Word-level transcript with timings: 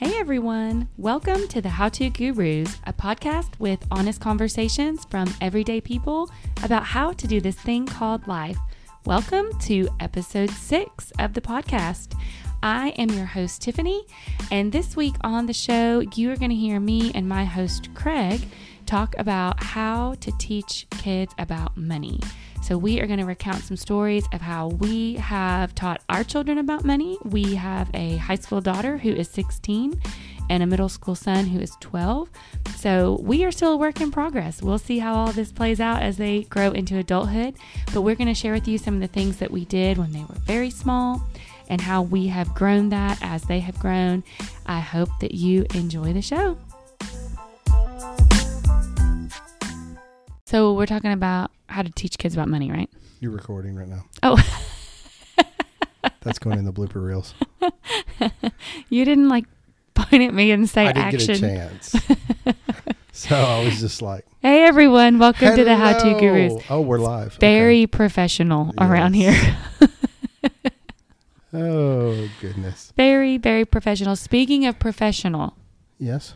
Hey 0.00 0.14
everyone, 0.16 0.88
welcome 0.96 1.46
to 1.48 1.60
the 1.60 1.68
How 1.68 1.90
To 1.90 2.08
Gurus, 2.08 2.78
a 2.84 2.92
podcast 2.94 3.50
with 3.58 3.86
honest 3.90 4.18
conversations 4.18 5.04
from 5.04 5.28
everyday 5.42 5.82
people 5.82 6.30
about 6.62 6.84
how 6.84 7.12
to 7.12 7.26
do 7.26 7.38
this 7.38 7.60
thing 7.60 7.84
called 7.84 8.26
life. 8.26 8.56
Welcome 9.04 9.52
to 9.58 9.90
episode 10.00 10.48
six 10.48 11.12
of 11.18 11.34
the 11.34 11.42
podcast. 11.42 12.18
I 12.62 12.94
am 12.96 13.10
your 13.10 13.26
host, 13.26 13.60
Tiffany, 13.60 14.06
and 14.50 14.72
this 14.72 14.96
week 14.96 15.16
on 15.20 15.44
the 15.44 15.52
show, 15.52 16.02
you 16.14 16.32
are 16.32 16.36
going 16.36 16.48
to 16.48 16.56
hear 16.56 16.80
me 16.80 17.12
and 17.14 17.28
my 17.28 17.44
host, 17.44 17.92
Craig, 17.92 18.40
talk 18.86 19.14
about 19.18 19.62
how 19.62 20.14
to 20.20 20.32
teach 20.38 20.86
kids 20.92 21.34
about 21.36 21.76
money. 21.76 22.20
So, 22.62 22.76
we 22.76 23.00
are 23.00 23.06
going 23.06 23.18
to 23.18 23.24
recount 23.24 23.64
some 23.64 23.76
stories 23.76 24.24
of 24.32 24.40
how 24.40 24.68
we 24.68 25.14
have 25.14 25.74
taught 25.74 26.02
our 26.08 26.22
children 26.22 26.58
about 26.58 26.84
money. 26.84 27.18
We 27.24 27.54
have 27.54 27.90
a 27.94 28.16
high 28.18 28.36
school 28.36 28.60
daughter 28.60 28.98
who 28.98 29.10
is 29.10 29.28
16 29.30 30.00
and 30.50 30.62
a 30.62 30.66
middle 30.66 30.88
school 30.88 31.14
son 31.14 31.46
who 31.46 31.58
is 31.58 31.76
12. 31.80 32.28
So, 32.76 33.18
we 33.22 33.44
are 33.44 33.50
still 33.50 33.72
a 33.72 33.76
work 33.76 34.00
in 34.00 34.10
progress. 34.10 34.62
We'll 34.62 34.78
see 34.78 34.98
how 34.98 35.14
all 35.14 35.32
this 35.32 35.52
plays 35.52 35.80
out 35.80 36.02
as 36.02 36.16
they 36.18 36.42
grow 36.44 36.70
into 36.72 36.98
adulthood. 36.98 37.54
But 37.94 38.02
we're 38.02 38.14
going 38.14 38.28
to 38.28 38.34
share 38.34 38.52
with 38.52 38.68
you 38.68 38.76
some 38.76 38.94
of 38.94 39.00
the 39.00 39.08
things 39.08 39.38
that 39.38 39.50
we 39.50 39.64
did 39.64 39.96
when 39.96 40.12
they 40.12 40.20
were 40.20 40.38
very 40.44 40.70
small 40.70 41.22
and 41.68 41.80
how 41.80 42.02
we 42.02 42.26
have 42.26 42.54
grown 42.54 42.88
that 42.90 43.18
as 43.22 43.42
they 43.44 43.60
have 43.60 43.78
grown. 43.78 44.22
I 44.66 44.80
hope 44.80 45.08
that 45.20 45.34
you 45.34 45.66
enjoy 45.74 46.12
the 46.12 46.22
show. 46.22 46.58
So, 50.44 50.74
we're 50.74 50.86
talking 50.86 51.12
about 51.12 51.52
how 51.70 51.82
to 51.82 51.90
teach 51.90 52.18
kids 52.18 52.34
about 52.34 52.48
money, 52.48 52.70
right? 52.70 52.90
You're 53.20 53.30
recording 53.32 53.74
right 53.76 53.88
now. 53.88 54.04
Oh, 54.22 54.38
That's 56.22 56.38
going 56.38 56.58
in 56.58 56.64
the 56.64 56.72
blooper 56.72 57.02
reels. 57.04 57.34
you 58.88 59.04
didn't 59.04 59.28
like 59.28 59.44
point 59.94 60.22
at 60.22 60.34
me 60.34 60.50
and 60.50 60.68
say 60.68 60.86
I 60.86 60.92
didn't 60.92 61.14
action. 61.14 61.26
get 61.26 61.36
a 61.36 61.40
chance. 61.40 61.96
so 63.12 63.36
I 63.36 63.64
was 63.64 63.80
just 63.80 64.02
like, 64.02 64.24
Hey 64.40 64.64
everyone, 64.64 65.18
welcome 65.18 65.54
to 65.56 65.64
the 65.64 65.76
How 65.76 65.92
To 65.98 66.04
"Hello." 66.04 66.20
Gurus. 66.20 66.52
Oh, 66.70 66.80
we're 66.80 66.98
live. 66.98 67.34
Very 67.34 67.86
professional 67.86 68.74
around 68.78 69.14
here. 69.14 69.56
Oh, 71.52 72.28
goodness. 72.40 72.92
very, 72.96 73.36
very 73.36 73.64
professional. 73.64 74.14
Speaking 74.14 74.66
of 74.66 74.78
professional, 74.78 75.56
Yes, 75.98 76.34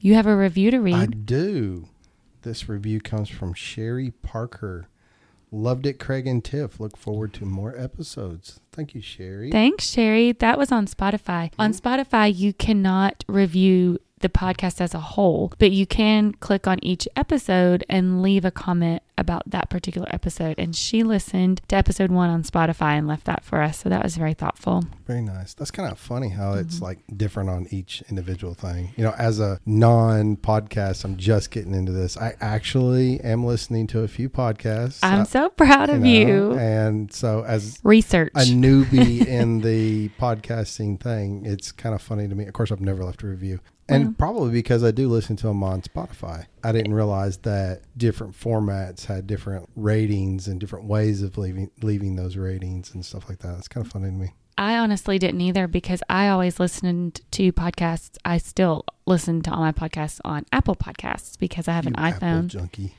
you 0.00 0.14
have 0.14 0.26
a 0.26 0.36
review 0.36 0.70
to 0.70 0.78
read. 0.80 0.94
I 0.94 1.06
do. 1.06 1.88
This 2.42 2.68
review 2.68 3.00
comes 3.00 3.28
from 3.28 3.54
Sherry 3.54 4.12
Parker. 4.22 4.88
Loved 5.52 5.84
it, 5.84 5.98
Craig 5.98 6.26
and 6.26 6.44
Tiff. 6.44 6.78
Look 6.78 6.96
forward 6.96 7.34
to 7.34 7.44
more 7.44 7.76
episodes. 7.76 8.60
Thank 8.72 8.94
you, 8.94 9.02
Sherry. 9.02 9.50
Thanks, 9.50 9.90
Sherry. 9.90 10.32
That 10.32 10.56
was 10.56 10.70
on 10.70 10.86
Spotify. 10.86 11.52
On 11.58 11.72
mm-hmm. 11.72 11.86
Spotify, 11.86 12.34
you 12.34 12.52
cannot 12.52 13.24
review 13.28 13.98
the 14.20 14.28
podcast 14.28 14.80
as 14.80 14.94
a 14.94 15.00
whole, 15.00 15.52
but 15.58 15.70
you 15.72 15.86
can 15.86 16.32
click 16.32 16.66
on 16.66 16.78
each 16.82 17.08
episode 17.16 17.84
and 17.88 18.22
leave 18.22 18.44
a 18.44 18.50
comment 18.50 19.02
about 19.18 19.42
that 19.50 19.68
particular 19.68 20.06
episode. 20.10 20.54
And 20.58 20.74
she 20.74 21.02
listened 21.02 21.60
to 21.68 21.76
episode 21.76 22.10
one 22.10 22.30
on 22.30 22.42
Spotify 22.42 22.92
and 22.98 23.06
left 23.06 23.24
that 23.26 23.44
for 23.44 23.60
us. 23.60 23.78
So 23.78 23.88
that 23.90 24.02
was 24.02 24.16
very 24.16 24.32
thoughtful. 24.34 24.84
Very 25.06 25.20
nice. 25.20 25.52
That's 25.54 25.70
kind 25.70 25.90
of 25.90 25.98
funny 25.98 26.28
how 26.28 26.50
Mm-hmm. 26.52 26.60
it's 26.60 26.80
like 26.80 26.98
different 27.16 27.50
on 27.50 27.66
each 27.70 28.02
individual 28.08 28.54
thing. 28.54 28.92
You 28.96 29.04
know, 29.04 29.14
as 29.18 29.40
a 29.40 29.60
non 29.66 30.36
podcast, 30.36 31.04
I'm 31.04 31.16
just 31.16 31.50
getting 31.50 31.74
into 31.74 31.92
this. 31.92 32.16
I 32.16 32.34
actually 32.40 33.20
am 33.20 33.44
listening 33.44 33.86
to 33.88 34.00
a 34.00 34.08
few 34.08 34.28
podcasts. 34.30 35.00
I'm 35.02 35.20
uh, 35.20 35.24
so 35.24 35.48
proud 35.50 35.90
of 35.90 36.00
know, 36.00 36.08
you. 36.08 36.52
And 36.58 37.12
so, 37.12 37.44
as 37.44 37.78
Research. 37.84 38.32
a 38.34 38.40
newbie 38.40 39.26
in 39.26 39.60
the 39.62 40.08
podcasting 40.18 40.98
thing, 41.00 41.44
it's 41.44 41.72
kind 41.72 41.94
of 41.94 42.00
funny 42.02 42.26
to 42.28 42.34
me. 42.34 42.46
Of 42.46 42.52
course, 42.54 42.72
I've 42.72 42.80
never 42.80 43.04
left 43.04 43.22
a 43.22 43.26
review. 43.26 43.60
And 43.90 44.04
Well- 44.04 44.14
probably 44.18 44.52
because 44.52 44.82
I 44.84 44.90
do 44.90 45.08
listen 45.08 45.36
to 45.36 45.46
them 45.48 45.62
on 45.62 45.82
Spotify. 45.82 46.46
I 46.64 46.72
didn't 46.72 46.94
realize 46.94 47.38
that 47.38 47.82
different 47.96 48.34
formats 48.38 49.06
had 49.06 49.26
different 49.26 49.68
ratings 49.76 50.46
and 50.48 50.60
different 50.60 50.86
ways 50.86 51.22
of 51.22 51.36
leaving 51.36 51.70
leaving 51.82 52.16
those 52.16 52.36
ratings 52.36 52.94
and 52.94 53.04
stuff 53.04 53.28
like 53.28 53.40
that. 53.40 53.58
It's 53.58 53.68
kind 53.68 53.84
of 53.84 53.92
funny 53.92 54.06
to 54.06 54.12
me. 54.12 54.34
I 54.58 54.76
honestly 54.76 55.18
didn't 55.18 55.40
either 55.40 55.66
because 55.66 56.02
I 56.10 56.28
always 56.28 56.60
listened 56.60 57.22
to 57.30 57.50
podcasts. 57.52 58.18
I 58.26 58.36
still 58.38 58.84
listen 59.06 59.40
to 59.42 59.50
all 59.50 59.60
my 59.60 59.72
podcasts 59.72 60.20
on 60.24 60.44
Apple 60.52 60.76
Podcasts 60.76 61.38
because 61.38 61.66
I 61.66 61.72
have 61.72 61.86
an 61.86 61.94
You 61.96 62.04
Apple 62.04 62.20
iPhone. 62.28 62.46
junkie. 62.48 62.92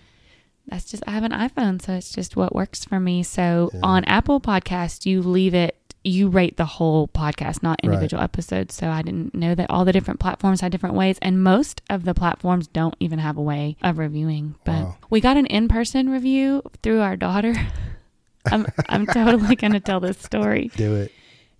That's 0.67 0.85
just 0.85 1.03
I 1.07 1.11
have 1.11 1.23
an 1.23 1.31
iPhone, 1.31 1.81
so 1.81 1.93
it's 1.93 2.11
just 2.11 2.35
what 2.35 2.55
works 2.55 2.85
for 2.85 2.99
me. 2.99 3.23
So 3.23 3.69
Yeah. 3.73 3.79
on 3.83 4.03
Apple 4.05 4.39
Podcasts, 4.39 5.05
you 5.05 5.21
leave 5.21 5.53
it 5.53 5.75
you 6.03 6.27
rate 6.29 6.57
the 6.57 6.65
whole 6.65 7.07
podcast, 7.07 7.61
not 7.61 7.79
Right. 7.83 7.91
individual 7.93 8.23
episodes. 8.23 8.73
So 8.75 8.89
I 8.89 9.01
didn't 9.03 9.35
know 9.35 9.53
that 9.55 9.69
all 9.69 9.85
the 9.85 9.91
different 9.93 10.19
platforms 10.19 10.61
had 10.61 10.71
different 10.71 10.95
ways 10.95 11.17
and 11.21 11.43
most 11.43 11.81
of 11.89 12.05
the 12.05 12.13
platforms 12.15 12.67
don't 12.67 12.95
even 12.99 13.19
have 13.19 13.37
a 13.37 13.41
way 13.41 13.75
of 13.83 13.97
reviewing. 13.99 14.55
But 14.65 14.81
Wow. 14.83 14.97
we 15.11 15.21
got 15.21 15.37
an 15.37 15.45
in-person 15.45 16.09
review 16.09 16.63
through 16.81 17.01
our 17.01 17.15
daughter. 17.15 17.53
I'm 18.51 18.65
I'm 18.89 19.05
totally 19.05 19.55
going 19.55 19.73
to 19.73 19.79
tell 19.79 19.99
this 19.99 20.17
story. 20.17 20.71
Do 20.75 20.95
it. 20.95 21.11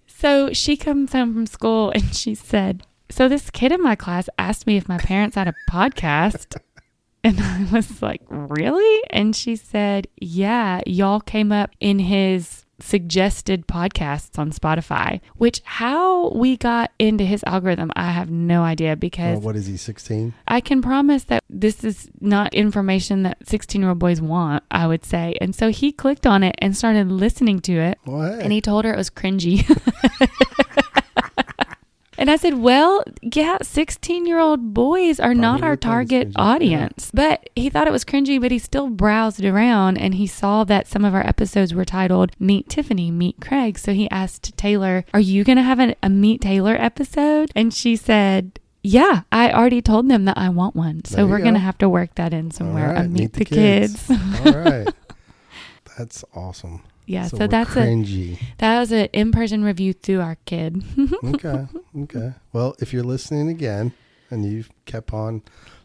So 0.07 0.51
she 0.53 0.75
comes 0.78 1.13
home 1.13 1.34
from 1.34 1.46
school 1.46 1.91
and 1.91 2.16
she 2.16 2.34
said, 2.34 2.84
So 3.09 3.28
this 3.28 3.50
kid 3.51 3.72
in 3.72 3.81
my 3.84 3.96
class 3.96 4.28
asked 4.40 4.66
me 4.66 4.78
if 4.78 4.88
my 4.90 4.97
parents 4.97 5.35
had 5.35 5.47
a 5.47 5.53
podcast. 5.69 6.57
And 7.24 7.40
I 7.40 7.68
was 7.72 8.01
like, 8.01 8.24
Really? 8.30 9.03
And 9.12 9.35
she 9.35 9.56
said, 9.56 10.07
Yeah, 10.19 10.81
y'all 10.88 11.19
came 11.19 11.51
up 11.51 11.69
in 11.80 12.00
his 12.00 12.61
suggested 12.81 13.68
podcasts 13.68 14.38
on 14.38 14.52
Spotify, 14.52 15.22
which 15.36 15.62
how 15.64 16.30
we 16.30 16.58
got 16.58 16.92
into 17.00 17.24
his 17.24 17.44
algorithm, 17.46 17.92
I 17.96 18.12
have 18.12 18.30
no 18.30 18.64
idea 18.64 18.96
because 18.96 19.38
Well, 19.38 19.47
what 19.47 19.56
is 19.56 19.68
he? 19.68 19.78
Sixteen. 19.78 20.34
I 20.47 20.62
can 20.62 20.81
promise 20.81 21.25
that 21.25 21.44
this 21.50 21.84
is 21.84 22.09
not 22.19 22.53
information 22.53 23.24
that 23.24 23.38
16 23.47 23.81
year 23.81 23.90
old 23.90 24.00
boys 24.00 24.22
want, 24.22 24.64
I 24.72 24.88
would 24.88 25.06
say. 25.06 25.36
And 25.42 25.53
so 25.56 25.69
he 25.69 25.92
clicked 25.92 26.25
on 26.25 26.44
it 26.44 26.56
and 26.59 26.75
started 26.75 27.12
listening 27.12 27.59
to 27.62 27.74
it. 27.74 27.97
Well, 28.06 28.34
hey. 28.34 28.44
And 28.44 28.52
he 28.52 28.62
told 28.62 28.86
her 28.86 28.94
it 28.94 28.98
was 28.98 29.09
cringy. 29.09 29.66
and 32.22 32.30
I 32.30 32.36
said, 32.36 32.59
Well, 32.59 33.04
yeah, 33.24 33.58
16 33.64 34.28
year 34.28 34.38
old 34.38 34.76
boys 34.76 35.20
are 35.20 35.34
not 35.34 35.64
our 35.64 35.72
would 35.72 35.82
think 35.82 36.12
it's 36.12 36.14
target 36.14 36.32
audience. 36.36 37.09
But 37.12 37.50
he 37.56 37.68
thought 37.68 37.88
it 37.88 37.92
was 37.92 38.06
cringy, 38.06 38.40
but 38.40 38.52
he 38.52 38.59
still 38.59 38.92
browsed 38.92 39.44
around 39.44 39.98
and 39.98 40.14
he 40.14 40.28
saw 40.28 40.64
that 40.66 40.88
some 40.88 41.04
of 41.04 41.16
our 41.16 41.26
episodes 41.26 41.74
were 41.74 41.84
titled 41.84 42.34
Meet 42.40 42.70
Tiffany, 42.70 43.10
Meet 43.10 43.42
Craig. 43.42 43.80
So 43.80 43.94
he 43.94 44.08
asked 44.12 44.56
Taylor, 44.56 45.04
Are 45.16 45.20
you 45.20 45.44
going 45.44 45.56
to 45.56 45.64
have 45.64 45.80
an, 45.80 45.96
a 46.04 46.10
Meet 46.10 46.42
Taylor 46.42 46.76
episode? 46.76 47.52
And 47.56 47.74
she 47.74 47.96
said, 47.96 48.60
yeah, 48.84 49.22
I 49.31 49.52
already 49.52 49.81
told 49.81 50.08
them 50.08 50.26
that 50.26 50.38
I 50.38 50.50
want 50.50 50.76
one. 50.76 51.04
So 51.06 51.26
we're 51.26 51.40
going 51.40 51.56
to 51.56 51.60
have 51.60 51.78
to 51.80 51.90
work 51.90 52.16
that 52.16 52.34
in 52.34 52.52
somewhere. 52.52 52.94
Right, 52.94 53.10
meet, 53.10 53.34
the, 53.34 53.46
kids. 53.46 54.10
All 54.46 54.54
right. 54.54 54.88
That's 55.98 56.24
awesome. 56.36 56.84
Yeah, 57.12 57.28
so, 57.28 57.38
we're 57.38 57.48
that's 57.48 57.76
a 57.76 58.38
that 58.60 58.80
was 58.80 58.92
an 58.92 59.06
in-person 59.14 59.64
review 59.64 59.94
through 59.94 60.22
our 60.22 60.38
kid. 60.46 60.84
okay. 61.24 61.68
Okay. 62.04 62.34
Well, 62.54 62.76
if 62.80 62.94
you're 62.94 63.04
listening 63.04 63.50
again 63.50 63.94
and 64.30 64.46
you've 64.46 64.70
kept 64.86 65.14
on 65.14 65.42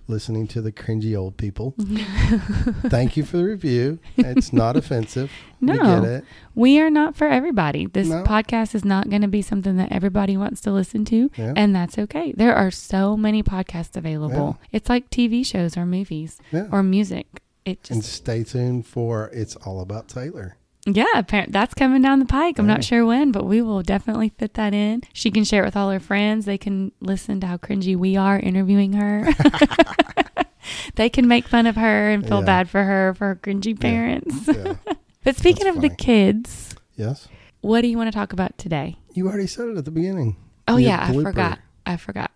listening 0.09 0.47
to 0.47 0.61
the 0.63 0.71
cringy 0.71 1.17
old 1.19 1.37
people, 1.37 1.75
thank 2.89 3.17
you 3.17 3.25
for 3.25 3.39
the 3.39 3.45
review. 3.45 3.99
It's 4.17 4.53
not 4.53 4.77
offensive. 4.77 5.33
We 5.61 5.73
No. 5.73 6.01
get 6.01 6.05
it. 6.05 6.25
We 6.55 6.79
are 6.79 6.91
not 6.91 7.17
for 7.17 7.27
everybody. 7.27 7.87
This 7.87 8.09
No. 8.09 8.23
podcast 8.23 8.75
is 8.75 8.85
not 8.85 9.11
going 9.11 9.23
to 9.23 9.29
be 9.29 9.43
something 9.43 9.77
that 9.79 9.91
everybody 9.91 10.37
wants 10.37 10.61
to 10.63 10.71
listen 10.73 11.05
to, 11.07 11.31
Yeah. 11.37 11.55
and 11.57 11.75
that's 11.75 11.99
okay. 11.99 12.33
There 12.37 12.55
are 12.55 12.71
so 12.71 13.17
many 13.17 13.43
podcasts 13.43 13.97
available. 13.97 14.59
It's 14.71 14.89
like 14.89 15.11
TV 15.11 15.45
shows 15.45 15.77
or 15.77 15.87
movies 15.87 16.39
yeah. 16.53 16.69
or 16.71 16.83
music. 16.85 17.27
It 17.65 17.91
and 17.91 18.05
stay 18.05 18.45
tuned 18.45 18.87
for 18.87 19.29
It's 19.33 19.57
All 19.57 19.81
About 19.81 20.07
Taylor. 20.07 20.57
Yeah, 20.87 21.23
that's 21.49 21.75
coming 21.75 22.01
down 22.03 22.21
the 22.21 22.27
pike. 22.27 22.59
I'm 22.59 22.69
Yeah. 22.69 22.75
not 22.75 22.85
sure 22.85 23.05
when, 23.05 23.33
but 23.33 23.45
we 23.45 23.61
will 23.61 23.83
definitely 23.83 24.31
fit 24.39 24.55
that 24.55 24.73
in. 24.73 25.03
She 25.13 25.31
can 25.31 25.45
share 25.45 25.63
it 25.63 25.67
with 25.67 25.77
all 25.77 25.91
her 25.91 26.01
friends. 26.01 26.45
They 26.45 26.59
can 26.59 26.93
listen 27.01 27.41
to 27.41 27.47
how 27.47 27.57
cringy 27.57 27.97
we 27.97 28.17
are 28.17 28.39
interviewing 28.39 28.93
her. 28.95 29.29
they 30.95 31.09
can 31.09 31.29
make 31.29 31.47
fun 31.49 31.67
of 31.67 31.77
her 31.77 32.11
and 32.11 32.27
feel 32.27 32.41
Yeah. 32.41 32.45
bad 32.47 32.69
for 32.71 32.83
her 32.85 33.15
for 33.15 33.27
her 33.29 33.37
cringy 33.37 33.79
parents. 33.79 34.49
Yeah. 34.49 34.75
But 35.25 35.35
speaking 35.37 35.65
That's 35.65 35.77
of 35.79 35.83
the 35.83 35.89
kids, 35.91 36.77
yes. 36.95 37.27
what 37.61 37.81
do 37.81 37.89
you 37.89 37.97
want 37.97 38.07
to 38.07 38.17
talk 38.17 38.33
about 38.33 38.57
today? 38.59 38.95
You 39.13 39.27
already 39.27 39.49
said 39.49 39.67
it 39.67 39.77
at 39.77 39.85
the 39.85 39.91
beginning. 39.91 40.37
Oh 40.69 40.77
yeah, 40.77 41.05
I 41.05 41.13
forgot. 41.21 41.59
I 41.85 41.97
forgot. 41.97 42.31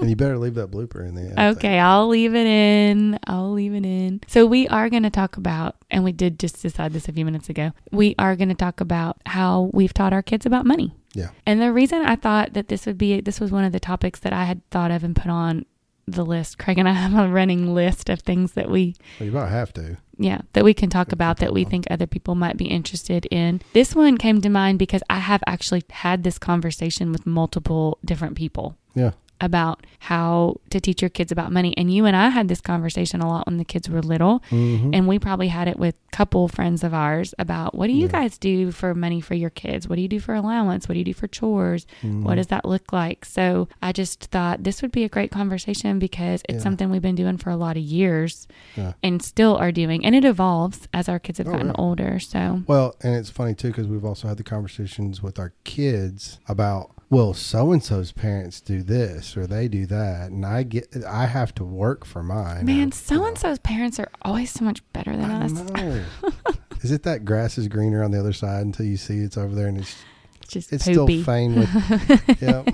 And 0.00 0.10
you 0.10 0.16
better 0.16 0.38
leave 0.38 0.54
that 0.54 0.70
blooper 0.70 1.06
in 1.06 1.14
there. 1.14 1.34
Okay, 1.52 1.78
I'll 1.78 2.08
leave 2.08 2.34
it 2.34 2.46
in. 2.46 3.18
I'll 3.26 3.52
leave 3.52 3.74
it 3.74 3.84
in. 3.84 4.20
So 4.26 4.46
we 4.46 4.68
are 4.68 4.88
going 4.88 5.02
to 5.02 5.10
talk 5.10 5.36
about, 5.36 5.76
and 5.90 6.04
we 6.04 6.12
did 6.12 6.38
just 6.38 6.60
decide 6.62 6.92
this 6.92 7.08
a 7.08 7.12
few 7.12 7.24
minutes 7.24 7.48
ago. 7.48 7.72
We 7.90 8.14
are 8.18 8.36
going 8.36 8.48
to 8.48 8.54
talk 8.54 8.80
about 8.80 9.18
how 9.26 9.70
we've 9.72 9.94
taught 9.94 10.12
our 10.12 10.22
kids 10.22 10.46
about 10.46 10.66
money. 10.66 10.94
Yeah. 11.14 11.30
And 11.46 11.60
the 11.60 11.72
reason 11.72 12.02
I 12.02 12.16
thought 12.16 12.54
that 12.54 12.68
this 12.68 12.86
would 12.86 12.96
be, 12.98 13.20
this 13.20 13.38
was 13.40 13.50
one 13.50 13.64
of 13.64 13.72
the 13.72 13.80
topics 13.80 14.20
that 14.20 14.32
I 14.32 14.44
had 14.44 14.68
thought 14.70 14.90
of 14.90 15.04
and 15.04 15.14
put 15.14 15.28
on 15.30 15.66
the 16.06 16.24
list. 16.24 16.58
Craig 16.58 16.78
and 16.78 16.88
I 16.88 16.92
have 17.04 17.14
a 17.14 17.28
running 17.32 17.74
list 17.74 18.08
of 18.08 18.20
things 18.20 18.52
that 18.52 18.70
we 18.70 18.94
Well, 19.20 19.26
you 19.28 19.36
about 19.36 19.50
have 19.50 19.72
to. 19.74 19.98
yeah, 20.18 20.40
that 20.54 20.64
we 20.64 20.74
can 20.74 20.90
talk 20.90 21.12
about 21.12 21.36
that 21.38 21.52
we 21.52 21.64
think 21.64 21.84
other 21.90 22.06
people 22.08 22.34
might 22.34 22.56
be 22.56 22.64
interested 22.66 23.26
in. 23.26 23.60
This 23.72 23.94
one 23.94 24.16
came 24.18 24.40
to 24.40 24.48
mind 24.48 24.78
because 24.80 25.02
I 25.10 25.18
have 25.20 25.42
actually 25.46 25.84
had 25.90 26.24
this 26.24 26.38
conversation 26.38 27.12
with 27.12 27.24
multiple 27.26 27.98
different 28.04 28.36
people 28.36 28.76
Yeah. 28.94 29.12
About 29.42 29.84
how 29.98 30.56
to 30.70 30.80
teach 30.80 31.02
your 31.02 31.08
kids 31.10 31.30
about 31.32 31.52
money. 31.52 31.76
And 31.76 31.92
you 31.92 32.06
and 32.06 32.16
I 32.16 32.28
had 32.30 32.48
this 32.48 32.60
conversation 32.60 33.20
a 33.20 33.28
lot 33.28 33.46
when 33.46 33.58
the 33.58 33.64
kids 33.64 33.88
were 33.90 34.00
little. 34.00 34.40
Mhm. 34.50 34.96
And 34.96 35.06
we 35.08 35.18
probably 35.18 35.48
had 35.48 35.68
it 35.68 35.78
with 35.78 35.94
a 36.12 36.16
couple 36.16 36.48
friends 36.48 36.82
of 36.84 36.94
ours 36.94 37.34
about 37.38 37.74
what 37.74 37.88
do 37.88 37.92
you 37.92 38.06
Yeah. 38.06 38.12
guys 38.12 38.38
do 38.38 38.70
for 38.70 38.94
money 38.94 39.20
for 39.20 39.34
your 39.34 39.50
kids? 39.50 39.88
What 39.88 39.96
do 39.96 40.02
you 40.02 40.08
do 40.08 40.20
for 40.20 40.34
allowance? 40.34 40.88
What 40.88 40.94
do 40.94 40.98
you 41.00 41.04
do 41.04 41.12
for 41.12 41.26
chores? 41.26 41.86
Mhm. 42.02 42.22
What 42.22 42.36
does 42.36 42.46
that 42.48 42.64
look 42.64 42.92
like? 42.92 43.24
So 43.24 43.68
I 43.82 43.92
just 43.92 44.24
thought 44.26 44.64
this 44.64 44.80
would 44.80 44.92
be 44.92 45.04
a 45.04 45.08
great 45.08 45.30
conversation 45.32 45.98
because 45.98 46.42
it's 46.48 46.56
Yeah. 46.58 46.62
something 46.62 46.88
we've 46.90 47.02
been 47.02 47.14
doing 47.16 47.36
for 47.36 47.50
a 47.50 47.56
lot 47.56 47.76
of 47.76 47.82
years 47.82 48.46
Yeah. 48.76 48.92
and 49.02 49.20
still 49.22 49.56
are 49.56 49.72
doing. 49.72 50.04
And 50.04 50.14
it 50.14 50.24
evolves 50.24 50.88
as 50.94 51.08
our 51.08 51.18
kids 51.18 51.38
have 51.38 51.48
Oh, 51.48 51.52
gotten 51.52 51.72
older. 51.76 52.18
So 52.20 52.62
Well, 52.68 52.94
and 53.02 53.14
it's 53.16 53.30
funny 53.30 53.54
too 53.54 53.68
because 53.68 53.88
we've 53.88 54.04
also 54.04 54.28
had 54.28 54.36
the 54.36 54.42
conversations 54.44 55.22
with 55.22 55.38
our 55.38 55.52
kids 55.64 56.38
about 56.48 56.90
well, 57.12 57.34
so 57.34 57.72
and 57.72 57.84
so's 57.84 58.10
parents 58.10 58.58
do 58.62 58.82
this 58.82 59.36
or 59.36 59.46
they 59.46 59.68
do 59.68 59.84
that, 59.84 60.30
and 60.30 60.46
I 60.46 60.62
get 60.62 60.88
I 61.06 61.26
have 61.26 61.54
to 61.56 61.64
work 61.64 62.06
for 62.06 62.22
mine. 62.22 62.64
Man, 62.64 62.90
so 62.90 63.26
and 63.26 63.36
so's 63.36 63.58
parents 63.58 64.00
are 64.00 64.10
always 64.22 64.50
so 64.50 64.64
much 64.64 64.80
better 64.94 65.14
than 65.14 65.30
I 65.30 65.44
us. 65.44 66.82
is 66.82 66.90
it 66.90 67.02
that 67.02 67.26
grass 67.26 67.58
is 67.58 67.68
greener 67.68 68.02
on 68.02 68.12
the 68.12 68.18
other 68.18 68.32
side 68.32 68.64
until 68.64 68.86
you 68.86 68.96
see 68.96 69.18
it's 69.18 69.36
over 69.36 69.54
there 69.54 69.66
and 69.68 69.78
it's 69.78 69.94
Just 70.48 70.72
it's 70.72 70.84
poopy. 70.86 71.22
still 71.22 71.24
faint 71.24 71.56
with 71.56 72.40
yeah, 72.42 72.64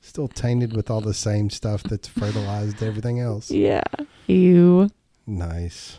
still 0.00 0.28
tainted 0.28 0.74
with 0.76 0.90
all 0.90 1.00
the 1.00 1.14
same 1.14 1.48
stuff 1.50 1.82
that's 1.84 2.08
fertilized 2.08 2.82
everything 2.82 3.20
else. 3.20 3.50
yeah. 3.52 3.82
Ew. 4.26 4.88
Nice. 5.26 5.98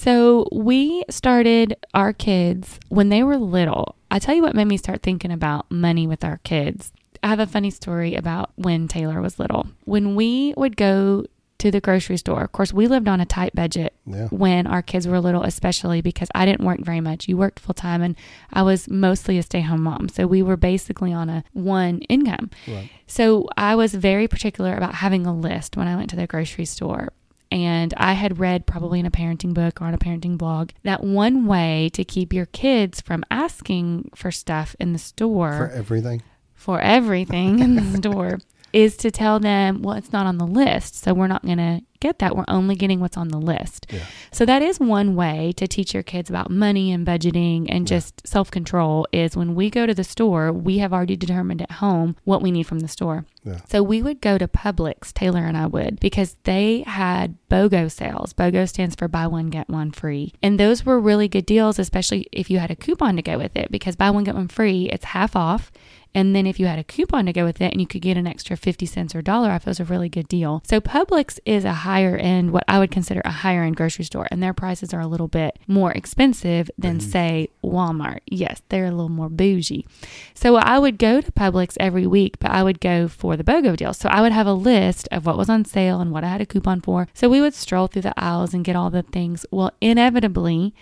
So 0.00 0.46
we 0.52 1.02
started 1.10 1.74
our 1.92 2.12
kids 2.12 2.78
when 2.88 3.08
they 3.08 3.24
were 3.24 3.36
little. 3.36 3.96
I 4.12 4.20
tell 4.20 4.32
you 4.32 4.42
what 4.42 4.54
made 4.54 4.68
me 4.68 4.76
start 4.76 5.02
thinking 5.02 5.32
about 5.32 5.68
money 5.72 6.06
with 6.06 6.22
our 6.24 6.36
kids. 6.44 6.92
I 7.20 7.26
have 7.26 7.40
a 7.40 7.48
funny 7.48 7.70
story 7.70 8.14
about 8.14 8.52
when 8.54 8.86
Taylor 8.86 9.20
was 9.20 9.40
little. 9.40 9.66
When 9.86 10.14
we 10.14 10.54
would 10.56 10.76
go 10.76 11.26
to 11.58 11.72
the 11.72 11.80
grocery 11.80 12.16
store, 12.16 12.44
of 12.44 12.52
course, 12.52 12.72
we 12.72 12.86
lived 12.86 13.08
on 13.08 13.20
a 13.20 13.26
tight 13.26 13.56
budget 13.56 13.92
Yeah. 14.06 14.28
when 14.28 14.68
our 14.68 14.82
kids 14.82 15.08
were 15.08 15.18
little, 15.20 15.42
especially 15.42 16.00
because 16.00 16.28
I 16.32 16.46
didn't 16.46 16.64
work 16.64 16.78
very 16.78 17.00
much. 17.00 17.26
You 17.26 17.36
worked 17.36 17.58
full 17.58 17.74
time, 17.74 18.00
and 18.00 18.14
I 18.52 18.62
was 18.62 18.88
mostly 18.88 19.36
a 19.36 19.42
stay 19.42 19.62
home 19.62 19.82
mom. 19.82 20.08
So 20.10 20.28
we 20.28 20.42
were 20.42 20.56
basically 20.56 21.12
on 21.12 21.28
a 21.28 21.42
one 21.54 21.98
income. 22.02 22.50
Right. 22.68 22.88
So 23.08 23.48
I 23.56 23.74
was 23.74 23.94
very 23.94 24.28
particular 24.28 24.76
about 24.76 24.94
having 24.94 25.26
a 25.26 25.34
list 25.34 25.76
when 25.76 25.88
I 25.88 25.96
went 25.96 26.08
to 26.10 26.16
the 26.16 26.28
grocery 26.28 26.66
store. 26.66 27.12
And 27.50 27.94
I 27.96 28.12
had 28.12 28.38
read 28.38 28.66
probably 28.66 29.00
in 29.00 29.06
a 29.06 29.10
parenting 29.10 29.54
book 29.54 29.80
or 29.80 29.86
on 29.86 29.94
a 29.94 29.98
parenting 29.98 30.36
blog 30.36 30.70
that 30.82 31.02
one 31.02 31.46
way 31.46 31.88
to 31.94 32.04
keep 32.04 32.32
your 32.32 32.46
kids 32.46 33.00
from 33.00 33.24
asking 33.30 34.10
for 34.14 34.30
stuff 34.30 34.76
in 34.78 34.92
the 34.92 34.98
store 34.98 35.52
For 35.56 35.70
everything. 35.70 36.22
for 36.54 36.80
everything 36.80 37.60
in 37.60 37.74
the 37.76 37.96
store 37.96 38.38
is 38.74 38.98
to 38.98 39.10
tell 39.10 39.40
them, 39.40 39.80
well, 39.82 39.96
it's 39.96 40.12
not 40.12 40.26
on 40.26 40.36
the 40.36 40.46
list. 40.46 40.96
So 40.96 41.14
we're 41.14 41.26
not 41.26 41.42
going 41.42 41.56
to 41.58 41.80
get 42.00 42.18
that. 42.18 42.36
We're 42.36 42.44
only 42.48 42.74
getting 42.74 43.00
what's 43.00 43.16
on 43.16 43.28
the 43.28 43.38
list. 43.38 43.86
Yeah. 43.90 44.00
So 44.32 44.44
that 44.46 44.62
is 44.62 44.78
one 44.80 45.14
way 45.14 45.52
to 45.56 45.66
teach 45.66 45.94
your 45.94 46.02
kids 46.02 46.28
about 46.30 46.50
money 46.50 46.92
and 46.92 47.06
budgeting 47.06 47.66
and 47.68 47.88
Yeah. 47.88 47.96
just 47.98 48.26
self 48.26 48.50
control 48.50 49.06
is 49.12 49.36
when 49.36 49.54
we 49.54 49.70
go 49.70 49.86
to 49.86 49.94
the 49.94 50.04
store, 50.04 50.52
we 50.52 50.78
have 50.78 50.92
already 50.92 51.16
determined 51.16 51.62
at 51.62 51.72
home 51.72 52.16
what 52.24 52.42
we 52.42 52.50
need 52.50 52.64
from 52.66 52.80
the 52.80 52.88
store. 52.88 53.24
Yeah. 53.44 53.60
So 53.68 53.82
we 53.82 54.02
would 54.02 54.20
go 54.20 54.36
to 54.36 54.46
Publix, 54.48 55.12
Taylor 55.12 55.44
and 55.44 55.56
I 55.56 55.66
would, 55.66 56.00
because 56.00 56.36
they 56.44 56.82
had 56.86 57.36
BOGO 57.48 57.90
sales. 57.90 58.32
BOGO 58.34 58.68
stands 58.68 58.94
for 58.94 59.08
buy 59.08 59.26
one, 59.26 59.48
get 59.48 59.68
one 59.70 59.90
free. 59.90 60.34
And 60.42 60.58
those 60.60 60.84
were 60.84 61.00
really 61.00 61.28
good 61.28 61.46
deals, 61.46 61.78
especially 61.78 62.26
if 62.32 62.50
you 62.50 62.58
had 62.58 62.70
a 62.70 62.76
coupon 62.76 63.16
to 63.16 63.22
go 63.22 63.38
with 63.38 63.56
it, 63.56 63.70
because 63.70 63.96
buy 63.96 64.10
one, 64.10 64.24
get 64.24 64.34
one 64.34 64.48
free, 64.48 64.90
it's 64.90 65.06
half 65.06 65.34
off. 65.34 65.70
And 66.14 66.34
then 66.34 66.46
if 66.46 66.58
you 66.58 66.66
had 66.66 66.78
a 66.78 66.84
coupon 66.84 67.26
to 67.26 67.32
go 67.34 67.44
with 67.44 67.60
it 67.60 67.70
and 67.70 67.80
you 67.82 67.86
could 67.86 68.00
get 68.02 68.16
an 68.16 68.26
extra 68.26 68.56
50 68.56 68.86
cents 68.86 69.14
or 69.14 69.20
dollar 69.22 69.50
off, 69.50 69.66
it 69.66 69.70
was 69.70 69.78
a 69.80 69.84
really 69.84 70.08
good 70.08 70.26
deal. 70.26 70.62
So 70.66 70.80
Publix 70.80 71.38
is 71.44 71.64
a 71.66 71.72
higher 71.88 72.16
end, 72.16 72.50
what 72.52 72.64
I 72.68 72.78
would 72.78 72.90
consider 72.90 73.20
a 73.24 73.30
higher 73.30 73.62
end 73.62 73.76
grocery 73.76 74.04
store, 74.04 74.26
and 74.30 74.42
their 74.42 74.52
prices 74.54 74.92
are 74.94 75.00
a 75.00 75.06
little 75.06 75.28
bit 75.28 75.58
more 75.66 75.92
expensive 75.92 76.70
than, 76.76 76.98
Bougie. 76.98 77.10
say, 77.10 77.48
Walmart. 77.64 78.20
Yes, 78.26 78.60
they're 78.68 78.86
a 78.86 78.90
little 78.90 79.08
more 79.20 79.28
bougie. 79.28 79.86
So 80.34 80.56
I 80.56 80.78
would 80.78 80.98
go 80.98 81.20
to 81.20 81.32
Publix 81.32 81.76
every 81.80 82.06
week, 82.06 82.38
but 82.40 82.50
I 82.50 82.62
would 82.62 82.80
go 82.80 83.08
for 83.08 83.36
the 83.36 83.44
BOGO 83.44 83.76
deal. 83.76 83.94
So 83.94 84.08
I 84.08 84.20
would 84.20 84.32
have 84.32 84.46
a 84.46 84.52
list 84.52 85.08
of 85.10 85.24
what 85.26 85.38
was 85.38 85.48
on 85.48 85.64
sale 85.64 86.00
and 86.00 86.12
what 86.12 86.24
I 86.24 86.28
had 86.28 86.40
a 86.42 86.46
coupon 86.46 86.80
for. 86.80 87.08
So 87.14 87.28
we 87.28 87.40
would 87.40 87.54
stroll 87.54 87.86
through 87.86 88.02
the 88.02 88.18
aisles 88.20 88.52
and 88.54 88.64
get 88.64 88.76
all 88.76 88.90
the 88.90 89.02
things. 89.02 89.46
Well, 89.50 89.72
inevitably, 89.80 90.74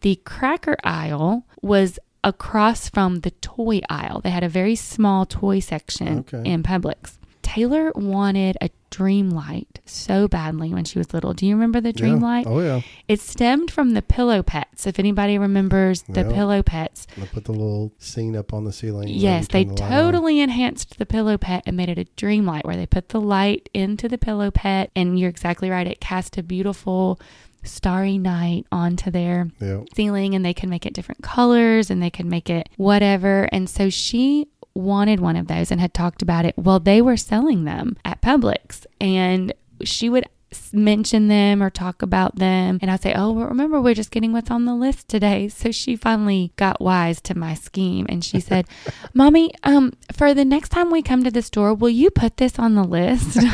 the 0.00 0.16
cracker 0.24 0.76
aisle 0.84 1.44
was 1.62 1.98
across 2.22 2.88
from 2.88 3.20
the 3.20 3.30
toy 3.32 3.80
aisle. 3.90 4.20
They 4.22 4.30
had 4.30 4.42
a 4.44 4.48
very 4.48 4.76
small 4.76 5.26
toy 5.26 5.60
section 5.60 6.20
Okay. 6.20 6.42
in 6.50 6.62
Publix. 6.62 7.18
Taylor 7.44 7.92
wanted 7.94 8.56
a 8.60 8.70
Dreamlite 8.90 9.78
so 9.86 10.26
badly 10.28 10.72
when 10.72 10.84
she 10.84 10.98
was 10.98 11.12
little. 11.12 11.34
Do 11.34 11.46
you 11.46 11.54
remember 11.54 11.80
the 11.80 11.92
dream 11.92 12.18
yeah. 12.20 12.26
light? 12.26 12.46
Oh 12.46 12.60
yeah. 12.60 12.80
It 13.08 13.20
stemmed 13.20 13.70
from 13.70 13.92
the 13.94 14.02
pillow 14.02 14.42
pets. 14.42 14.86
If 14.86 14.98
anybody 14.98 15.36
remembers 15.36 16.02
the 16.02 16.22
Yeah. 16.22 16.32
pillow 16.32 16.62
pets, 16.62 17.06
They 17.16 17.26
put 17.26 17.44
the 17.44 17.52
little 17.52 17.92
scene 17.98 18.34
up 18.36 18.52
on 18.54 18.64
the 18.64 18.72
ceiling. 18.72 19.08
yes, 19.08 19.48
they 19.48 19.64
the 19.64 19.74
totally 19.74 20.40
enhanced 20.40 20.98
the 20.98 21.06
pillow 21.06 21.36
pet 21.36 21.64
and 21.66 21.76
made 21.76 21.88
it 21.88 21.98
a 21.98 22.04
Dreamlite 22.16 22.64
where 22.64 22.76
they 22.76 22.86
put 22.86 23.08
the 23.10 23.20
light 23.20 23.68
into 23.74 24.08
the 24.08 24.18
pillow 24.18 24.50
pet. 24.50 24.90
And 24.96 25.18
you're 25.18 25.30
exactly 25.30 25.70
right. 25.70 25.86
It 25.86 26.00
cast 26.00 26.38
a 26.38 26.42
beautiful 26.42 27.20
starry 27.64 28.18
night 28.18 28.66
onto 28.70 29.10
their 29.10 29.50
Yeah. 29.60 29.80
ceiling 29.96 30.34
and 30.34 30.44
they 30.44 30.52
can 30.54 30.68
make 30.70 30.84
it 30.86 30.92
different 30.92 31.22
colors 31.22 31.90
and 31.90 32.00
they 32.02 32.10
can 32.10 32.28
make 32.28 32.48
it 32.50 32.68
whatever. 32.76 33.48
And 33.52 33.68
so 33.70 33.88
she 33.90 34.46
wanted 34.74 35.20
one 35.20 35.36
of 35.36 35.46
those 35.46 35.70
and 35.70 35.80
had 35.80 35.94
talked 35.94 36.22
about 36.22 36.44
it. 36.44 36.54
Well, 36.56 36.80
they 36.80 37.00
were 37.00 37.16
selling 37.16 37.64
them 37.64 37.96
at 38.04 38.20
Publix 38.20 38.86
and 39.00 39.52
she 39.82 40.08
would 40.08 40.28
mention 40.72 41.26
them 41.28 41.62
or 41.62 41.68
talk 41.70 42.00
about 42.00 42.36
them 42.36 42.78
and 42.80 42.90
I'd 42.90 43.02
say, 43.02 43.12
"Oh, 43.14 43.32
well, 43.32 43.46
remember 43.46 43.80
we're 43.80 43.94
just 43.94 44.12
getting 44.12 44.32
what's 44.32 44.50
on 44.50 44.64
the 44.64 44.74
list 44.74 45.08
today." 45.08 45.48
So 45.48 45.72
she 45.72 45.96
finally 45.96 46.52
got 46.56 46.80
wise 46.80 47.20
to 47.22 47.36
my 47.36 47.54
scheme 47.54 48.06
and 48.08 48.24
she 48.24 48.38
said, 48.40 48.66
"Mommy, 49.14 49.52
um 49.64 49.92
for 50.12 50.32
the 50.32 50.44
next 50.44 50.68
time 50.68 50.90
we 50.90 51.02
come 51.02 51.24
to 51.24 51.30
the 51.30 51.42
store, 51.42 51.74
will 51.74 51.90
you 51.90 52.10
put 52.10 52.36
this 52.36 52.58
on 52.58 52.74
the 52.74 52.84
list?" 52.84 53.38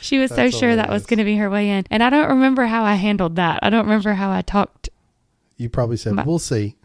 She 0.00 0.18
was 0.18 0.30
so 0.30 0.50
sure 0.50 0.76
that 0.76 0.90
was 0.90 1.06
going 1.06 1.18
to 1.18 1.24
be 1.24 1.36
her 1.36 1.48
way 1.48 1.70
in. 1.70 1.86
And 1.90 2.02
I 2.02 2.10
don't 2.10 2.28
remember 2.28 2.66
how 2.66 2.84
I 2.84 2.94
handled 2.94 3.36
that. 3.36 3.60
I 3.62 3.70
don't 3.70 3.86
remember 3.86 4.12
how 4.12 4.30
I 4.30 4.42
talked. 4.42 4.90
You 5.56 5.68
probably 5.68 5.96
said, 5.96 6.26
"We'll 6.26 6.38
see." 6.38 6.76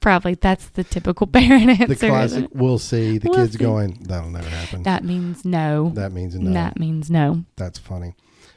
Probably 0.00 0.34
that's 0.34 0.68
the 0.70 0.84
typical 0.84 1.26
parent 1.32 1.70
answer. 1.70 1.86
The 1.86 1.96
classic, 1.96 2.48
"We'll 2.52 2.78
see." 2.78 3.18
The 3.18 3.28
We'll 3.28 3.38
kids 3.38 3.52
see. 3.52 3.58
going, 3.58 3.98
"That'll 4.02 4.30
never 4.30 4.48
happen." 4.48 4.82
That 4.84 5.04
means 5.04 5.44
no. 5.44 5.90
that 5.94 6.12
means 6.12 6.34
no. 6.34 6.52
That 6.52 6.78
means 6.78 7.10
no. 7.10 7.44
That's 7.56 7.78
funny. 7.78 8.14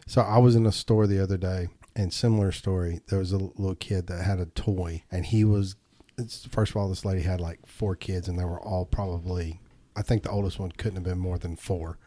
So 0.08 0.22
I 0.22 0.38
was 0.38 0.56
in 0.56 0.66
a 0.66 0.72
store 0.72 1.08
the 1.08 1.22
other 1.22 1.38
day, 1.38 1.68
and 1.96 2.12
similar 2.14 2.52
story. 2.52 3.02
There 3.08 3.20
was 3.20 3.32
a 3.32 3.38
little 3.38 3.76
kid 3.76 4.08
that 4.08 4.24
had 4.24 4.40
a 4.40 4.46
toy, 4.48 5.04
and 5.12 5.26
he 5.26 5.44
was. 5.44 5.76
It's, 6.18 6.46
first 6.46 6.72
of 6.72 6.78
all, 6.78 6.90
this 6.90 7.06
lady 7.06 7.22
had 7.24 7.42
like 7.42 7.66
four 7.66 7.96
kids, 7.96 8.28
and 8.28 8.38
they 8.38 8.46
were 8.46 8.62
all 8.62 8.86
probably. 8.86 9.60
I 9.96 10.02
think 10.02 10.24
the 10.24 10.30
oldest 10.32 10.60
one 10.60 10.72
couldn't 10.72 10.96
have 10.98 11.04
been 11.04 11.20
more 11.20 11.38
than 11.38 11.56
four. 11.56 11.98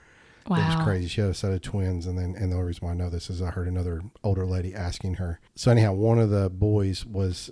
Wow. 0.48 0.56
It 0.58 0.76
was 0.76 0.84
crazy. 0.84 1.08
She 1.08 1.20
had 1.20 1.30
a 1.30 1.34
set 1.34 1.52
of 1.52 1.62
twins, 1.62 2.06
and 2.06 2.16
then 2.18 2.34
and 2.38 2.52
the 2.52 2.56
only 2.56 2.68
reason 2.68 2.86
why 2.86 2.92
I 2.92 2.96
know 2.96 3.10
this 3.10 3.30
is 3.30 3.42
I 3.42 3.50
heard 3.50 3.66
another 3.66 4.02
older 4.22 4.46
lady 4.46 4.74
asking 4.74 5.14
her. 5.14 5.40
So 5.56 5.70
anyhow, 5.72 5.92
one 5.94 6.18
of 6.20 6.30
the 6.30 6.48
boys 6.50 7.04
was 7.04 7.50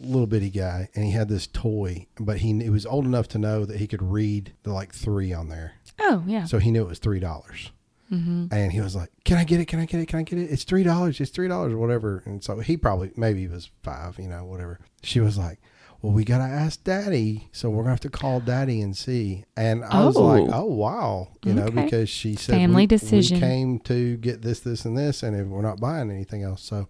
little 0.00 0.26
bitty 0.26 0.50
guy, 0.50 0.88
and 0.94 1.04
he 1.04 1.12
had 1.12 1.28
this 1.28 1.46
toy, 1.46 2.06
but 2.18 2.38
he, 2.38 2.52
he 2.62 2.70
was 2.70 2.84
old 2.86 3.04
enough 3.04 3.28
to 3.28 3.38
know 3.38 3.64
that 3.64 3.78
he 3.78 3.86
could 3.86 4.02
read 4.02 4.52
the 4.64 4.72
like 4.72 4.92
three 4.94 5.32
on 5.32 5.48
there, 5.48 5.74
Oh, 6.00 6.22
yeah. 6.26 6.44
so 6.44 6.58
he 6.58 6.70
knew 6.70 6.82
it 6.82 6.88
was 6.88 6.98
three 6.98 7.20
dollars. 7.20 7.70
hmm 8.08 8.46
And 8.50 8.72
he 8.72 8.80
was 8.80 8.94
like, 8.96 9.10
"Can 9.24 9.38
I 9.38 9.44
get 9.44 9.60
it? 9.60 9.66
Can 9.66 9.80
I 9.80 9.86
get 9.86 10.00
it? 10.00 10.06
Can 10.06 10.18
I 10.18 10.22
get 10.24 10.38
it? 10.38 10.50
It's 10.50 10.64
three 10.64 10.82
dollars. 10.82 11.20
It's 11.20 11.30
three 11.30 11.48
dollars 11.48 11.72
or 11.72 11.78
whatever." 11.78 12.22
And 12.26 12.42
so 12.44 12.58
he 12.60 12.76
probably 12.76 13.12
maybe 13.16 13.40
he 13.40 13.48
was 13.48 13.70
five, 13.82 14.18
you 14.18 14.28
know, 14.28 14.44
whatever. 14.44 14.80
She 15.02 15.20
was 15.20 15.38
like, 15.38 15.58
"Well, 16.02 16.12
we 16.12 16.24
gotta 16.24 16.44
ask 16.44 16.82
Daddy, 16.84 17.48
so 17.52 17.70
we're 17.70 17.82
gonna 17.84 17.90
have 17.94 18.00
to 18.00 18.10
call 18.10 18.40
Daddy 18.40 18.82
and 18.82 18.94
see." 18.96 19.44
And 19.56 19.84
I 19.84 20.04
was 20.04 20.16
like, 20.16 20.42
Oh. 20.52 20.62
"Oh 20.62 20.64
wow," 20.64 21.28
you 21.44 21.54
know, 21.54 21.70
because 21.70 22.08
she 22.10 22.34
said 22.34 22.56
Family 22.56 22.82
we, 22.82 22.86
decision. 22.88 23.36
We 23.36 23.40
came 23.40 23.78
to 23.80 24.16
get 24.18 24.42
this, 24.42 24.60
this, 24.60 24.84
and 24.84 24.98
this, 24.98 25.22
and 25.22 25.34
if 25.36 25.46
we're 25.46 25.62
not 25.62 25.80
buying 25.80 26.10
anything 26.10 26.42
else, 26.42 26.62
so 26.62 26.88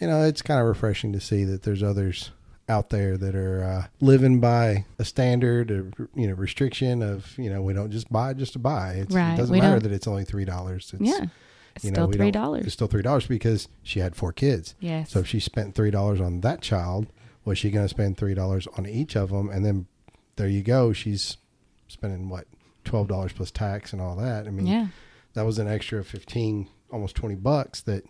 you 0.00 0.06
know, 0.06 0.22
it's 0.24 0.42
kind 0.42 0.60
of 0.60 0.66
refreshing 0.66 1.12
to 1.12 1.20
see 1.20 1.44
that 1.44 1.62
there's 1.62 1.82
others 1.82 2.30
out 2.68 2.90
there 2.90 3.16
that 3.16 3.34
are 3.34 3.64
uh, 3.64 3.86
living 4.00 4.38
by 4.40 4.84
a 4.98 5.04
standard 5.04 5.70
of 5.72 5.92
you 6.14 6.28
know 6.28 6.34
restriction 6.34 7.02
of 7.02 7.36
you 7.36 7.50
know 7.50 7.60
we 7.60 7.72
don't 7.72 7.90
just 7.90 8.10
buy 8.12 8.32
just 8.32 8.52
to 8.52 8.60
buy 8.60 8.92
it's, 8.92 9.12
Right, 9.12 9.34
it 9.34 9.38
doesn't 9.38 9.52
we 9.52 9.58
matter 9.60 9.80
don't- 9.80 9.82
that 9.84 9.92
it's 9.92 10.06
only 10.06 10.24
three 10.24 10.44
dollars 10.44 10.92
it's 10.94 11.02
Yeah. 11.02 11.26
It's 11.74 11.84
you 11.84 11.90
know, 11.90 12.06
still 12.06 12.12
three 12.12 12.30
dollars. 12.30 12.64
it's 12.66 12.72
still 12.74 12.86
three 12.86 13.02
dollars 13.02 13.26
because 13.26 13.66
she 13.82 13.98
had 13.98 14.14
four 14.14 14.32
kids 14.32 14.76
Yes. 14.78 15.10
so 15.10 15.18
if 15.18 15.26
she 15.26 15.40
spent 15.40 15.74
three 15.74 15.90
dollars 15.90 16.20
on 16.20 16.42
that 16.42 16.60
child 16.60 17.08
was 17.44 17.58
she 17.58 17.72
going 17.72 17.84
to 17.84 17.88
spend 17.88 18.16
three 18.16 18.34
dollars 18.34 18.68
on 18.78 18.86
each 18.86 19.16
of 19.16 19.30
them 19.30 19.48
and 19.50 19.64
then 19.64 19.86
there 20.36 20.46
you 20.48 20.62
go 20.62 20.92
she's 20.92 21.38
spending 21.88 22.28
what 22.28 22.46
twelve 22.84 23.08
dollars 23.08 23.32
plus 23.32 23.50
tax 23.50 23.92
and 23.92 24.00
all 24.00 24.14
that 24.14 24.46
i 24.46 24.50
mean 24.50 24.68
yeah. 24.68 24.86
that 25.34 25.44
was 25.44 25.58
an 25.58 25.66
extra 25.66 26.04
15 26.04 26.68
almost 26.92 27.16
20 27.16 27.34
bucks 27.34 27.80
that 27.82 28.04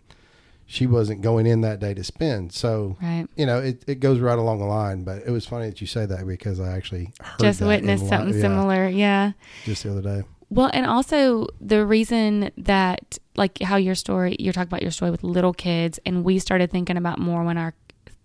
she 0.71 0.87
wasn't 0.87 1.21
going 1.21 1.47
in 1.47 1.62
that 1.62 1.81
day 1.81 1.93
to 1.93 2.05
spend. 2.05 2.53
So, 2.53 2.97
Right. 3.03 3.27
you 3.35 3.45
know, 3.45 3.59
it, 3.59 3.83
it 3.89 3.99
goes 3.99 4.21
right 4.21 4.39
along 4.39 4.61
the 4.61 4.67
line. 4.67 5.03
But 5.03 5.25
it 5.27 5.31
was 5.31 5.45
funny 5.45 5.67
that 5.67 5.81
you 5.81 5.89
say 5.89 6.07
that 6.07 6.25
because 6.25 6.61
I 6.61 6.77
actually 6.77 7.12
heard 7.21 7.41
Just 7.41 7.61
witnessed 7.61 8.05
in 8.05 8.09
something 8.09 8.35
yeah, 8.35 8.41
similar. 8.41 8.89
Yeah. 8.89 9.33
just 9.65 9.83
the 9.83 9.91
other 9.91 10.00
day. 10.00 10.23
Well, 10.49 10.71
and 10.73 10.87
also 10.87 11.49
the 11.61 11.85
reason 11.85 12.53
that, 12.57 13.19
like, 13.35 13.61
how 13.62 13.77
your 13.79 13.97
story, 13.97 14.37
you're 14.39 14.53
talking 14.53 14.69
about 14.69 14.83
your 14.83 14.93
story 14.93 15.11
with 15.11 15.25
little 15.25 15.53
kids, 15.53 15.99
and 16.07 16.23
we 16.23 16.39
started 16.39 16.71
thinking 16.71 16.97
about 16.97 17.19
more 17.19 17.43
when 17.43 17.59
our 17.59 17.75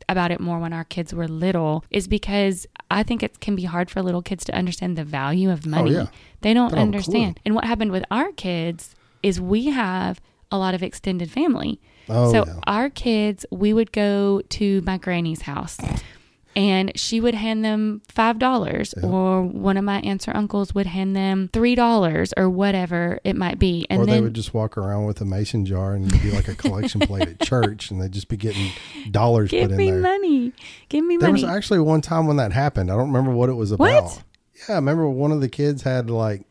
about 0.08 0.32
it 0.32 0.40
more 0.40 0.60
when 0.60 0.72
our 0.72 0.84
kids 0.84 1.16
were 1.16 1.28
little 1.28 1.84
is 1.90 2.08
because 2.08 2.68
I 2.92 3.02
think 3.02 3.24
it 3.24 3.40
can 3.40 3.56
be 3.56 3.64
hard 3.64 3.90
for 3.90 4.04
little 4.04 4.22
kids 4.22 4.46
to 4.46 4.54
understand 4.56 5.00
the 5.00 5.04
value 5.04 5.50
of 5.50 5.66
money. 5.66 5.96
Oh, 5.96 6.02
yeah. 6.02 6.08
They 6.42 6.54
don't 6.54 6.68
oh, 6.68 6.70
They 6.70 6.75
don't 6.75 6.82
understand. 6.84 7.40
And 7.44 7.56
what 7.56 7.66
happened 7.66 7.92
with 7.92 8.06
our 8.12 8.32
kids 8.34 8.94
is 9.24 9.42
we 9.42 9.66
have 9.72 10.22
a 10.52 10.60
lot 10.60 10.75
of 10.75 10.84
extended 10.84 11.32
family. 11.32 11.82
Oh, 12.09 12.31
so 12.31 12.59
our 12.67 12.89
kids, 12.89 13.45
we 13.51 13.74
would 13.74 13.91
go 13.91 14.41
to 14.50 14.81
my 14.85 14.97
granny's 14.97 15.41
house 15.41 15.77
and 16.55 16.91
she 16.97 17.19
would 17.19 17.35
hand 17.35 17.65
them 17.65 18.01
five 18.07 18.39
dollars 18.39 18.93
Yeah. 18.95 19.09
or 19.09 19.41
one 19.43 19.75
of 19.75 19.83
my 19.83 20.00
aunts 20.01 20.25
or 20.27 20.35
uncles 20.38 20.74
would 20.74 20.85
hand 20.85 21.13
them 21.15 21.50
three 21.51 21.75
dollars 21.75 22.33
or 22.38 22.50
whatever 22.50 23.19
it 23.25 23.35
might 23.35 23.59
be. 23.59 23.85
And 23.89 24.03
or 24.03 24.05
then 24.05 24.15
they 24.15 24.21
would 24.21 24.33
just 24.35 24.53
walk 24.53 24.77
around 24.77 25.05
with 25.05 25.19
a 25.19 25.25
mason 25.25 25.65
jar 25.65 25.93
and 25.95 26.05
it'd 26.05 26.21
be 26.21 26.31
like 26.31 26.47
a 26.47 26.55
collection 26.55 27.01
plate 27.01 27.27
at 27.27 27.41
church, 27.41 27.91
and 27.91 28.01
they'd 28.01 28.12
just 28.13 28.29
be 28.29 28.38
getting 28.38 28.71
dollars 29.12 29.50
give 29.51 29.63
put 29.69 29.71
in 29.71 29.77
me 29.77 29.91
there. 29.91 30.00
money. 30.00 30.53
Give 30.89 31.03
me 31.03 31.17
There 31.17 31.29
money. 31.29 31.43
was 31.43 31.51
actually 31.51 31.79
one 31.79 32.00
time 32.01 32.25
when 32.27 32.38
that 32.38 32.53
happened. 32.53 32.89
I 32.89 32.95
don't 32.95 33.07
remember 33.07 33.31
what 33.31 33.50
it 33.50 33.53
was 33.55 33.71
about. 33.71 34.03
What? 34.03 34.24
Yeah, 34.69 34.75
I 34.75 34.77
remember 34.77 35.09
one 35.09 35.33
of 35.33 35.41
the 35.41 35.50
kids 35.50 35.81
had 35.81 36.09
like 36.09 36.43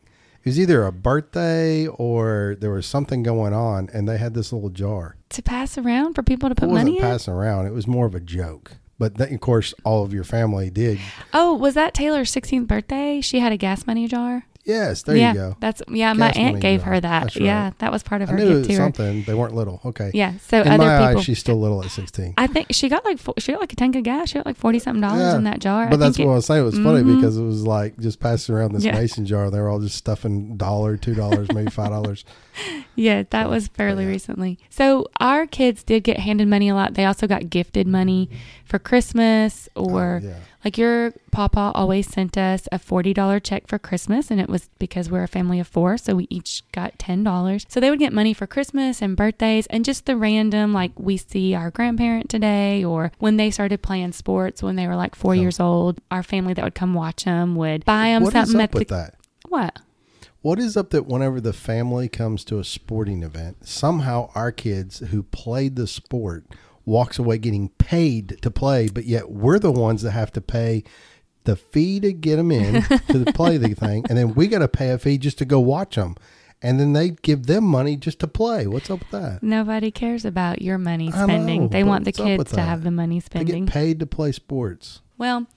it 0.45 0.49
was 0.49 0.59
either 0.59 0.85
a 0.85 0.91
birthday 0.91 1.87
or 1.87 2.55
there 2.59 2.71
was 2.71 2.85
something 2.85 3.23
going 3.23 3.53
on, 3.53 3.89
and 3.93 4.07
they 4.07 4.17
had 4.17 4.33
this 4.35 4.53
little 4.53 4.69
jar. 4.69 5.15
to 5.29 5.41
pass 5.41 5.77
around 5.77 6.13
for 6.13 6.21
people 6.23 6.47
to 6.49 6.53
It 6.53 6.57
put 6.57 6.69
wasn't 6.69 6.85
money 6.89 6.97
in? 6.97 7.01
passing 7.03 7.33
around; 7.33 7.65
it 7.65 7.73
was 7.73 7.87
more 7.87 8.05
of 8.05 8.13
a 8.15 8.19
joke. 8.19 8.73
But 8.97 9.15
then, 9.15 9.33
of 9.33 9.41
course, 9.41 9.73
all 9.83 10.03
of 10.03 10.13
your 10.13 10.23
family 10.23 10.69
did. 10.69 10.99
Oh, 11.33 11.53
was 11.55 11.73
that 11.73 11.93
Taylor's 11.93 12.31
16th 12.33 12.67
birthday? 12.67 13.19
She 13.21 13.39
had 13.39 13.51
a 13.51 13.57
gas 13.57 13.85
money 13.85 14.07
jar. 14.07 14.45
Yes, 14.65 15.03
there 15.03 15.15
yeah, 15.15 15.29
you 15.31 15.37
go. 15.39 15.57
That's 15.59 15.83
yeah. 15.87 16.13
my 16.13 16.31
aunt 16.31 16.59
gave 16.59 16.81
her 16.83 16.99
that. 16.99 17.21
That's 17.23 17.35
Yeah, 17.35 17.71
that 17.77 17.91
was 17.91 18.01
part 18.01 18.23
of 18.23 18.29
I 18.29 18.31
her 18.33 18.37
gift 18.39 18.49
was 18.51 18.67
to 18.67 18.75
something. 18.75 19.23
They 19.23 19.35
weren't 19.35 19.53
little. 19.53 19.79
Okay. 19.85 20.09
Yeah. 20.13 20.33
So 20.47 20.61
In 20.61 20.67
other 20.67 20.77
my 20.85 20.97
people. 21.07 21.19
eyes, 21.19 21.23
she's 21.23 21.37
still 21.39 21.59
little 21.59 21.83
at 21.83 21.91
sixteen. 21.91 22.33
I 22.37 22.47
think 22.47 22.67
she 22.71 22.89
got 22.89 23.05
like 23.05 23.19
she 23.37 23.51
got 23.51 23.61
like 23.61 23.73
a 23.73 23.75
tank 23.75 23.95
of 23.95 24.01
gas. 24.03 24.29
She 24.29 24.35
got 24.39 24.45
like 24.47 24.57
forty 24.57 24.79
something 24.79 25.01
dollars 25.01 25.21
Yeah, 25.21 25.35
in 25.37 25.43
that 25.43 25.59
jar. 25.59 25.85
But 25.87 25.95
I 25.95 25.97
that's 25.97 26.17
what 26.17 26.25
I 26.27 26.31
it- 26.31 26.33
was 26.35 26.45
saying. 26.47 26.61
It 26.61 26.65
was 26.65 26.75
funny 26.79 27.03
Mhm. 27.03 27.15
because 27.15 27.37
it 27.37 27.43
was 27.43 27.61
like 27.65 27.97
just 27.99 28.19
passing 28.19 28.55
around 28.55 28.73
this 28.73 28.83
Yeah. 28.83 28.93
mason 28.95 29.25
jar. 29.27 29.51
They 29.51 29.59
were 29.59 29.69
all 29.69 29.79
just 29.79 29.95
stuffing 29.95 30.57
dollar, 30.57 30.97
two 30.97 31.13
dollars, 31.13 31.47
maybe 31.53 31.69
five 31.69 31.89
dollars. 31.91 32.25
Yeah, 32.95 33.23
that 33.31 33.49
was 33.49 33.67
fairly 33.67 34.03
yeah. 34.05 34.11
recently. 34.11 34.57
So 34.69 35.07
our 35.19 35.45
kids 35.45 35.83
did 35.83 36.03
get 36.03 36.19
handed 36.19 36.47
money 36.47 36.69
a 36.69 36.75
lot. 36.75 36.93
They 36.93 37.05
also 37.05 37.27
got 37.27 37.49
gifted 37.49 37.87
money 37.87 38.27
mm-hmm. 38.27 38.37
for 38.65 38.79
Christmas 38.79 39.67
or 39.75 40.21
Oh, 40.23 40.25
yeah. 40.25 40.39
like 40.63 40.77
your 40.77 41.11
papa 41.31 41.71
always 41.75 42.07
sent 42.07 42.37
us 42.37 42.67
a 42.71 42.79
$40 42.79 43.43
check 43.43 43.67
for 43.67 43.77
Christmas 43.77 44.31
and 44.31 44.39
it 44.39 44.47
was 44.49 44.69
because 44.79 45.09
we're 45.09 45.23
a 45.23 45.27
family 45.27 45.59
of 45.59 45.67
4, 45.67 45.97
so 45.97 46.15
we 46.15 46.27
each 46.29 46.63
got 46.71 46.97
$10. 46.97 47.65
So 47.67 47.79
they 47.81 47.89
would 47.89 47.99
get 47.99 48.13
money 48.13 48.33
for 48.33 48.47
Christmas 48.47 49.01
and 49.01 49.17
birthdays 49.17 49.67
and 49.67 49.83
just 49.83 50.05
the 50.05 50.15
random 50.15 50.71
like 50.73 50.97
we 50.97 51.17
see 51.17 51.53
our 51.53 51.71
grandparent 51.71 52.29
today 52.29 52.83
or 52.83 53.11
when 53.19 53.35
they 53.37 53.51
started 53.51 53.81
playing 53.81 54.13
sports 54.13 54.63
when 54.63 54.77
they 54.77 54.87
were 54.87 54.95
like 54.95 55.15
4 55.15 55.35
Yeah. 55.35 55.41
years 55.41 55.59
old, 55.59 55.99
our 56.11 56.23
family 56.23 56.53
that 56.53 56.63
would 56.63 56.75
come 56.75 56.93
watch 56.93 57.25
them 57.25 57.55
would 57.57 57.83
buy 57.83 58.09
them 58.09 58.23
What 58.23 58.29
is 58.35 58.49
something 58.49 58.61
up 58.61 58.75
at 58.75 58.87
the 58.87 58.93
that? 58.95 59.15
What? 59.49 59.79
What 60.45 60.59
is 60.59 60.77
up 60.77 60.91
that 60.91 61.07
whenever 61.07 61.41
the 61.41 61.53
family 61.53 62.07
comes 62.07 62.43
to 62.43 62.59
a 62.59 62.63
sporting 62.63 63.23
event, 63.23 63.67
somehow 63.67 64.29
our 64.35 64.51
kids 64.51 64.99
who 64.99 65.23
played 65.23 65.75
the 65.75 65.87
sport 65.87 66.45
walks 66.85 67.17
away 67.17 67.39
getting 67.39 67.69
paid 67.79 68.39
to 68.43 68.51
play, 68.51 68.87
but 68.87 69.05
yet 69.05 69.31
we're 69.31 69.57
the 69.57 69.71
ones 69.71 70.03
that 70.03 70.11
have 70.11 70.31
to 70.33 70.41
pay 70.41 70.83
the 71.45 71.55
fee 71.55 71.99
to 72.01 72.13
get 72.13 72.35
them 72.35 72.51
in 72.51 72.83
to 73.07 73.17
the 73.17 73.33
play 73.33 73.57
the 73.57 73.73
thing, 73.73 74.05
and 74.07 74.19
then 74.19 74.35
we 74.35 74.45
got 74.47 74.59
to 74.59 74.67
pay 74.67 74.91
a 74.91 74.99
fee 74.99 75.17
just 75.17 75.39
to 75.39 75.45
go 75.45 75.59
watch 75.59 75.95
them, 75.95 76.15
and 76.61 76.79
then 76.79 76.93
they 76.93 77.09
give 77.09 77.47
them 77.47 77.63
money 77.63 77.97
just 77.97 78.19
to 78.19 78.27
play. 78.27 78.67
What's 78.67 78.91
up 78.91 78.99
with 78.99 79.09
that? 79.09 79.41
Nobody 79.41 79.89
cares 79.89 80.25
about 80.25 80.61
your 80.61 80.77
money 80.77 81.09
spending. 81.09 81.63
know, 81.63 81.67
they 81.69 81.83
want 81.83 82.03
the 82.03 82.09
what's 82.09 82.19
up 82.19 82.27
with 82.27 82.37
kids 82.49 82.51
to 82.51 82.61
have 82.61 82.83
the 82.83 82.91
money 82.91 83.19
spending. 83.19 83.65
They 83.65 83.65
get 83.65 83.73
paid 83.73 83.99
to 83.99 84.05
play 84.05 84.31
sports. 84.31 85.01
Well, 85.17 85.47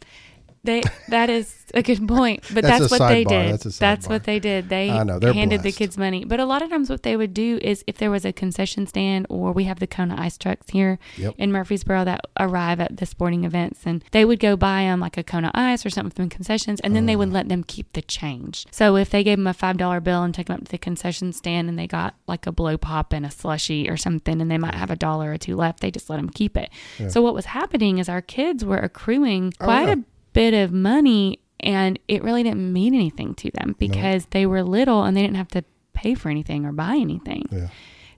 they 0.68 0.82
that 1.08 1.28
is 1.30 1.54
a 1.74 1.82
good 1.82 2.06
point, 2.08 2.44
but 2.54 2.62
That's 2.64 2.88
that's, 2.88 2.90
what 2.92 3.08
they 3.08 3.24
sidebar. 3.24 3.28
did. 3.28 3.60
That's 3.60 3.78
That's 3.78 4.06
what 4.08 4.24
they 4.24 4.38
did. 4.38 4.68
They 4.70 4.90
I 4.90 5.02
know, 5.04 5.18
handed 5.20 5.60
blessed. 5.60 5.62
the 5.64 5.72
kids 5.72 5.98
money. 5.98 6.24
But 6.24 6.40
a 6.40 6.46
lot 6.46 6.62
of 6.62 6.70
times, 6.70 6.88
what 6.88 7.02
they 7.02 7.16
would 7.16 7.34
do 7.34 7.58
is 7.62 7.84
if 7.86 7.98
there 7.98 8.10
was 8.10 8.24
a 8.24 8.32
concession 8.32 8.86
stand, 8.86 9.26
or 9.28 9.52
we 9.52 9.64
have 9.64 9.78
the 9.78 9.86
Kona 9.86 10.14
ice 10.18 10.38
trucks 10.38 10.70
here 10.70 10.98
Yep. 11.18 11.34
in 11.38 11.52
Murfreesboro 11.52 12.04
that 12.04 12.20
arrive 12.40 12.80
at 12.80 12.96
the 12.96 13.06
sporting 13.06 13.44
events, 13.44 13.80
and 13.84 14.02
they 14.12 14.24
would 14.24 14.40
go 14.40 14.56
buy 14.56 14.82
them 14.84 15.00
like 15.00 15.16
a 15.18 15.22
Kona 15.22 15.50
ice 15.54 15.84
or 15.84 15.90
something 15.90 16.10
from 16.14 16.28
concessions, 16.30 16.80
and 16.80 16.94
then 16.96 17.04
they 17.06 17.14
Oh. 17.16 17.18
would 17.18 17.30
mm. 17.30 17.38
let 17.38 17.48
them 17.48 17.62
keep 17.64 17.92
the 17.92 18.02
change. 18.02 18.64
So 18.70 18.96
if 18.96 19.10
they 19.10 19.22
gave 19.24 19.36
them 19.38 19.46
a 19.46 19.54
five 19.54 19.76
dollar 19.76 20.00
bill 20.00 20.22
and 20.22 20.34
took 20.34 20.46
them 20.46 20.56
up 20.58 20.64
to 20.64 20.70
the 20.70 20.78
concession 20.78 21.32
stand, 21.32 21.68
and 21.68 21.78
they 21.78 21.86
got 21.86 22.14
like 22.26 22.46
a 22.46 22.52
blow 22.52 22.76
pop 22.78 23.12
and 23.12 23.26
a 23.26 23.30
slushy 23.30 23.88
or 23.90 23.96
something, 23.96 24.40
and 24.40 24.50
they 24.50 24.58
might 24.58 24.74
have 24.74 24.90
a 24.90 24.96
dollar 24.96 25.32
or 25.32 25.38
two 25.38 25.56
left, 25.56 25.80
they 25.80 25.90
just 25.90 26.08
let 26.08 26.16
them 26.16 26.30
keep 26.30 26.56
it. 26.56 26.70
Yeah. 26.98 27.08
So 27.08 27.20
what 27.22 27.34
was 27.34 27.46
happening 27.46 27.98
is 27.98 28.08
our 28.08 28.22
kids 28.22 28.64
were 28.64 28.78
accruing 28.78 29.52
Oh, 29.60 29.64
quite 29.64 29.88
yeah. 29.88 29.94
a 29.94 29.96
bit 30.32 30.54
of 30.54 30.72
money 30.72 31.40
and 31.60 31.98
it 32.08 32.22
really 32.22 32.42
didn't 32.42 32.72
mean 32.72 32.94
anything 32.94 33.34
to 33.34 33.50
them 33.50 33.74
because 33.78 34.26
they 34.26 34.46
were 34.46 34.62
little 34.62 35.04
and 35.04 35.16
they 35.16 35.22
didn't 35.22 35.36
have 35.36 35.48
to 35.48 35.64
pay 35.92 36.14
for 36.14 36.28
anything 36.28 36.64
or 36.64 36.72
buy 36.72 36.96
anything. 36.96 37.48
Yeah. 37.50 37.68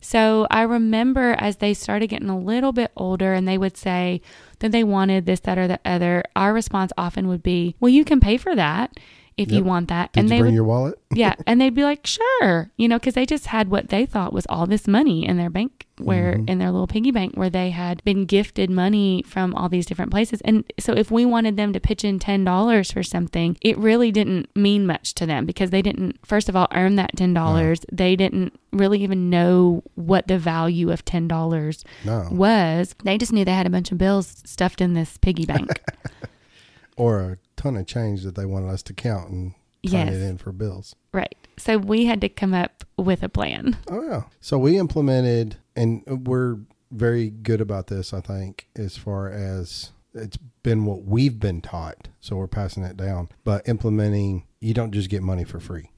So 0.01 0.47
I 0.51 0.63
remember 0.63 1.37
as 1.39 1.57
they 1.57 1.75
started 1.75 2.09
getting 2.09 2.31
a 2.31 2.39
little 2.39 2.73
bit 2.73 2.91
older 2.97 3.35
and 3.35 3.47
they 3.47 3.59
would 3.59 3.77
say 3.77 4.23
that 4.61 4.73
they 4.73 4.83
wanted 4.83 5.27
this, 5.27 5.41
that, 5.41 5.59
or 5.59 5.69
the 5.69 5.81
other, 5.85 6.25
our 6.35 6.55
response 6.55 6.91
often 6.97 7.29
would 7.29 7.43
be, 7.43 7.77
Well, 7.81 7.91
you 7.91 8.05
can 8.05 8.21
pay 8.21 8.37
for 8.37 8.55
that 8.55 8.99
if 9.43 9.53
you 9.53 9.65
want 9.65 9.89
that. 9.89 10.13
Did 10.13 10.21
and 10.21 10.29
you 10.29 10.35
they 10.37 10.41
bring 10.41 10.53
would 10.53 10.55
your 10.57 10.65
wallet? 10.65 10.99
yeah, 11.13 11.35
and 11.47 11.61
they'd 11.61 11.75
be 11.75 11.83
like, 11.85 12.07
"Sure," 12.07 12.71
you 12.77 12.89
know, 12.89 12.99
because 12.99 13.15
they 13.15 13.27
just 13.27 13.47
had 13.47 13.69
what 13.69 13.89
they 13.89 14.07
thought 14.07 14.33
was 14.33 14.47
all 14.49 14.67
this 14.67 14.87
money 14.87 15.27
in 15.27 15.37
their 15.37 15.51
bank, 15.51 15.87
where 15.99 16.35
Mhm. 16.35 16.49
in 16.51 16.59
their 16.59 16.71
little 16.71 16.87
piggy 16.87 17.11
bank, 17.11 17.35
where 17.35 17.51
they 17.51 17.71
had 17.71 18.03
been 18.05 18.25
gifted 18.25 18.71
money 18.71 19.23
from 19.27 19.55
all 19.55 19.69
these 19.69 19.87
different 19.87 20.11
places. 20.11 20.41
And 20.43 20.65
so, 20.79 20.93
if 20.93 21.11
we 21.11 21.25
wanted 21.25 21.57
them 21.57 21.73
to 21.73 21.81
pitch 21.81 22.05
in 22.05 22.19
ten 22.19 22.45
dollars 22.45 22.91
for 22.93 23.03
something, 23.03 23.57
it 23.61 23.77
really 23.79 24.11
didn't 24.13 24.49
mean 24.57 24.87
much 24.87 25.15
to 25.15 25.27
them 25.27 25.47
because 25.47 25.71
they 25.71 25.83
didn't, 25.83 26.19
first 26.25 26.49
of 26.49 26.57
all, 26.57 26.69
earn 26.73 26.97
that 26.97 27.17
ten 27.17 27.35
dollars. 27.35 27.81
They 27.93 28.17
didn't 28.17 28.53
really 28.73 29.03
even 29.03 29.31
know 29.31 29.83
what 29.97 30.29
the 30.29 30.39
value 30.39 30.91
of 30.93 31.05
ten 31.05 31.27
dollars 31.29 31.85
No. 32.05 32.29
was. 32.31 32.95
They 33.05 33.19
just 33.19 33.33
knew 33.33 33.45
they 33.45 33.53
had 33.53 33.67
a 33.67 33.71
bunch 33.71 33.91
of 33.91 33.99
bills 33.99 34.43
stuffed 34.45 34.81
in 34.81 34.95
this 34.95 35.17
piggy 35.19 35.45
bank. 35.47 35.81
Or 36.97 37.21
a 37.21 37.39
ton 37.61 37.77
of 37.77 37.87
change 37.87 38.23
that 38.23 38.35
they 38.35 38.47
wanted 38.47 38.71
us 38.71 38.83
to 38.85 38.95
count 38.95 39.31
and 39.31 39.53
turn 39.87 40.07
yes, 40.09 40.15
it 40.15 40.23
in 40.23 40.39
for 40.39 40.53
bills. 40.53 40.95
right. 41.13 41.37
So 41.59 41.77
we 41.77 42.07
had 42.07 42.23
to 42.23 42.29
come 42.31 42.55
up 42.55 42.85
with 42.97 43.23
a 43.23 43.29
plan. 43.29 43.77
Oh 43.91 44.03
yeah. 44.03 44.23
So 44.41 44.57
we 44.59 44.79
implemented, 44.79 45.57
and 45.77 46.03
we're 46.27 46.57
very 46.91 47.29
good 47.29 47.61
about 47.61 47.89
this. 47.89 48.15
I 48.15 48.21
think 48.23 48.67
as 48.75 48.97
far 48.97 49.31
as 49.31 49.93
it's 50.15 50.39
been 50.63 50.87
what 50.87 51.05
we've 51.05 51.39
been 51.39 51.61
taught, 51.61 52.09
so 52.21 52.37
we're 52.37 52.47
passing 52.47 52.83
it 52.83 52.97
down. 52.97 53.29
But 53.45 53.69
implementing, 53.69 54.47
you 54.59 54.73
don't 54.73 54.93
just 54.93 55.11
get 55.11 55.23
money 55.23 55.45
for 55.45 55.61
free, 55.61 55.91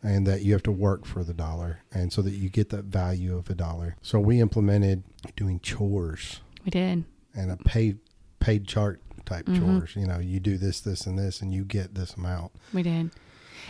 and 0.00 0.26
that 0.28 0.42
you 0.42 0.52
have 0.52 0.62
to 0.62 0.72
work 0.72 1.04
for 1.06 1.24
the 1.24 1.34
dollar, 1.34 1.80
and 1.92 2.12
so 2.12 2.22
that 2.22 2.30
you 2.34 2.48
get 2.48 2.68
that 2.70 2.84
value 2.84 3.36
of 3.36 3.50
a 3.50 3.54
dollar. 3.56 3.96
So 4.00 4.20
we 4.20 4.40
implemented 4.40 5.02
doing 5.36 5.58
chores 5.58 6.40
We 6.64 6.70
did. 6.70 7.04
and 7.34 7.50
a 7.50 7.56
paid 7.56 7.98
paid 8.38 8.66
chart 8.68 9.02
type 9.24 9.46
Mhm. 9.46 9.58
chores. 9.58 9.96
You 9.96 10.06
know, 10.06 10.18
you 10.18 10.40
do 10.40 10.56
this, 10.58 10.80
this, 10.80 11.06
and 11.06 11.18
this, 11.18 11.40
and 11.40 11.52
you 11.52 11.64
get 11.64 11.94
this 11.94 12.14
amount. 12.14 12.52
We 12.72 12.82
did. 12.82 13.10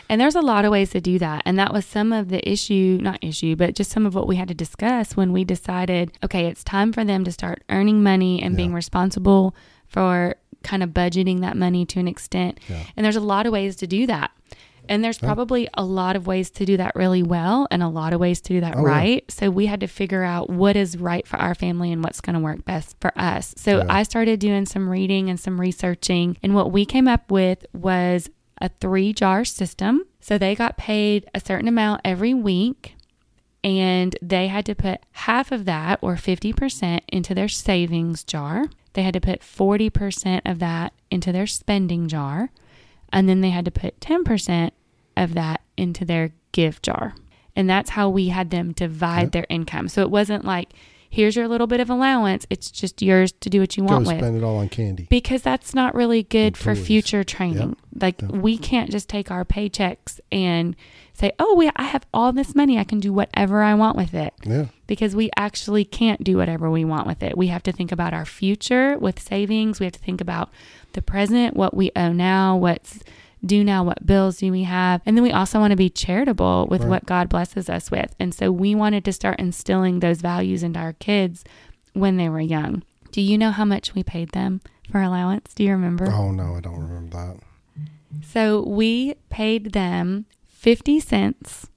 And 0.08 0.20
there's 0.20 0.34
a 0.34 0.40
lot 0.40 0.64
of 0.64 0.70
ways 0.72 0.90
to 0.90 1.00
do 1.00 1.18
that. 1.20 1.42
And 1.44 1.58
that 1.58 1.72
was 1.72 1.84
some 1.84 2.12
of 2.12 2.28
the 2.28 2.48
issue, 2.48 2.98
not 3.00 3.18
issue, 3.22 3.54
but 3.56 3.74
just 3.74 3.90
some 3.90 4.06
of 4.06 4.14
what 4.14 4.26
we 4.26 4.36
had 4.36 4.48
to 4.48 4.54
discuss 4.54 5.16
when 5.16 5.32
we 5.32 5.44
decided, 5.44 6.12
okay, 6.24 6.46
it's 6.46 6.64
time 6.64 6.92
for 6.92 7.04
them 7.04 7.22
to 7.24 7.32
start 7.32 7.62
earning 7.68 8.02
money 8.02 8.42
and 8.42 8.54
Yeah. 8.54 8.56
being 8.56 8.72
responsible 8.74 9.54
for 9.86 10.36
kind 10.62 10.82
of 10.82 10.90
budgeting 10.90 11.40
that 11.40 11.56
money 11.56 11.84
to 11.86 12.00
an 12.00 12.08
extent. 12.08 12.58
Yeah. 12.68 12.82
And 12.96 13.04
there's 13.04 13.16
a 13.16 13.20
lot 13.20 13.46
of 13.46 13.52
ways 13.52 13.76
to 13.76 13.86
do 13.86 14.06
that. 14.08 14.30
And 14.90 15.02
there's 15.02 15.18
probably 15.18 15.68
a 15.74 15.84
lot 15.84 16.16
of 16.16 16.26
ways 16.26 16.50
to 16.50 16.66
do 16.66 16.76
that 16.76 16.94
really 16.96 17.22
well 17.22 17.66
and 17.70 17.82
a 17.82 17.88
lot 17.88 18.12
of 18.12 18.20
ways 18.20 18.40
to 18.42 18.52
do 18.54 18.60
that 18.60 18.74
Oh, 18.76 18.80
yeah. 18.82 18.88
right. 18.88 19.30
So 19.30 19.48
we 19.48 19.64
had 19.66 19.80
to 19.80 19.86
figure 19.86 20.22
out 20.24 20.50
what 20.50 20.76
is 20.76 20.98
right 20.98 21.26
for 21.26 21.36
our 21.38 21.54
family 21.54 21.92
and 21.92 22.02
what's 22.04 22.20
going 22.20 22.34
to 22.34 22.40
work 22.40 22.64
best 22.64 22.96
for 23.00 23.12
us. 23.16 23.54
So 23.56 23.78
Yeah. 23.78 23.86
I 23.88 24.02
started 24.02 24.40
doing 24.40 24.66
some 24.66 24.88
reading 24.88 25.30
and 25.30 25.38
some 25.40 25.60
researching. 25.60 26.36
And 26.42 26.54
what 26.54 26.72
we 26.72 26.84
came 26.84 27.06
up 27.08 27.30
with 27.30 27.64
was 27.72 28.28
a 28.60 28.68
three 28.68 29.12
jar 29.14 29.44
system. 29.44 30.04
So 30.20 30.36
they 30.36 30.54
got 30.54 30.76
paid 30.76 31.24
a 31.34 31.40
certain 31.40 31.68
amount 31.68 32.00
every 32.04 32.34
week. 32.34 32.96
And 33.62 34.16
they 34.22 34.48
had 34.48 34.64
to 34.66 34.74
put 34.74 35.00
half 35.12 35.52
of 35.52 35.66
that 35.66 35.98
or 36.02 36.14
50% 36.16 37.00
into 37.08 37.34
their 37.34 37.48
savings 37.48 38.24
jar. 38.24 38.64
They 38.94 39.02
had 39.02 39.14
to 39.14 39.20
put 39.20 39.40
40% 39.42 40.40
of 40.46 40.58
that 40.58 40.94
into 41.10 41.30
their 41.30 41.46
spending 41.46 42.08
jar. 42.08 42.50
And 43.12 43.28
then 43.28 43.40
they 43.40 43.50
had 43.50 43.64
to 43.66 43.70
put 43.70 44.00
10% 44.00 44.70
of 45.20 45.34
that 45.34 45.60
into 45.76 46.04
their 46.04 46.32
give 46.52 46.82
jar. 46.82 47.14
And 47.56 47.68
that's 47.68 47.90
how 47.90 48.08
we 48.08 48.28
had 48.28 48.50
them 48.50 48.72
divide 48.72 49.22
Yep. 49.24 49.32
their 49.32 49.46
income. 49.48 49.88
So 49.88 50.02
it 50.02 50.10
wasn't 50.10 50.44
like, 50.44 50.70
here's 51.08 51.34
your 51.34 51.48
little 51.48 51.66
bit 51.66 51.80
of 51.80 51.90
allowance. 51.90 52.46
It's 52.48 52.70
just 52.70 53.02
yours 53.02 53.32
to 53.40 53.50
do 53.50 53.60
what 53.60 53.76
you 53.76 53.82
Go 53.84 53.94
want 53.94 54.06
with. 54.06 54.18
spend 54.18 54.36
it 54.36 54.44
all 54.44 54.58
on 54.58 54.68
candy. 54.68 55.06
Because 55.10 55.42
that's 55.42 55.74
not 55.74 55.94
really 55.94 56.22
good 56.22 56.56
for 56.56 56.74
future 56.76 57.24
training. 57.24 57.76
Like 58.00 58.22
Yep. 58.22 58.30
we 58.32 58.56
can't 58.56 58.90
just 58.90 59.08
take 59.08 59.30
our 59.30 59.44
paychecks 59.44 60.20
and 60.30 60.76
say, 61.12 61.32
"Oh, 61.40 61.54
we 61.56 61.68
I 61.76 61.82
have 61.82 62.06
all 62.14 62.32
this 62.32 62.54
money. 62.54 62.78
I 62.78 62.84
can 62.84 63.00
do 63.00 63.12
whatever 63.12 63.62
I 63.62 63.74
want 63.74 63.96
with 63.96 64.14
it." 64.14 64.32
Yeah. 64.44 64.66
because 64.86 65.14
we 65.14 65.30
actually 65.36 65.84
can't 65.84 66.24
do 66.24 66.36
whatever 66.36 66.68
we 66.70 66.84
want 66.84 67.06
with 67.06 67.22
it. 67.22 67.36
We 67.38 67.46
have 67.48 67.62
to 67.64 67.70
think 67.72 67.92
about 67.92 68.12
our 68.12 68.24
future 68.24 68.96
with 68.98 69.20
savings. 69.20 69.78
We 69.78 69.86
have 69.86 69.92
to 69.92 70.00
think 70.00 70.20
about 70.20 70.50
the 70.94 71.02
present, 71.02 71.56
what 71.56 71.76
we 71.76 71.92
owe 71.94 72.12
now, 72.12 72.56
what's 72.56 72.98
due 73.44 73.64
now, 73.64 73.82
what 73.84 74.04
bills 74.06 74.38
do 74.38 74.50
we 74.52 74.64
have. 74.64 75.00
And 75.06 75.16
then 75.16 75.22
we 75.22 75.32
also 75.32 75.58
want 75.60 75.70
to 75.72 75.76
be 75.76 75.90
charitable 75.90 76.66
with 76.70 76.82
Right. 76.82 76.90
what 76.90 77.06
God 77.06 77.28
blesses 77.28 77.68
us 77.70 77.90
with. 77.90 78.14
And 78.20 78.34
so 78.34 78.50
we 78.52 78.74
wanted 78.74 79.04
to 79.06 79.12
start 79.12 79.38
instilling 79.40 80.00
those 80.00 80.20
values 80.20 80.62
into 80.62 80.78
our 80.78 80.92
kids 80.94 81.44
when 81.94 82.16
they 82.16 82.28
were 82.28 82.40
young. 82.40 82.82
Do 83.12 83.20
you 83.20 83.36
know 83.38 83.50
how 83.50 83.64
much 83.64 83.94
we 83.94 84.02
paid 84.02 84.30
them 84.30 84.60
for 84.90 85.00
allowance? 85.02 85.52
Do 85.54 85.64
you 85.64 85.72
remember? 85.72 86.10
Oh 86.10 86.30
no, 86.30 86.54
I 86.56 86.60
don't 86.60 86.78
remember 86.80 87.16
that. 87.16 87.36
So 88.22 88.62
we 88.66 89.14
paid 89.30 89.72
them 89.72 90.26
50 90.48 91.00
cents 91.00 91.68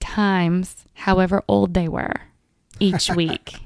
times 0.00 0.84
however 0.94 1.42
old 1.48 1.74
they 1.74 1.88
were 1.88 2.14
each 2.80 3.10
week. 3.16 3.56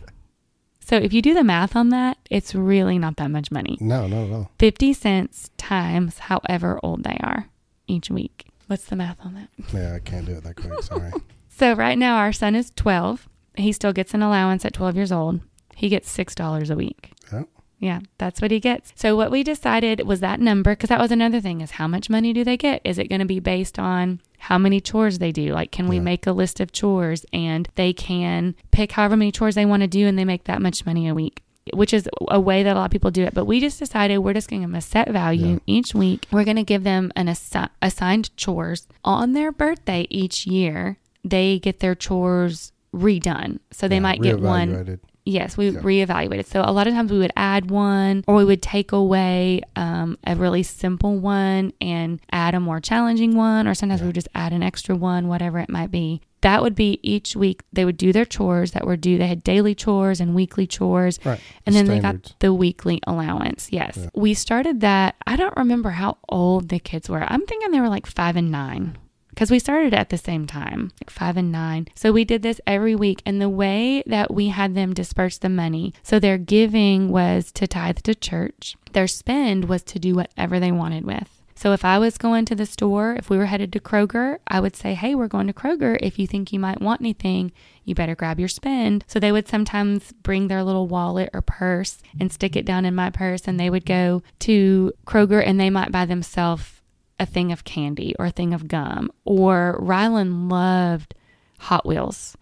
So 0.88 0.96
if 0.96 1.12
you 1.12 1.20
do 1.20 1.34
the 1.34 1.44
math 1.44 1.76
on 1.76 1.90
that, 1.90 2.16
it's 2.30 2.54
really 2.54 2.98
not 2.98 3.16
that 3.18 3.30
much 3.30 3.50
money. 3.50 3.76
No, 3.78 4.06
not 4.06 4.24
at 4.24 4.32
all. 4.32 4.50
50 4.58 4.94
cents 4.94 5.50
times 5.58 6.18
however 6.18 6.80
old 6.82 7.04
they 7.04 7.18
are 7.22 7.50
each 7.86 8.08
week. 8.08 8.46
What's 8.68 8.86
the 8.86 8.96
math 8.96 9.18
on 9.20 9.34
that? 9.34 9.50
Yeah, 9.74 9.96
I 9.96 9.98
can't 9.98 10.24
do 10.24 10.32
it 10.32 10.44
that 10.44 10.56
quick. 10.56 10.72
Sorry. 10.82 11.12
So 11.50 11.74
right 11.74 11.98
now 11.98 12.16
our 12.16 12.32
son 12.32 12.54
is 12.54 12.72
12. 12.74 13.28
He 13.56 13.70
still 13.70 13.92
gets 13.92 14.14
an 14.14 14.22
allowance 14.22 14.64
at 14.64 14.72
12 14.72 14.96
years 14.96 15.12
old. 15.12 15.40
He 15.76 15.90
gets 15.90 16.16
$6 16.16 16.70
a 16.70 16.74
week. 16.74 17.12
Yeah. 17.30 17.42
Yeah, 17.80 18.00
that's 18.18 18.40
what 18.42 18.50
he 18.50 18.58
gets. 18.58 18.92
So 18.96 19.14
what 19.16 19.30
we 19.30 19.44
decided 19.44 20.04
was 20.06 20.18
that 20.20 20.40
number 20.40 20.72
because 20.72 20.88
that 20.88 20.98
was 21.00 21.12
another 21.12 21.40
thing 21.40 21.60
is 21.60 21.72
how 21.72 21.86
much 21.86 22.10
money 22.10 22.32
do 22.32 22.42
they 22.42 22.56
get? 22.56 22.80
Is 22.84 22.98
it 22.98 23.08
going 23.08 23.20
to 23.20 23.24
be 23.24 23.38
based 23.40 23.78
on 23.78 24.20
how 24.38 24.58
many 24.58 24.80
chores 24.80 25.18
they 25.20 25.30
do? 25.30 25.52
Like 25.52 25.70
can 25.70 25.86
we 25.86 25.96
Yeah. 25.96 26.02
make 26.02 26.26
a 26.26 26.32
list 26.32 26.58
of 26.58 26.72
chores 26.72 27.24
and 27.32 27.68
they 27.76 27.92
can 27.92 28.56
pick 28.72 28.92
however 28.92 29.16
many 29.16 29.30
chores 29.30 29.54
they 29.54 29.64
want 29.66 29.82
to 29.82 29.86
do 29.86 30.06
and 30.08 30.18
they 30.18 30.24
make 30.24 30.44
that 30.44 30.60
much 30.60 30.84
money 30.86 31.06
a 31.06 31.14
week? 31.14 31.42
Which 31.72 31.92
is 31.94 32.08
a 32.28 32.40
way 32.40 32.62
that 32.62 32.74
a 32.74 32.78
lot 32.78 32.86
of 32.86 32.90
people 32.90 33.10
do 33.10 33.24
it. 33.24 33.34
But 33.34 33.44
we 33.44 33.60
just 33.60 33.78
decided 33.78 34.18
we're 34.18 34.32
just 34.32 34.48
going 34.48 34.62
to 34.62 34.66
give 34.66 34.70
them 34.72 34.78
a 34.78 34.80
set 34.80 35.10
value 35.10 35.46
Yeah. 35.52 35.58
each 35.66 35.94
week. 35.94 36.26
We're 36.32 36.44
going 36.44 36.56
to 36.56 36.64
give 36.64 36.82
them 36.82 37.12
an 37.14 37.26
assi- 37.26 37.68
assigned 37.82 38.34
chores 38.36 38.88
on 39.04 39.34
their 39.34 39.52
birthday 39.52 40.06
each 40.10 40.46
year. 40.46 40.96
They 41.22 41.58
get 41.58 41.80
their 41.80 41.94
chores 41.94 42.72
redone. 42.94 43.58
So 43.70 43.86
they 43.86 43.96
Yeah, 43.96 44.00
might 44.00 44.22
get 44.22 44.40
one. 44.40 44.98
Yes, 45.28 45.56
we 45.58 45.68
Yeah. 45.68 45.80
reevaluated. 45.80 46.46
So 46.46 46.62
a 46.64 46.72
lot 46.72 46.86
of 46.86 46.94
times 46.94 47.12
we 47.12 47.18
would 47.18 47.32
add 47.36 47.70
one 47.70 48.24
or 48.26 48.34
we 48.36 48.44
would 48.46 48.62
take 48.62 48.92
away 48.92 49.60
um, 49.76 50.16
a 50.26 50.34
really 50.34 50.62
simple 50.62 51.18
one 51.18 51.72
and 51.82 52.18
add 52.32 52.54
a 52.54 52.60
more 52.60 52.80
challenging 52.80 53.36
one, 53.36 53.68
or 53.68 53.74
sometimes 53.74 54.00
we 54.00 54.06
would 54.06 54.14
just 54.14 54.28
add 54.34 54.52
an 54.54 54.62
extra 54.62 54.96
one, 54.96 55.28
whatever 55.28 55.58
it 55.58 55.68
might 55.68 55.90
be. 55.90 56.22
That 56.40 56.62
would 56.62 56.74
be 56.74 57.00
each 57.02 57.34
week 57.36 57.62
they 57.72 57.84
would 57.84 57.96
do 57.96 58.12
their 58.12 58.24
chores 58.24 58.70
that 58.70 58.86
were 58.86 58.96
due. 58.96 59.18
They 59.18 59.26
had 59.26 59.42
daily 59.44 59.74
chores 59.74 60.20
and 60.20 60.34
weekly 60.34 60.66
chores. 60.66 61.18
Right. 61.24 61.40
And 61.66 61.74
then 61.74 61.86
they 61.86 61.98
got 61.98 62.34
the 62.38 62.54
weekly 62.54 63.00
allowance. 63.06 63.68
Yes. 63.70 63.98
Yeah. 64.00 64.08
We 64.14 64.34
started 64.34 64.80
that. 64.80 65.16
I 65.26 65.36
don't 65.36 65.56
remember 65.56 65.90
how 65.90 66.18
old 66.28 66.68
the 66.70 66.78
kids 66.78 67.10
were. 67.10 67.24
I'm 67.26 67.44
thinking 67.44 67.70
they 67.72 67.80
were 67.80 67.88
like 67.88 68.06
five 68.06 68.36
and 68.36 68.50
nine 68.50 68.96
because 69.38 69.52
we 69.52 69.60
started 69.60 69.94
at 69.94 70.08
the 70.08 70.18
same 70.18 70.48
time, 70.48 70.90
like 71.00 71.10
five 71.10 71.36
and 71.36 71.52
nine. 71.52 71.86
So 71.94 72.10
we 72.10 72.24
did 72.24 72.42
this 72.42 72.60
every 72.66 72.96
week. 72.96 73.22
And 73.24 73.40
the 73.40 73.48
way 73.48 74.02
that 74.04 74.34
we 74.34 74.48
had 74.48 74.74
them 74.74 74.92
disperse 74.92 75.38
the 75.38 75.48
money 75.48 75.94
so 76.02 76.18
their 76.18 76.38
giving 76.38 77.12
was 77.12 77.52
to 77.52 77.68
tithe 77.68 77.98
to 77.98 78.16
church, 78.16 78.76
their 78.94 79.06
spend 79.06 79.68
was 79.68 79.84
to 79.84 80.00
do 80.00 80.16
whatever 80.16 80.58
they 80.58 80.72
wanted 80.72 81.04
with. 81.04 81.40
So 81.54 81.72
if 81.72 81.84
I 81.84 82.00
was 82.00 82.18
going 82.18 82.46
to 82.46 82.56
the 82.56 82.66
store, 82.66 83.14
if 83.14 83.30
we 83.30 83.38
were 83.38 83.46
headed 83.46 83.72
to 83.74 83.80
Kroger, 83.80 84.38
I 84.48 84.58
would 84.58 84.74
say, 84.74 84.94
Hey, 84.94 85.14
we're 85.14 85.28
going 85.28 85.46
to 85.46 85.52
Kroger. 85.52 85.96
If 86.02 86.18
you 86.18 86.26
think 86.26 86.52
you 86.52 86.58
might 86.58 86.80
want 86.80 87.00
anything, 87.00 87.52
you 87.84 87.94
better 87.94 88.16
grab 88.16 88.40
your 88.40 88.48
spend. 88.48 89.04
So 89.06 89.20
they 89.20 89.30
would 89.30 89.46
sometimes 89.46 90.12
bring 90.24 90.48
their 90.48 90.64
little 90.64 90.88
wallet 90.88 91.30
or 91.32 91.42
purse 91.42 91.98
and 92.18 92.32
stick 92.32 92.56
it 92.56 92.66
down 92.66 92.84
in 92.84 92.94
my 92.96 93.10
purse, 93.10 93.46
and 93.46 93.58
they 93.58 93.70
would 93.70 93.86
go 93.86 94.24
to 94.40 94.92
Kroger 95.06 95.40
and 95.46 95.60
they 95.60 95.70
might 95.70 95.92
buy 95.92 96.06
themselves 96.06 96.77
a 97.20 97.26
thing 97.26 97.52
of 97.52 97.64
candy 97.64 98.14
or 98.18 98.26
a 98.26 98.30
thing 98.30 98.54
of 98.54 98.68
gum. 98.68 99.10
Or 99.24 99.78
Rylan 99.82 100.50
loved 100.50 101.14
Hot 101.58 101.84
Wheels, 101.86 102.36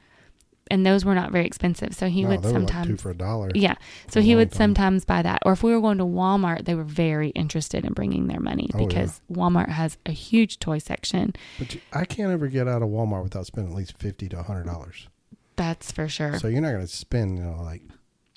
and 0.71 0.85
those 0.85 1.05
were 1.05 1.15
not 1.15 1.31
very 1.33 1.47
expensive. 1.47 1.95
So 1.95 2.09
he 2.09 2.23
no, 2.23 2.31
would 2.31 2.45
were 2.45 2.51
like 2.51 2.55
sometimes. 2.55 2.87
two 2.89 2.97
for 2.97 3.11
a 3.11 3.17
dollar. 3.17 3.51
Yeah. 3.55 3.77
So 4.09 4.21
he 4.21 4.35
would 4.35 4.51
time. 4.51 4.59
sometimes 4.75 5.05
buy 5.05 5.23
that. 5.23 5.41
Or 5.47 5.53
if 5.53 5.63
we 5.63 5.73
were 5.73 5.81
going 5.81 5.99
to 5.99 6.05
Walmart, 6.05 6.65
they 6.65 6.75
were 6.75 6.85
very 6.85 7.31
interested 7.31 7.85
in 7.85 7.93
bringing 7.93 8.27
their 8.27 8.41
money 8.41 8.69
Oh, 8.75 8.81
yeah. 8.81 8.87
because 8.87 9.21
Walmart 9.33 9.69
has 9.69 9.97
a 10.07 10.13
huge 10.13 10.59
toy 10.59 10.79
section. 10.79 11.35
But 11.59 11.75
you, 11.75 11.81
I 11.93 12.05
can't 12.05 12.33
ever 12.33 12.49
get 12.49 12.69
out 12.69 12.83
of 12.83 12.89
Walmart 12.89 13.23
without 13.23 13.47
spending 13.47 13.73
at 13.73 13.79
least 13.79 13.97
fifty 13.97 14.29
to 14.31 14.43
hundred 14.43 14.67
dollars. 14.67 15.09
That's 15.57 15.91
for 15.93 16.09
sure. 16.09 16.39
So 16.39 16.49
you're 16.49 16.61
not 16.61 16.73
going 16.73 16.87
to 16.87 16.87
spend, 16.87 17.39
you 17.39 17.45
know, 17.45 17.63
like 17.63 17.83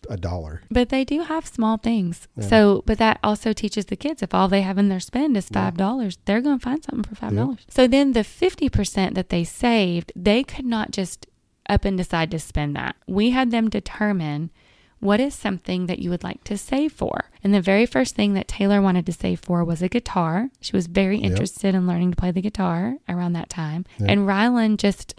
a 0.10 0.18
dollar. 0.18 0.62
But 0.70 0.90
they 0.90 1.06
do 1.06 1.22
have 1.22 1.46
small 1.48 1.78
things. 1.78 2.28
Yeah. 2.36 2.48
So, 2.48 2.84
but 2.86 2.98
that 2.98 3.20
also 3.24 3.54
teaches 3.54 3.86
the 3.86 3.96
kids 3.96 4.22
if 4.22 4.34
all 4.34 4.48
they 4.48 4.62
have 4.64 4.78
in 4.78 4.90
their 4.90 5.00
spend 5.00 5.38
is 5.38 5.48
five 5.50 5.78
dollars, 5.78 6.18
they're 6.26 6.42
going 6.42 6.60
to 6.60 6.64
find 6.64 6.84
something 6.84 7.04
for 7.04 7.16
five 7.16 7.32
Yeah. 7.34 7.40
dollars. 7.42 7.66
So 7.70 7.88
then 7.88 8.14
the 8.14 8.24
fifty 8.24 8.68
percent 8.70 9.16
that 9.16 9.30
they 9.30 9.44
saved, 9.44 10.12
they 10.16 10.44
could 10.44 10.66
not 10.66 10.92
just 10.92 11.28
up 11.70 11.86
and 11.86 11.98
decide 11.98 12.32
to 12.32 12.40
spend 12.40 12.76
that. 12.76 12.96
We 13.08 13.30
had 13.30 13.52
them 13.52 13.70
determine 13.70 14.50
what 15.00 15.20
is 15.22 15.34
something 15.34 15.86
that 15.86 16.00
you 16.00 16.10
would 16.10 16.24
like 16.24 16.44
to 16.44 16.58
save 16.58 16.92
for. 16.92 17.30
And 17.44 17.54
the 17.54 17.62
very 17.62 17.86
first 17.86 18.16
thing 18.16 18.34
that 18.34 18.50
Taylor 18.50 18.82
wanted 18.82 19.06
to 19.06 19.14
save 19.14 19.40
for 19.40 19.64
was 19.64 19.82
a 19.82 19.88
guitar. 19.88 20.50
She 20.60 20.76
was 20.76 20.88
very 20.88 21.18
Yep. 21.20 21.32
interested 21.32 21.74
in 21.76 21.88
learning 21.88 22.10
to 22.12 22.18
play 22.18 22.32
the 22.32 22.42
guitar 22.42 22.96
around 23.08 23.32
that 23.34 23.50
time. 23.50 23.86
Yep. 24.00 24.10
And 24.10 24.22
Rylan 24.28 24.76
just, 24.78 25.14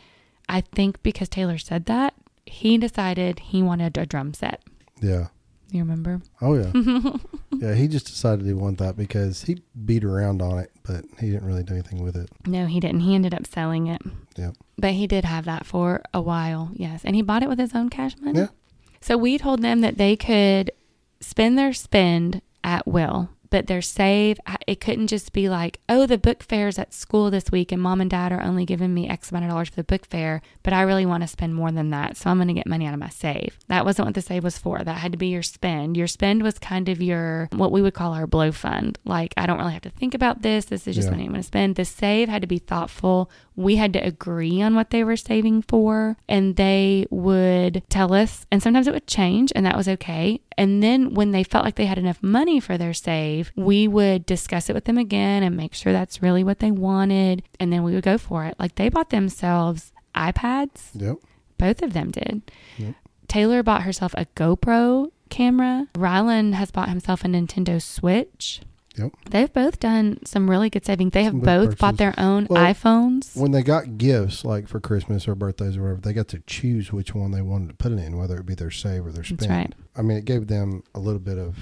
I 0.51 0.61
think 0.61 1.03
because 1.03 1.31
Taylor 1.31 1.57
said 1.57 1.87
that, 1.87 2.13
he 2.45 2.77
decided 2.77 3.39
he 3.39 3.63
wanted 3.63 3.97
a 3.97 4.05
drum 4.05 4.35
set. 4.35 4.61
Yeah. 5.01 5.29
You 5.71 5.81
remember? 5.81 6.21
Oh 6.41 6.55
yeah. 6.55 6.73
yeah. 7.53 7.75
He 7.75 7.87
just 7.87 8.07
decided 8.07 8.45
he 8.45 8.53
wanted 8.53 8.79
that 8.79 8.97
because 8.97 9.45
he 9.45 9.63
beat 9.85 10.05
around 10.05 10.43
on 10.43 10.59
it, 10.59 10.73
but 10.83 11.05
he 11.21 11.31
didn't 11.31 11.47
really 11.47 11.63
do 11.63 11.75
anything 11.75 12.03
with 12.03 12.17
it. 12.17 12.29
No, 12.47 12.67
he 12.67 12.81
didn't. 12.81 13.01
He 13.01 13.15
ended 13.15 13.35
up 13.35 13.47
selling 13.47 13.87
it. 13.87 14.03
Yep. 14.37 14.57
But 14.79 14.93
he 14.93 15.07
did 15.07 15.25
have 15.25 15.45
that 15.45 15.67
for 15.67 16.03
a 16.13 16.21
while, 16.21 16.71
yes. 16.73 17.03
And 17.05 17.15
he 17.15 17.23
bought 17.23 17.43
it 17.43 17.49
with 17.49 17.59
his 17.59 17.75
own 17.75 17.89
cash 17.89 18.17
money. 18.21 18.41
Yeah. 18.41 18.49
So 19.01 19.17
we 19.17 19.39
told 19.39 19.63
them 19.63 19.81
that 19.81 19.97
they 19.97 20.17
could 20.17 20.73
spend 21.21 21.57
their 21.57 21.73
spend 21.73 22.43
at 22.65 22.87
will, 22.87 23.31
but 23.51 23.67
their 23.67 23.83
save, 23.83 24.39
it 24.67 24.81
couldn't 24.81 25.09
just 25.09 25.33
be 25.33 25.49
like, 25.49 25.81
oh, 25.89 26.07
the 26.07 26.19
book 26.19 26.43
fair's 26.43 26.79
at 26.79 26.95
school 26.95 27.31
this 27.31 27.51
week 27.51 27.73
and 27.73 27.83
mom 27.83 28.01
and 28.01 28.11
dad 28.11 28.33
are 28.33 28.43
only 28.43 28.65
giving 28.65 28.95
me 28.95 29.09
X 29.09 29.31
amount 29.31 29.45
of 29.45 29.51
dollars 29.51 29.69
for 29.69 29.77
the 29.77 29.85
book 29.85 30.07
fair, 30.07 30.41
but 30.63 30.73
I 30.73 30.83
really 30.83 31.05
want 31.07 31.23
to 31.23 31.27
spend 31.29 31.55
more 31.55 31.71
than 31.73 31.91
that. 31.91 32.17
So 32.17 32.31
I'm 32.31 32.39
going 32.39 32.49
to 32.49 32.55
get 32.55 32.67
money 32.67 32.87
out 32.87 32.95
of 32.95 33.01
my 33.01 33.09
save. 33.09 33.59
That 33.69 33.85
wasn't 33.85 34.07
what 34.07 34.15
the 34.15 34.23
save 34.23 34.45
was 34.45 34.59
for. 34.59 34.79
That 34.79 34.99
had 34.99 35.13
to 35.13 35.19
be 35.19 35.29
your 35.29 35.43
spend. 35.43 35.97
Your 35.97 36.07
spend 36.07 36.43
was 36.43 36.59
kind 36.59 36.89
of 36.89 37.03
your, 37.03 37.49
what 37.53 37.73
we 37.73 37.83
would 37.83 37.95
call 37.95 38.13
our 38.15 38.27
blow 38.27 38.53
fund. 38.53 38.99
Like, 39.05 39.35
I 39.37 39.47
don't 39.47 39.59
really 39.59 39.73
have 39.73 39.83
to 39.83 39.91
think 39.91 40.15
about 40.15 40.43
this. 40.43 40.67
This 40.67 40.87
is 40.87 40.95
just 40.95 41.07
Yeah. 41.07 41.13
money 41.13 41.25
I'm 41.25 41.31
going 41.31 41.41
to 41.41 41.47
spend. 41.47 41.77
The 41.77 41.85
save 41.85 42.29
had 42.29 42.43
to 42.43 42.49
be 42.49 42.59
thoughtful. 42.59 43.31
We 43.57 43.77
had 43.77 43.93
to 43.95 43.99
agree 43.99 44.63
on 44.63 44.75
what 44.75 44.91
they 44.91 45.05
were 45.05 45.17
saving 45.17 45.63
for, 45.63 46.17
and 46.29 46.57
they 46.57 47.07
would 47.11 47.83
tell 47.91 48.15
us, 48.15 48.47
and 48.51 48.63
sometimes 48.63 48.87
it 48.87 48.95
would 48.95 49.07
change, 49.07 49.53
and 49.55 49.67
that 49.67 49.77
was 49.77 49.89
okay. 49.89 50.41
And 50.57 50.83
then 50.83 51.15
when 51.15 51.31
they 51.33 51.43
felt 51.43 51.65
like 51.65 51.77
they 51.77 51.87
had 51.87 51.99
enough 51.99 52.23
money 52.23 52.59
for 52.61 52.77
their 52.79 52.95
save, 52.95 53.40
we 53.57 53.89
would 53.89 54.27
discuss 54.27 54.69
it 54.71 54.75
with 54.75 54.85
them 54.85 54.99
again 54.99 55.43
and 55.43 55.57
make 55.57 55.75
sure 55.75 55.93
that's 55.93 56.23
really 56.23 56.45
what 56.45 56.59
they 56.61 56.71
wanted. 56.71 57.43
And 57.59 57.73
then 57.73 57.83
we 57.83 57.95
would 57.95 58.05
go 58.05 58.19
for 58.19 58.45
it. 58.45 58.55
Like 58.59 58.75
they 58.77 58.89
bought 58.89 59.11
themselves 59.11 59.93
iPads, 60.15 60.91
Yep. 60.95 61.17
both 61.59 61.83
of 61.83 61.93
them 61.93 62.11
did. 62.11 62.43
Yep. 62.79 62.95
Taylor 63.29 63.63
bought 63.63 63.83
herself 63.83 64.13
a 64.17 64.27
GoPro 64.37 65.11
camera. 65.29 65.87
Rylan 65.95 66.55
has 66.55 66.71
bought 66.71 66.89
himself 66.89 67.25
a 67.25 67.29
Nintendo 67.29 67.81
Switch. 67.81 68.61
Yep. 68.97 69.13
They've 69.31 69.53
both 69.53 69.79
done 69.79 70.19
some 70.27 70.51
really 70.51 70.69
good 70.69 70.85
saving. 70.85 71.11
They 71.11 71.23
have 71.23 71.41
both 71.41 71.79
bought 71.79 71.97
their 71.97 72.13
own 72.19 72.49
Well, 72.51 72.61
iPhones. 72.63 73.37
When 73.37 73.53
they 73.53 73.63
got 73.63 73.97
gifts, 73.99 74.45
like 74.45 74.67
for 74.67 74.81
Christmas 74.81 75.29
or 75.29 75.37
birthdays 75.37 75.77
or 75.77 75.83
whatever, 75.83 76.01
they 76.01 76.13
got 76.13 76.27
to 76.29 76.41
choose 76.41 76.93
which 76.93 77.15
one 77.15 77.31
they 77.31 77.41
wanted 77.41 77.69
to 77.69 77.75
put 77.75 77.93
it 77.93 77.99
in, 78.01 78.17
whether 78.19 78.37
it 78.37 78.47
be 78.47 78.57
their 78.57 78.73
save 78.73 79.07
or 79.07 79.13
their 79.13 79.23
spend. 79.23 79.39
That's 79.41 79.49
right. 79.51 79.73
I 79.97 80.03
mean, 80.03 80.17
it 80.19 80.25
gave 80.25 80.49
them 80.49 80.83
a 80.93 80.99
little 80.99 81.21
bit 81.21 81.39
of 81.39 81.57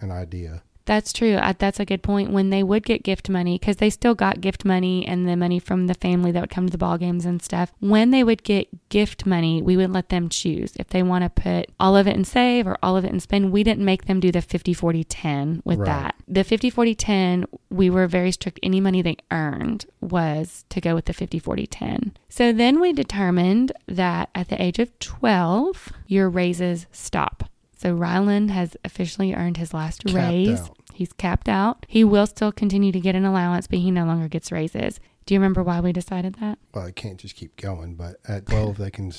an 0.00 0.10
idea. 0.10 0.62
That's 0.90 1.12
true. 1.12 1.36
I, 1.40 1.52
that's 1.52 1.78
a 1.78 1.84
good 1.84 2.02
point. 2.02 2.32
When 2.32 2.50
they 2.50 2.64
would 2.64 2.82
get 2.82 3.04
gift 3.04 3.30
money, 3.30 3.60
because 3.60 3.76
they 3.76 3.90
still 3.90 4.16
got 4.16 4.40
gift 4.40 4.64
money 4.64 5.06
and 5.06 5.28
the 5.28 5.36
money 5.36 5.60
from 5.60 5.86
the 5.86 5.94
family 5.94 6.32
that 6.32 6.40
would 6.40 6.50
come 6.50 6.66
to 6.66 6.72
the 6.72 6.78
ball 6.78 6.98
games 6.98 7.24
and 7.24 7.40
stuff. 7.40 7.72
When 7.78 8.10
they 8.10 8.24
would 8.24 8.42
get 8.42 8.88
gift 8.88 9.24
money, 9.24 9.62
we 9.62 9.76
would 9.76 9.92
let 9.92 10.08
them 10.08 10.28
choose 10.28 10.74
if 10.80 10.88
they 10.88 11.04
want 11.04 11.22
to 11.22 11.30
put 11.30 11.70
all 11.78 11.96
of 11.96 12.08
it 12.08 12.16
in 12.16 12.24
save 12.24 12.66
or 12.66 12.76
all 12.82 12.96
of 12.96 13.04
it 13.04 13.12
in 13.12 13.20
spend. 13.20 13.52
We 13.52 13.62
didn't 13.62 13.84
make 13.84 14.06
them 14.06 14.18
do 14.18 14.32
the 14.32 14.42
50 14.42 14.74
40 14.74 15.04
10 15.04 15.62
with 15.64 15.78
Right. 15.78 15.86
that. 15.86 16.14
The 16.26 16.42
50 16.42 16.70
40 16.70 16.96
10, 16.96 17.44
we 17.70 17.88
were 17.88 18.08
very 18.08 18.32
strict. 18.32 18.58
Any 18.60 18.80
money 18.80 19.00
they 19.00 19.16
earned 19.30 19.86
was 20.00 20.64
to 20.70 20.80
go 20.80 20.96
with 20.96 21.04
the 21.04 21.12
50 21.12 21.38
40 21.38 21.68
10. 21.68 22.14
So 22.28 22.52
then 22.52 22.80
we 22.80 22.92
determined 22.92 23.70
that 23.86 24.28
at 24.34 24.48
the 24.48 24.60
age 24.60 24.80
of 24.80 24.98
12, 24.98 25.92
your 26.08 26.28
raises 26.28 26.86
stop. 26.90 27.44
So 27.76 27.96
Rylan 27.96 28.50
has 28.50 28.76
officially 28.84 29.32
earned 29.32 29.56
his 29.56 29.72
last 29.72 30.04
Capped 30.04 30.14
raise. 30.14 30.60
out. 30.60 30.76
He's 31.00 31.14
capped 31.14 31.48
out. 31.48 31.86
He 31.88 32.04
will 32.04 32.26
still 32.26 32.52
continue 32.52 32.92
to 32.92 33.00
get 33.00 33.14
an 33.14 33.24
allowance, 33.24 33.66
but 33.66 33.78
he 33.78 33.90
no 33.90 34.04
longer 34.04 34.28
gets 34.28 34.52
raises. 34.52 35.00
Do 35.24 35.32
you 35.32 35.40
remember 35.40 35.62
why 35.62 35.80
we 35.80 35.94
decided 35.94 36.34
that? 36.34 36.58
Well, 36.74 36.84
it 36.84 36.94
can't 36.94 37.16
just 37.18 37.36
keep 37.36 37.56
going, 37.56 37.94
but 37.94 38.16
at 38.28 38.44
12, 38.44 38.76
they 38.76 38.90
can, 38.90 39.10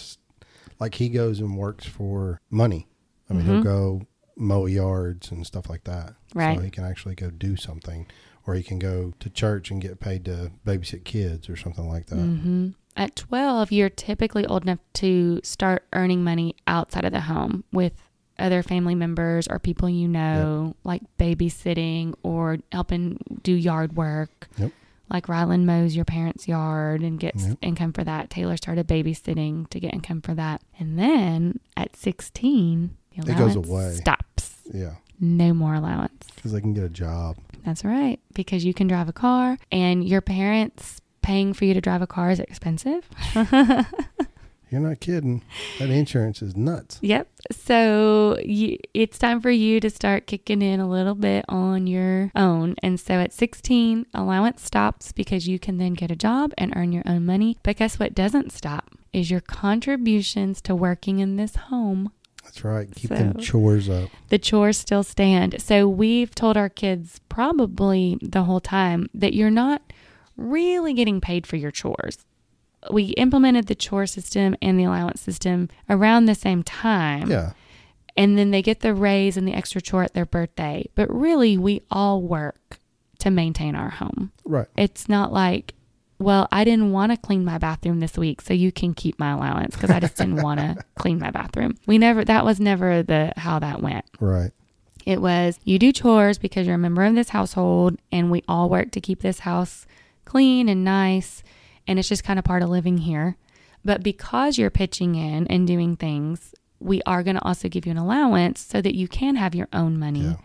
like, 0.79 0.93
he 0.93 1.09
goes 1.09 1.39
and 1.39 1.57
works 1.57 1.87
for 1.87 2.39
money. 2.51 2.87
I 3.27 3.33
mean, 3.33 3.47
Mhm. 3.47 3.49
he'll 3.49 3.63
go 3.63 4.01
mow 4.37 4.67
yards 4.67 5.31
and 5.31 5.43
stuff 5.43 5.71
like 5.71 5.85
that. 5.85 6.13
Right. 6.35 6.55
So 6.55 6.63
he 6.63 6.69
can 6.69 6.83
actually 6.83 7.15
go 7.15 7.31
do 7.31 7.55
something, 7.55 8.05
or 8.45 8.53
he 8.53 8.61
can 8.61 8.77
go 8.77 9.13
to 9.19 9.29
church 9.31 9.71
and 9.71 9.81
get 9.81 9.99
paid 9.99 10.23
to 10.25 10.51
babysit 10.63 11.03
kids 11.03 11.49
or 11.49 11.55
something 11.55 11.87
like 11.89 12.05
that. 12.07 12.17
hmm 12.27 12.67
At 12.95 13.15
12, 13.15 13.71
you're 13.71 13.89
typically 13.89 14.45
old 14.45 14.61
enough 14.61 14.77
to 14.95 15.39
start 15.43 15.87
earning 15.93 16.23
money 16.23 16.53
outside 16.67 17.05
of 17.05 17.11
the 17.11 17.21
home 17.21 17.63
with 17.73 17.93
other 18.41 18.63
family 18.63 18.95
members 18.95 19.47
or 19.47 19.59
people 19.59 19.89
you 19.89 20.07
know, 20.07 20.75
like 20.83 21.01
babysitting 21.17 22.13
or 22.23 22.57
helping 22.71 23.17
do 23.43 23.53
yard 23.53 23.95
work. 23.95 24.47
Yep. 24.57 24.71
Like 25.09 25.27
Rylan 25.27 25.65
mows 25.65 25.95
your 25.95 26.05
parents' 26.05 26.47
yard 26.47 27.01
and 27.01 27.19
gets 27.19 27.45
Yep. 27.45 27.57
income 27.61 27.91
for 27.93 28.03
that. 28.03 28.29
Taylor 28.29 28.55
started 28.57 28.87
babysitting 28.87 29.69
to 29.69 29.79
get 29.79 29.93
income 29.93 30.21
for 30.21 30.33
that. 30.35 30.61
And 30.79 30.97
then 30.97 31.59
at 31.75 31.95
16, 31.97 32.91
the 33.17 33.31
It 33.31 33.37
goes 33.37 33.55
allowance 33.55 33.69
away. 33.69 33.93
stops. 33.95 34.55
Yeah. 34.73 34.95
No 35.19 35.53
more 35.53 35.73
allowance. 35.75 36.27
Because 36.35 36.53
they 36.53 36.61
can 36.61 36.73
get 36.73 36.83
a 36.85 36.89
job. 36.89 37.35
That's 37.65 37.83
right. 37.83 38.19
Because 38.33 38.63
you 38.65 38.73
can 38.73 38.87
drive 38.87 39.09
a 39.09 39.13
car 39.13 39.57
and 39.71 40.07
your 40.07 40.21
parents 40.21 41.01
paying 41.21 41.53
for 41.53 41.65
you 41.65 41.73
to 41.75 41.81
drive 41.81 42.01
a 42.01 42.07
car 42.07 42.31
is 42.31 42.39
expensive. 42.39 43.07
You're 44.71 44.79
not 44.79 45.01
kidding. 45.01 45.43
That 45.79 45.89
insurance 45.89 46.41
is 46.41 46.55
nuts. 46.55 46.97
Yep. 47.01 47.27
So 47.51 48.39
you, 48.41 48.77
it's 48.93 49.19
time 49.19 49.41
for 49.41 49.51
you 49.51 49.81
to 49.81 49.89
start 49.89 50.27
kicking 50.27 50.61
in 50.61 50.79
a 50.79 50.89
little 50.89 51.13
bit 51.13 51.43
on 51.49 51.87
your 51.87 52.31
own. 52.37 52.75
And 52.81 52.97
so 52.97 53.15
at 53.15 53.33
16, 53.33 54.05
allowance 54.13 54.63
stops 54.63 55.11
because 55.11 55.45
you 55.45 55.59
can 55.59 55.77
then 55.77 55.93
get 55.93 56.09
a 56.09 56.15
job 56.15 56.53
and 56.57 56.73
earn 56.77 56.93
your 56.93 57.03
own 57.05 57.25
money. 57.25 57.57
But 57.63 57.75
guess 57.75 57.99
what 57.99 58.15
doesn't 58.15 58.53
stop 58.53 58.95
is 59.11 59.29
your 59.29 59.41
contributions 59.41 60.61
to 60.61 60.73
working 60.73 61.19
in 61.19 61.35
this 61.35 61.57
home. 61.57 62.13
That's 62.45 62.63
right. 62.63 62.87
Keep 62.95 63.09
them 63.09 63.37
chores 63.39 63.89
up. 63.89 64.09
The 64.29 64.39
chores 64.39 64.77
still 64.77 65.03
stand. 65.03 65.61
So 65.61 65.87
we've 65.87 66.33
told 66.33 66.55
our 66.55 66.69
kids 66.69 67.19
probably 67.27 68.17
the 68.21 68.43
whole 68.43 68.61
time 68.61 69.09
that 69.13 69.33
you're 69.33 69.51
not 69.51 69.81
really 70.37 70.93
getting 70.93 71.19
paid 71.19 71.45
for 71.45 71.57
your 71.57 71.71
chores. 71.71 72.25
We 72.89 73.03
implemented 73.17 73.67
the 73.67 73.75
chore 73.75 74.07
system 74.07 74.55
and 74.61 74.79
the 74.79 74.85
allowance 74.85 75.21
system 75.21 75.69
around 75.89 76.25
the 76.25 76.35
same 76.35 76.63
time 76.63 77.29
Yeah. 77.29 77.51
and 78.17 78.37
then 78.37 78.51
they 78.51 78.61
get 78.61 78.79
the 78.79 78.93
raise 78.95 79.37
and 79.37 79.47
the 79.47 79.53
extra 79.53 79.81
chore 79.81 80.03
at 80.03 80.13
their 80.13 80.25
birthday. 80.25 80.87
But 80.95 81.13
really, 81.13 81.57
we 81.57 81.81
all 81.91 82.21
work 82.21 82.79
to 83.19 83.29
maintain 83.29 83.75
our 83.75 83.89
home. 83.89 84.31
Right. 84.45 84.67
It's 84.75 85.07
not 85.07 85.31
like, 85.31 85.75
well, 86.17 86.47
I 86.51 86.63
didn't 86.63 86.91
want 86.91 87.11
to 87.11 87.17
clean 87.17 87.45
my 87.45 87.57
bathroom 87.59 87.99
this 87.99 88.17
week, 88.17 88.41
so 88.41 88.53
you 88.53 88.71
can 88.71 88.93
keep 88.95 89.19
my 89.19 89.31
allowance 89.31 89.75
because 89.75 89.89
I 89.91 89.99
just 89.99 90.17
didn't 90.17 90.41
want 90.43 90.59
to 90.59 90.77
clean 90.97 91.19
my 91.19 91.29
bathroom. 91.31 91.75
We 91.85 91.97
never, 91.99 92.25
that 92.25 92.45
was 92.45 92.59
never 92.59 93.03
the 93.03 93.33
how 93.37 93.59
that 93.59 93.81
went. 93.81 94.05
Right. 94.19 94.51
It 95.05 95.19
was 95.21 95.59
you 95.63 95.79
do 95.79 95.91
chores 95.91 96.37
because 96.37 96.65
you're 96.67 96.75
a 96.75 96.79
member 96.79 97.03
of 97.03 97.15
this 97.15 97.29
household 97.29 97.97
and 98.11 98.29
we 98.29 98.43
all 98.47 98.69
work 98.69 98.91
to 98.91 99.01
keep 99.01 99.21
this 99.21 99.39
house 99.39 99.87
clean 100.25 100.69
and 100.69 100.83
nice. 100.83 101.41
And 101.91 101.99
it's 101.99 102.07
just 102.07 102.23
kind 102.23 102.39
of 102.39 102.45
part 102.45 102.63
of 102.63 102.69
living 102.69 102.99
here. 102.99 103.35
But 103.83 104.01
because 104.01 104.57
you're 104.57 104.69
pitching 104.69 105.15
in 105.15 105.45
and 105.47 105.67
doing 105.67 105.97
things, 105.97 106.55
we 106.79 107.01
are 107.05 107.21
going 107.21 107.35
to 107.35 107.43
also 107.43 107.67
give 107.67 107.85
you 107.85 107.91
an 107.91 107.97
allowance 107.97 108.61
so 108.61 108.81
that 108.81 108.95
you 108.95 109.09
can 109.09 109.35
have 109.35 109.53
your 109.53 109.67
own 109.73 109.99
money 109.99 110.21
Yeah. 110.21 110.35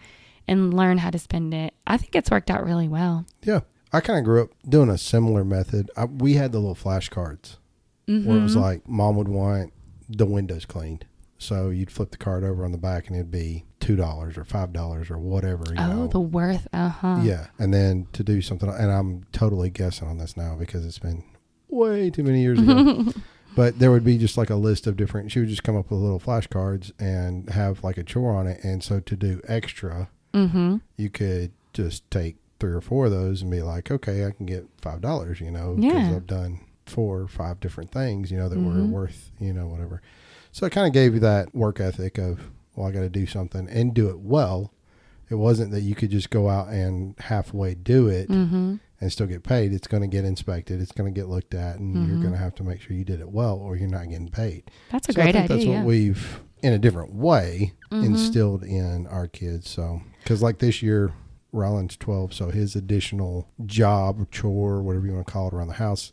and 0.49 0.75
learn 0.75 0.99
how 0.99 1.11
to 1.11 1.19
spend 1.21 1.55
it. 1.55 1.73
I 1.87 1.99
think 1.99 2.17
it's 2.17 2.31
worked 2.33 2.51
out 2.51 2.65
really 2.65 2.89
well. 2.89 3.27
Yeah. 3.45 3.61
I 3.93 4.01
kind 4.01 4.19
of 4.19 4.25
grew 4.25 4.43
up 4.43 4.51
doing 4.69 4.91
a 4.91 4.99
similar 4.99 5.45
method. 5.45 5.89
I, 5.97 6.07
we 6.07 6.35
had 6.35 6.51
the 6.51 6.59
little 6.59 6.75
flashcards 6.75 7.57
where 8.07 8.17
it 8.17 8.23
Mm-hmm. 8.23 8.43
was 8.43 8.57
like 8.57 8.89
mom 8.89 9.17
would 9.17 9.29
want 9.29 9.73
the 10.09 10.27
windows 10.27 10.65
cleaned. 10.67 11.05
So 11.39 11.71
you'd 11.71 11.91
flip 11.91 12.11
the 12.11 12.17
card 12.17 12.43
over 12.45 12.65
on 12.65 12.73
the 12.73 12.79
back 12.79 13.07
and 13.07 13.17
it'd 13.17 13.31
be 13.31 13.65
$2 13.81 13.99
or 14.37 14.45
$5 14.45 15.11
or 15.11 15.19
whatever. 15.19 15.65
You 15.69 15.77
oh, 15.79 15.87
know. 15.93 16.07
the 16.09 16.21
worth. 16.21 16.67
Uh 16.73 16.89
huh. 16.89 17.19
Yeah. 17.23 17.49
And 17.59 17.73
then 17.75 18.07
to 18.15 18.25
do 18.25 18.41
something, 18.43 18.69
and 18.69 18.91
I'm 18.91 19.25
totally 19.33 19.69
guessing 19.71 20.09
on 20.09 20.19
this 20.19 20.37
now 20.37 20.57
because 20.57 20.85
it's 20.87 20.99
been 20.99 21.23
way 21.69 22.11
too 22.11 22.23
many 22.23 22.41
years 22.43 22.59
ago. 22.61 23.13
but 23.57 23.79
there 23.79 23.91
would 23.91 24.05
be 24.05 24.19
just 24.19 24.37
like 24.37 24.51
a 24.51 24.57
list 24.57 24.87
of 24.87 24.97
different, 24.97 25.33
she 25.33 25.41
would 25.41 25.49
just 25.49 25.63
come 25.65 25.77
up 25.77 25.91
with 25.91 26.01
little 26.01 26.21
flashcards 26.21 26.93
and 26.99 27.49
have 27.51 27.83
like 27.83 27.97
a 27.99 28.03
chore 28.03 28.35
on 28.35 28.47
it. 28.47 28.63
And 28.65 28.83
so 28.83 29.01
to 29.01 29.17
do 29.17 29.41
extra, 29.49 30.09
Mm-hmm. 30.35 30.77
you 30.99 31.09
could 31.09 31.53
just 31.73 32.11
take 32.11 32.37
three 32.61 32.73
or 32.73 32.83
four 32.83 33.07
of 33.07 33.11
those 33.11 33.41
and 33.41 33.51
be 33.51 33.63
like, 33.63 33.91
okay, 33.91 34.27
I 34.27 34.33
can 34.33 34.45
get 34.45 34.67
five 34.83 35.01
dollars, 35.01 35.41
you 35.41 35.51
know, 35.51 35.75
Yeah. 35.79 35.95
because 35.95 36.15
I've 36.17 36.27
done 36.27 36.61
four 36.85 37.21
or 37.23 37.29
five 37.29 37.59
different 37.59 37.91
things, 37.91 38.31
you 38.31 38.37
know, 38.37 38.49
that 38.51 38.59
Mhm. 38.59 38.65
were 38.93 38.99
worth, 39.01 39.31
you 39.41 39.55
know, 39.55 39.67
whatever. 39.67 40.03
So 40.53 40.67
it 40.67 40.73
kind 40.73 40.87
of 40.87 40.93
gave 40.93 41.15
you 41.15 41.21
that 41.21 41.55
work 41.55 41.81
ethic 41.81 42.19
of, 42.19 42.51
well, 42.75 42.87
I 42.87 42.91
got 42.93 43.01
to 43.01 43.09
do 43.09 43.25
something 43.25 43.67
and 43.71 43.95
do 43.95 44.09
it 44.11 44.19
well. 44.21 44.73
It 45.31 45.37
wasn't 45.37 45.71
that 45.73 45.81
you 45.81 45.95
could 45.95 46.11
just 46.11 46.29
go 46.31 46.49
out 46.51 46.69
and 46.69 47.15
halfway 47.19 47.75
do 47.75 48.07
it 48.09 48.29
Mm-hmm. 48.29 48.75
And 49.01 49.13
still 49.13 49.27
get 49.27 49.43
paid. 49.43 49.73
It's 49.75 49.87
going 49.87 50.03
to 50.03 50.07
get 50.09 50.25
inspected. 50.25 50.81
It's 50.81 50.93
going 50.93 51.13
to 51.13 51.21
get 51.21 51.29
looked 51.29 51.53
at, 51.55 51.79
and 51.79 51.95
you're 52.09 52.17
Mhm. 52.17 52.23
going 52.23 52.33
to 52.33 52.39
have 52.39 52.55
to 52.57 52.65
make 52.65 52.81
sure 52.81 52.97
you 52.97 53.05
did 53.05 53.21
it 53.21 53.31
well, 53.31 53.57
or 53.59 53.77
you're 53.77 53.91
not 53.91 54.09
getting 54.09 54.31
paid. 54.31 54.71
That's 54.91 55.09
a 55.11 55.13
so 55.13 55.21
I 55.21 55.25
great 55.25 55.33
think 55.35 55.45
idea. 55.45 55.57
that's 55.57 55.67
yeah. 55.67 55.79
what 55.81 55.87
we've, 55.87 56.41
in 56.63 56.73
a 56.73 56.79
different 56.79 57.13
way, 57.15 57.73
Mhm. 57.93 58.05
instilled 58.07 58.65
in 58.65 59.07
our 59.09 59.29
kids. 59.29 59.69
So, 59.69 60.01
because 60.23 60.41
like 60.43 60.61
this 60.61 60.81
year, 60.83 61.13
Rylan's 61.53 61.97
12, 61.99 62.33
so 62.33 62.49
his 62.51 62.75
additional 62.75 63.49
job, 63.67 64.31
chore, 64.31 64.83
whatever 64.83 65.07
you 65.07 65.13
want 65.13 65.27
to 65.27 65.33
call 65.33 65.49
it 65.49 65.53
around 65.55 65.69
the 65.69 65.75
house, 65.75 66.13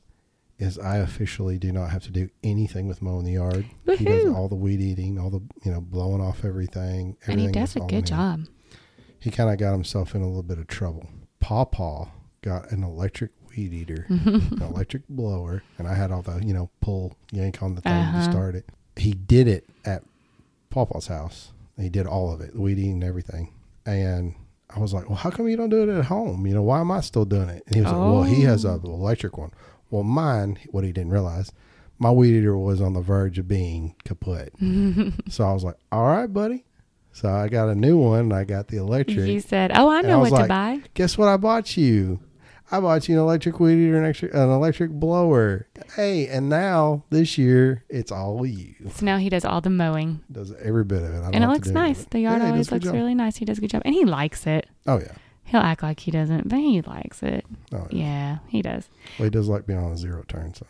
is 0.59 0.77
I 0.77 0.97
officially 0.97 1.57
do 1.57 1.71
not 1.71 1.89
have 1.91 2.03
to 2.03 2.11
do 2.11 2.29
anything 2.43 2.87
with 2.87 3.01
mowing 3.01 3.23
the 3.25 3.31
yard. 3.33 3.65
He 3.97 4.03
does 4.05 4.25
all 4.25 4.47
the 4.49 4.55
weed 4.55 4.81
eating, 4.81 5.17
all 5.17 5.29
the, 5.29 5.41
you 5.63 5.71
know, 5.71 5.79
blowing 5.81 6.21
off 6.21 6.43
everything. 6.43 7.15
and 7.27 7.39
he 7.39 7.47
does 7.47 7.75
a 7.77 7.79
good 7.81 8.05
job. 8.05 8.41
He 9.19 9.31
kind 9.31 9.49
of 9.49 9.57
got 9.57 9.71
himself 9.71 10.15
in 10.15 10.21
a 10.21 10.27
little 10.27 10.43
bit 10.43 10.59
of 10.59 10.67
trouble. 10.67 11.07
Pawpaw 11.39 12.09
got 12.43 12.71
an 12.71 12.83
electric 12.83 13.31
weed 13.49 13.73
eater 13.73 14.05
an 14.09 14.61
electric 14.61 15.07
blower, 15.09 15.63
and 15.79 15.87
I 15.87 15.95
had 15.95 16.11
all 16.11 16.21
the 16.21 16.39
you 16.45 16.53
know 16.53 16.69
pull 16.81 17.15
yank 17.31 17.63
on 17.63 17.73
the 17.75 17.81
thing 17.81 17.93
Uh-huh. 17.93 18.17
to 18.19 18.23
start 18.23 18.55
it. 18.55 18.65
He 18.95 19.13
did 19.13 19.47
it 19.47 19.65
at 19.85 20.03
Pawpaw's 20.69 21.07
house. 21.07 21.51
He 21.79 21.89
did 21.89 22.05
all 22.05 22.31
of 22.31 22.41
it, 22.41 22.53
the 22.53 22.61
weed 22.61 22.77
eating 22.77 22.93
and 22.93 23.03
everything. 23.03 23.51
And 23.85 24.35
I 24.75 24.79
was 24.79 24.93
like, 24.93 25.07
"Well, 25.09 25.17
how 25.17 25.29
come 25.31 25.47
you 25.47 25.57
don't 25.57 25.69
do 25.69 25.83
it 25.83 25.89
at 25.97 26.05
home? 26.05 26.45
You 26.45 26.53
know, 26.53 26.61
why 26.61 26.79
am 26.79 26.91
I 26.91 27.01
still 27.01 27.25
doing 27.25 27.49
it?" 27.49 27.63
And 27.65 27.75
he 27.75 27.81
was 27.81 27.91
like, 27.91 28.01
"Well, 28.01 28.23
he 28.23 28.41
has 28.41 28.63
a 28.65 28.69
Oh. 28.69 28.81
electric 28.83 29.37
one. 29.37 29.51
Well, 29.89 30.03
mine, 30.03 30.57
what 30.71 30.83
he 30.83 30.91
didn't 30.91 31.11
realize, 31.11 31.51
my 31.99 32.09
weed 32.11 32.35
eater 32.37 32.57
was 32.57 32.81
on 32.81 32.93
the 32.93 33.01
verge 33.01 33.37
of 33.39 33.47
being 33.47 33.95
kaput. 34.05 34.53
so 35.29 35.43
I 35.47 35.53
was 35.53 35.63
like, 35.63 35.77
"All 35.91 36.05
right, 36.07 36.31
buddy." 36.31 36.65
So 37.11 37.29
I 37.29 37.47
got 37.49 37.69
a 37.69 37.75
new 37.75 37.97
one. 37.97 38.21
And 38.21 38.33
I 38.33 38.43
got 38.43 38.67
the 38.69 38.77
electric 38.77 39.27
You 39.27 39.39
said, 39.39 39.71
"Oh, 39.75 39.89
I 39.89 40.01
know 40.01 40.23
I 40.25 40.29
what 40.29 40.41
to 40.41 40.47
buy." 40.47 40.81
guess 40.95 41.17
what 41.17 41.27
I 41.27 41.37
bought 41.37 41.77
you? 41.77 42.19
I 42.71 42.79
bought 42.79 43.07
you 43.07 43.15
an 43.15 43.21
electric 43.21 43.59
weed 43.59 43.75
eater, 43.85 43.97
an, 43.99 44.05
extra, 44.05 44.29
an 44.29 44.49
electric 44.49 44.91
blower. 44.91 45.67
Hey, 45.95 46.27
and 46.27 46.49
now 46.49 47.03
this 47.11 47.37
year 47.37 47.83
it's 47.89 48.11
all 48.11 48.45
you. 48.45 48.73
So 48.91 49.05
now 49.05 49.17
he 49.17 49.29
does 49.29 49.45
all 49.45 49.61
the 49.61 49.69
mowing, 49.69 50.21
Does 50.31 50.53
every 50.61 50.83
bit 50.83 51.03
of 51.03 51.13
it. 51.13 51.23
And 51.33 51.43
it 51.43 51.47
looks 51.47 51.69
do 51.69 51.77
any 51.77 51.91
of 51.91 51.97
nice. 51.97 52.03
it. 52.03 52.09
The 52.11 52.19
yard 52.21 52.41
Yeah, 52.41 52.47
always 52.49 52.67
does 52.67 52.77
a 52.77 52.79
good 52.79 52.85
looks 52.87 52.95
really 52.95 53.15
nice. 53.15 53.37
He 53.37 53.45
does 53.45 53.57
a 53.59 53.61
good 53.61 53.69
job, 53.69 53.83
and 53.85 53.93
he 53.93 54.05
likes 54.05 54.47
it. 54.47 54.67
Oh 54.87 54.99
yeah. 54.99 55.13
He'll 55.45 55.61
act 55.61 55.83
like 55.83 55.99
he 55.99 56.09
doesn't, 56.09 56.47
but 56.49 56.57
he 56.57 56.81
likes 56.81 57.21
it. 57.21 57.45
Oh 57.71 57.87
yeah. 57.91 58.03
Yeah, 58.03 58.37
he 58.47 58.61
does. 58.61 58.89
Well, 59.19 59.25
he 59.25 59.29
does 59.29 59.47
like 59.49 59.67
being 59.67 59.77
on 59.79 59.91
a 59.91 59.97
zero 59.97 60.23
turn. 60.27 60.53
So 60.55 60.65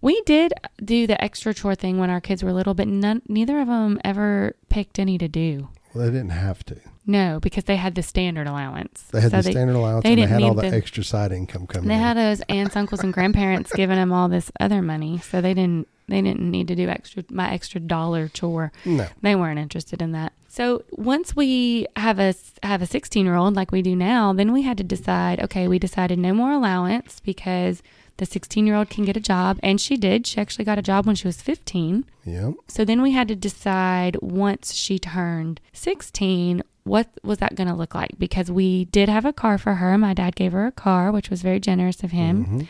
We 0.00 0.20
did 0.22 0.52
do 0.84 1.06
the 1.08 1.20
extra 1.24 1.52
chore 1.54 1.74
thing 1.74 1.98
when 1.98 2.10
our 2.10 2.20
kids 2.20 2.44
were 2.44 2.52
little, 2.52 2.74
but 2.74 2.86
none, 2.86 3.22
neither 3.28 3.58
of 3.58 3.66
them 3.66 3.98
ever 4.04 4.54
picked 4.68 4.98
any 5.00 5.18
to 5.18 5.26
do. 5.26 5.68
well, 5.94 6.04
they 6.04 6.10
didn't 6.12 6.30
have 6.30 6.64
to. 6.66 6.76
No, 7.06 7.38
because 7.40 7.64
they 7.64 7.76
had 7.76 7.94
the 7.94 8.02
standard 8.02 8.46
allowance. 8.46 9.02
They 9.12 9.20
had 9.20 9.30
So 9.30 9.36
the 9.42 9.50
standard 9.50 9.76
allowance 9.76 10.04
they 10.04 10.12
and 10.12 10.22
they 10.22 10.26
had 10.26 10.42
all 10.42 10.54
the, 10.54 10.62
the- 10.62 10.76
extra 10.76 11.04
side 11.04 11.32
income 11.32 11.66
coming 11.66 11.84
in. 11.84 11.88
They 11.88 11.94
in. 11.96 12.00
had 12.00 12.16
those 12.16 12.40
aunts, 12.48 12.76
uncles, 12.76 13.00
and 13.02 13.12
grandparents 13.12 13.72
giving 13.76 13.96
them 13.96 14.12
all 14.12 14.28
this 14.28 14.50
other 14.58 14.80
money, 14.82 15.18
so 15.18 15.40
they 15.40 15.54
didn't 15.54 15.88
they 16.06 16.20
didn't 16.20 16.50
need 16.50 16.68
to 16.68 16.74
do 16.74 16.88
extra 16.88 17.24
my 17.30 17.50
extra 17.52 17.80
dollar 17.80 18.28
chore. 18.28 18.72
no. 18.84 19.06
They 19.22 19.34
weren't 19.34 19.58
interested 19.58 20.02
in 20.02 20.12
that. 20.12 20.32
So 20.48 20.84
once 20.92 21.34
we 21.34 21.86
have 21.96 22.18
a 22.18 22.34
have 22.62 22.80
a 22.82 22.86
16 22.86 23.24
year 23.26 23.34
old 23.34 23.54
like 23.54 23.72
we 23.72 23.82
do 23.82 23.96
now, 23.96 24.32
then 24.32 24.52
we 24.52 24.62
had 24.62 24.76
to 24.78 24.84
decide. 24.84 25.40
Okay, 25.42 25.66
we 25.68 25.78
decided 25.78 26.18
no 26.18 26.32
more 26.32 26.52
allowance 26.52 27.20
because 27.20 27.82
the 28.18 28.26
16 28.26 28.66
year 28.66 28.76
old 28.76 28.90
can 28.90 29.04
get 29.04 29.16
a 29.16 29.20
job, 29.20 29.58
and 29.62 29.80
she 29.80 29.96
did. 29.96 30.26
She 30.26 30.40
actually 30.40 30.64
got 30.64 30.78
a 30.78 30.82
job 30.82 31.06
when 31.06 31.16
she 31.16 31.26
was 31.26 31.42
15. 31.42 32.04
Yeah. 32.24 32.52
So 32.68 32.84
then 32.84 33.02
we 33.02 33.10
had 33.12 33.26
to 33.28 33.34
decide 33.36 34.16
once 34.22 34.72
she 34.74 34.98
turned 34.98 35.60
16, 35.72 36.62
what 36.84 37.08
was 37.22 37.38
that 37.38 37.54
going 37.54 37.68
to 37.68 37.74
look 37.74 37.94
like? 37.94 38.12
Because 38.18 38.50
we 38.50 38.84
did 38.86 39.08
have 39.08 39.24
a 39.24 39.32
car 39.32 39.58
for 39.58 39.74
her. 39.74 39.96
My 39.98 40.14
dad 40.14 40.36
gave 40.36 40.52
her 40.52 40.66
a 40.66 40.72
car, 40.72 41.10
which 41.10 41.30
was 41.30 41.42
very 41.42 41.58
generous 41.60 42.02
of 42.02 42.10
him. 42.12 42.44
Mhm. 42.44 42.66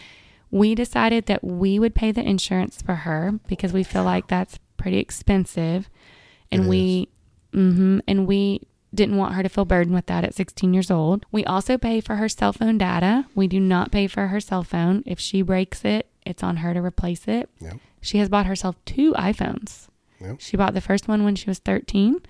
We 0.51 0.75
decided 0.77 1.27
that 1.27 1.43
we 1.43 1.79
would 1.81 1.95
pay 1.97 2.13
the 2.13 2.23
insurance 2.23 2.81
for 2.81 2.95
her 2.95 3.41
because 3.49 3.73
we 3.73 3.83
feel 3.83 4.05
like 4.05 4.29
that's 4.29 4.59
pretty 4.77 4.99
expensive. 4.99 5.91
And 6.53 6.65
It 6.65 6.69
we 6.69 7.09
hmm 7.53 7.99
and 8.07 8.27
we 8.27 8.61
didn't 8.95 9.17
want 9.17 9.35
her 9.35 9.43
to 9.43 9.49
feel 9.49 9.65
burdened 9.65 9.95
with 9.97 10.07
that 10.07 10.23
at 10.23 10.35
16 10.35 10.73
years 10.73 10.89
old. 10.93 11.27
We 11.33 11.45
also 11.45 11.77
pay 11.77 12.01
for 12.01 12.15
her 12.17 12.29
cell 12.29 12.53
phone 12.53 12.79
data. 12.79 13.27
We 13.35 13.49
do 13.49 13.59
not 13.59 13.91
pay 13.91 14.07
for 14.07 14.29
her 14.29 14.39
cell 14.39 14.63
phone. 14.63 15.03
If 15.07 15.19
she 15.19 15.43
breaks 15.43 15.85
it, 15.85 16.07
it's 16.25 16.45
on 16.45 16.59
her 16.59 16.73
to 16.73 16.81
replace 16.81 17.27
it. 17.27 17.51
Yep. 17.61 17.79
She 18.01 18.19
has 18.19 18.29
bought 18.29 18.47
herself 18.47 18.77
two 18.85 19.13
iPhones. 19.15 19.89
Yep. 20.21 20.37
She 20.39 20.57
bought 20.57 20.75
the 20.75 20.81
first 20.81 21.09
one 21.09 21.25
when 21.25 21.35
she 21.35 21.51
was 21.51 21.59
13. 21.59 22.21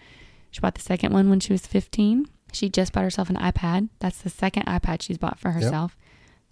She 0.54 0.60
bought 0.60 0.76
the 0.76 0.80
second 0.80 1.12
one 1.12 1.30
when 1.30 1.40
she 1.40 1.52
was 1.52 1.66
15. 1.66 2.26
She 2.52 2.68
just 2.68 2.92
bought 2.92 3.02
herself 3.02 3.28
an 3.28 3.34
iPad. 3.34 3.88
That's 3.98 4.18
the 4.22 4.30
second 4.30 4.66
iPad 4.66 5.02
she's 5.02 5.18
bought 5.18 5.40
for 5.40 5.50
herself. 5.50 5.96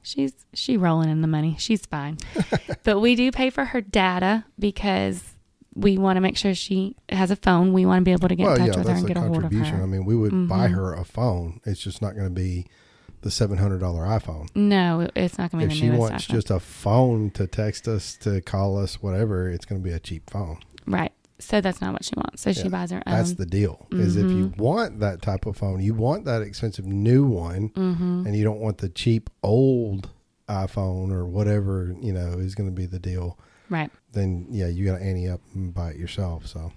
She's 0.03 0.33
she 0.53 0.77
rolling 0.77 1.09
in 1.09 1.21
the 1.23 1.29
money. 1.29 1.55
She's 1.61 1.87
fine. 1.87 2.19
but 2.83 2.99
we 2.99 3.15
do 3.15 3.31
pay 3.31 3.49
for 3.49 3.67
her 3.67 3.81
data 3.81 4.45
because 4.59 5.23
we 5.77 5.99
want 5.99 6.17
to 6.17 6.21
make 6.21 6.37
sure 6.37 6.53
she 6.53 6.97
has 7.11 7.31
a 7.31 7.37
phone. 7.37 7.73
We 7.73 7.87
want 7.87 8.01
to 8.01 8.05
be 8.05 8.11
able 8.11 8.27
to 8.29 8.35
get 8.35 8.43
well, 8.45 8.57
in 8.57 8.65
yeah, 8.65 8.73
touch 8.73 8.79
with 8.79 8.89
her 8.89 8.95
and 8.97 9.07
get 9.07 9.17
a 9.17 9.21
hold 9.21 9.37
of 9.37 9.43
contribution. 9.43 9.77
I 9.77 9.79
her. 9.79 9.87
mean, 9.87 10.05
we 10.05 10.17
would 10.17 10.49
buy 10.49 10.67
Mhm. 10.67 10.75
her 10.75 10.95
a 10.95 11.05
phone. 11.05 11.61
It's 11.65 11.81
just 11.81 12.03
not 12.03 12.17
going 12.17 12.27
to 12.27 12.35
be 12.35 12.67
the 13.21 13.31
seven 13.31 13.59
hundred 13.59 13.79
dollar 13.79 14.03
iPhone. 14.03 14.49
No, 14.57 15.09
it's 15.15 15.39
not 15.39 15.53
going 15.53 15.63
to 15.63 15.69
be 15.69 15.75
she 15.77 15.83
the 15.87 15.93
newest 15.93 16.01
wants 16.11 16.27
iPhone. 16.27 16.31
just 16.33 16.51
a 16.51 16.59
phone 16.59 17.31
to 17.31 17.47
text 17.47 17.87
us, 17.87 18.17
to 18.23 18.41
call 18.41 18.77
us, 18.77 19.01
whatever, 19.01 19.49
it's 19.49 19.65
going 19.65 19.81
to 19.81 19.89
be 19.89 19.95
a 19.95 20.01
cheap 20.01 20.29
phone. 20.29 20.59
right. 20.89 21.13
So 21.45 21.61
that's 21.61 21.81
not 21.81 21.93
what 21.93 22.05
she 22.05 22.15
wants. 22.17 22.43
So 22.43 22.53
she 22.53 22.69
buys 22.69 22.91
her 22.91 23.03
own. 23.07 23.15
That's 23.15 23.35
the 23.35 23.47
deal. 23.47 23.87
Is 23.91 24.17
if 24.17 24.31
you 24.31 24.49
Mhm. 24.49 24.59
want 24.59 25.01
that 25.01 25.23
type 25.23 25.47
of 25.47 25.57
phone, 25.57 25.81
you 25.81 25.95
want 25.95 26.25
that 26.25 26.43
expensive 26.43 26.87
new 26.87 27.25
one, 27.27 27.71
mm-hmm. 27.71 28.27
and 28.27 28.37
you 28.37 28.45
don't 28.45 28.61
want 28.61 28.79
the 28.79 28.89
cheap 28.89 29.31
old 29.43 30.11
iPhone 30.49 31.13
or 31.13 31.27
whatever 31.27 31.95
you 32.01 32.13
know 32.13 32.33
is 32.39 32.55
going 32.55 32.69
to 32.69 32.75
be 32.75 32.87
the 32.87 32.99
deal. 32.99 33.39
Right. 33.71 33.91
Then 34.13 34.47
yeah, 34.51 34.67
you 34.69 34.85
got 34.85 34.99
to 34.99 35.05
ante 35.05 35.29
up 35.29 35.41
and 35.55 35.73
buy 35.73 35.91
it 35.91 35.97
yourself. 35.97 36.47
So 36.47 36.73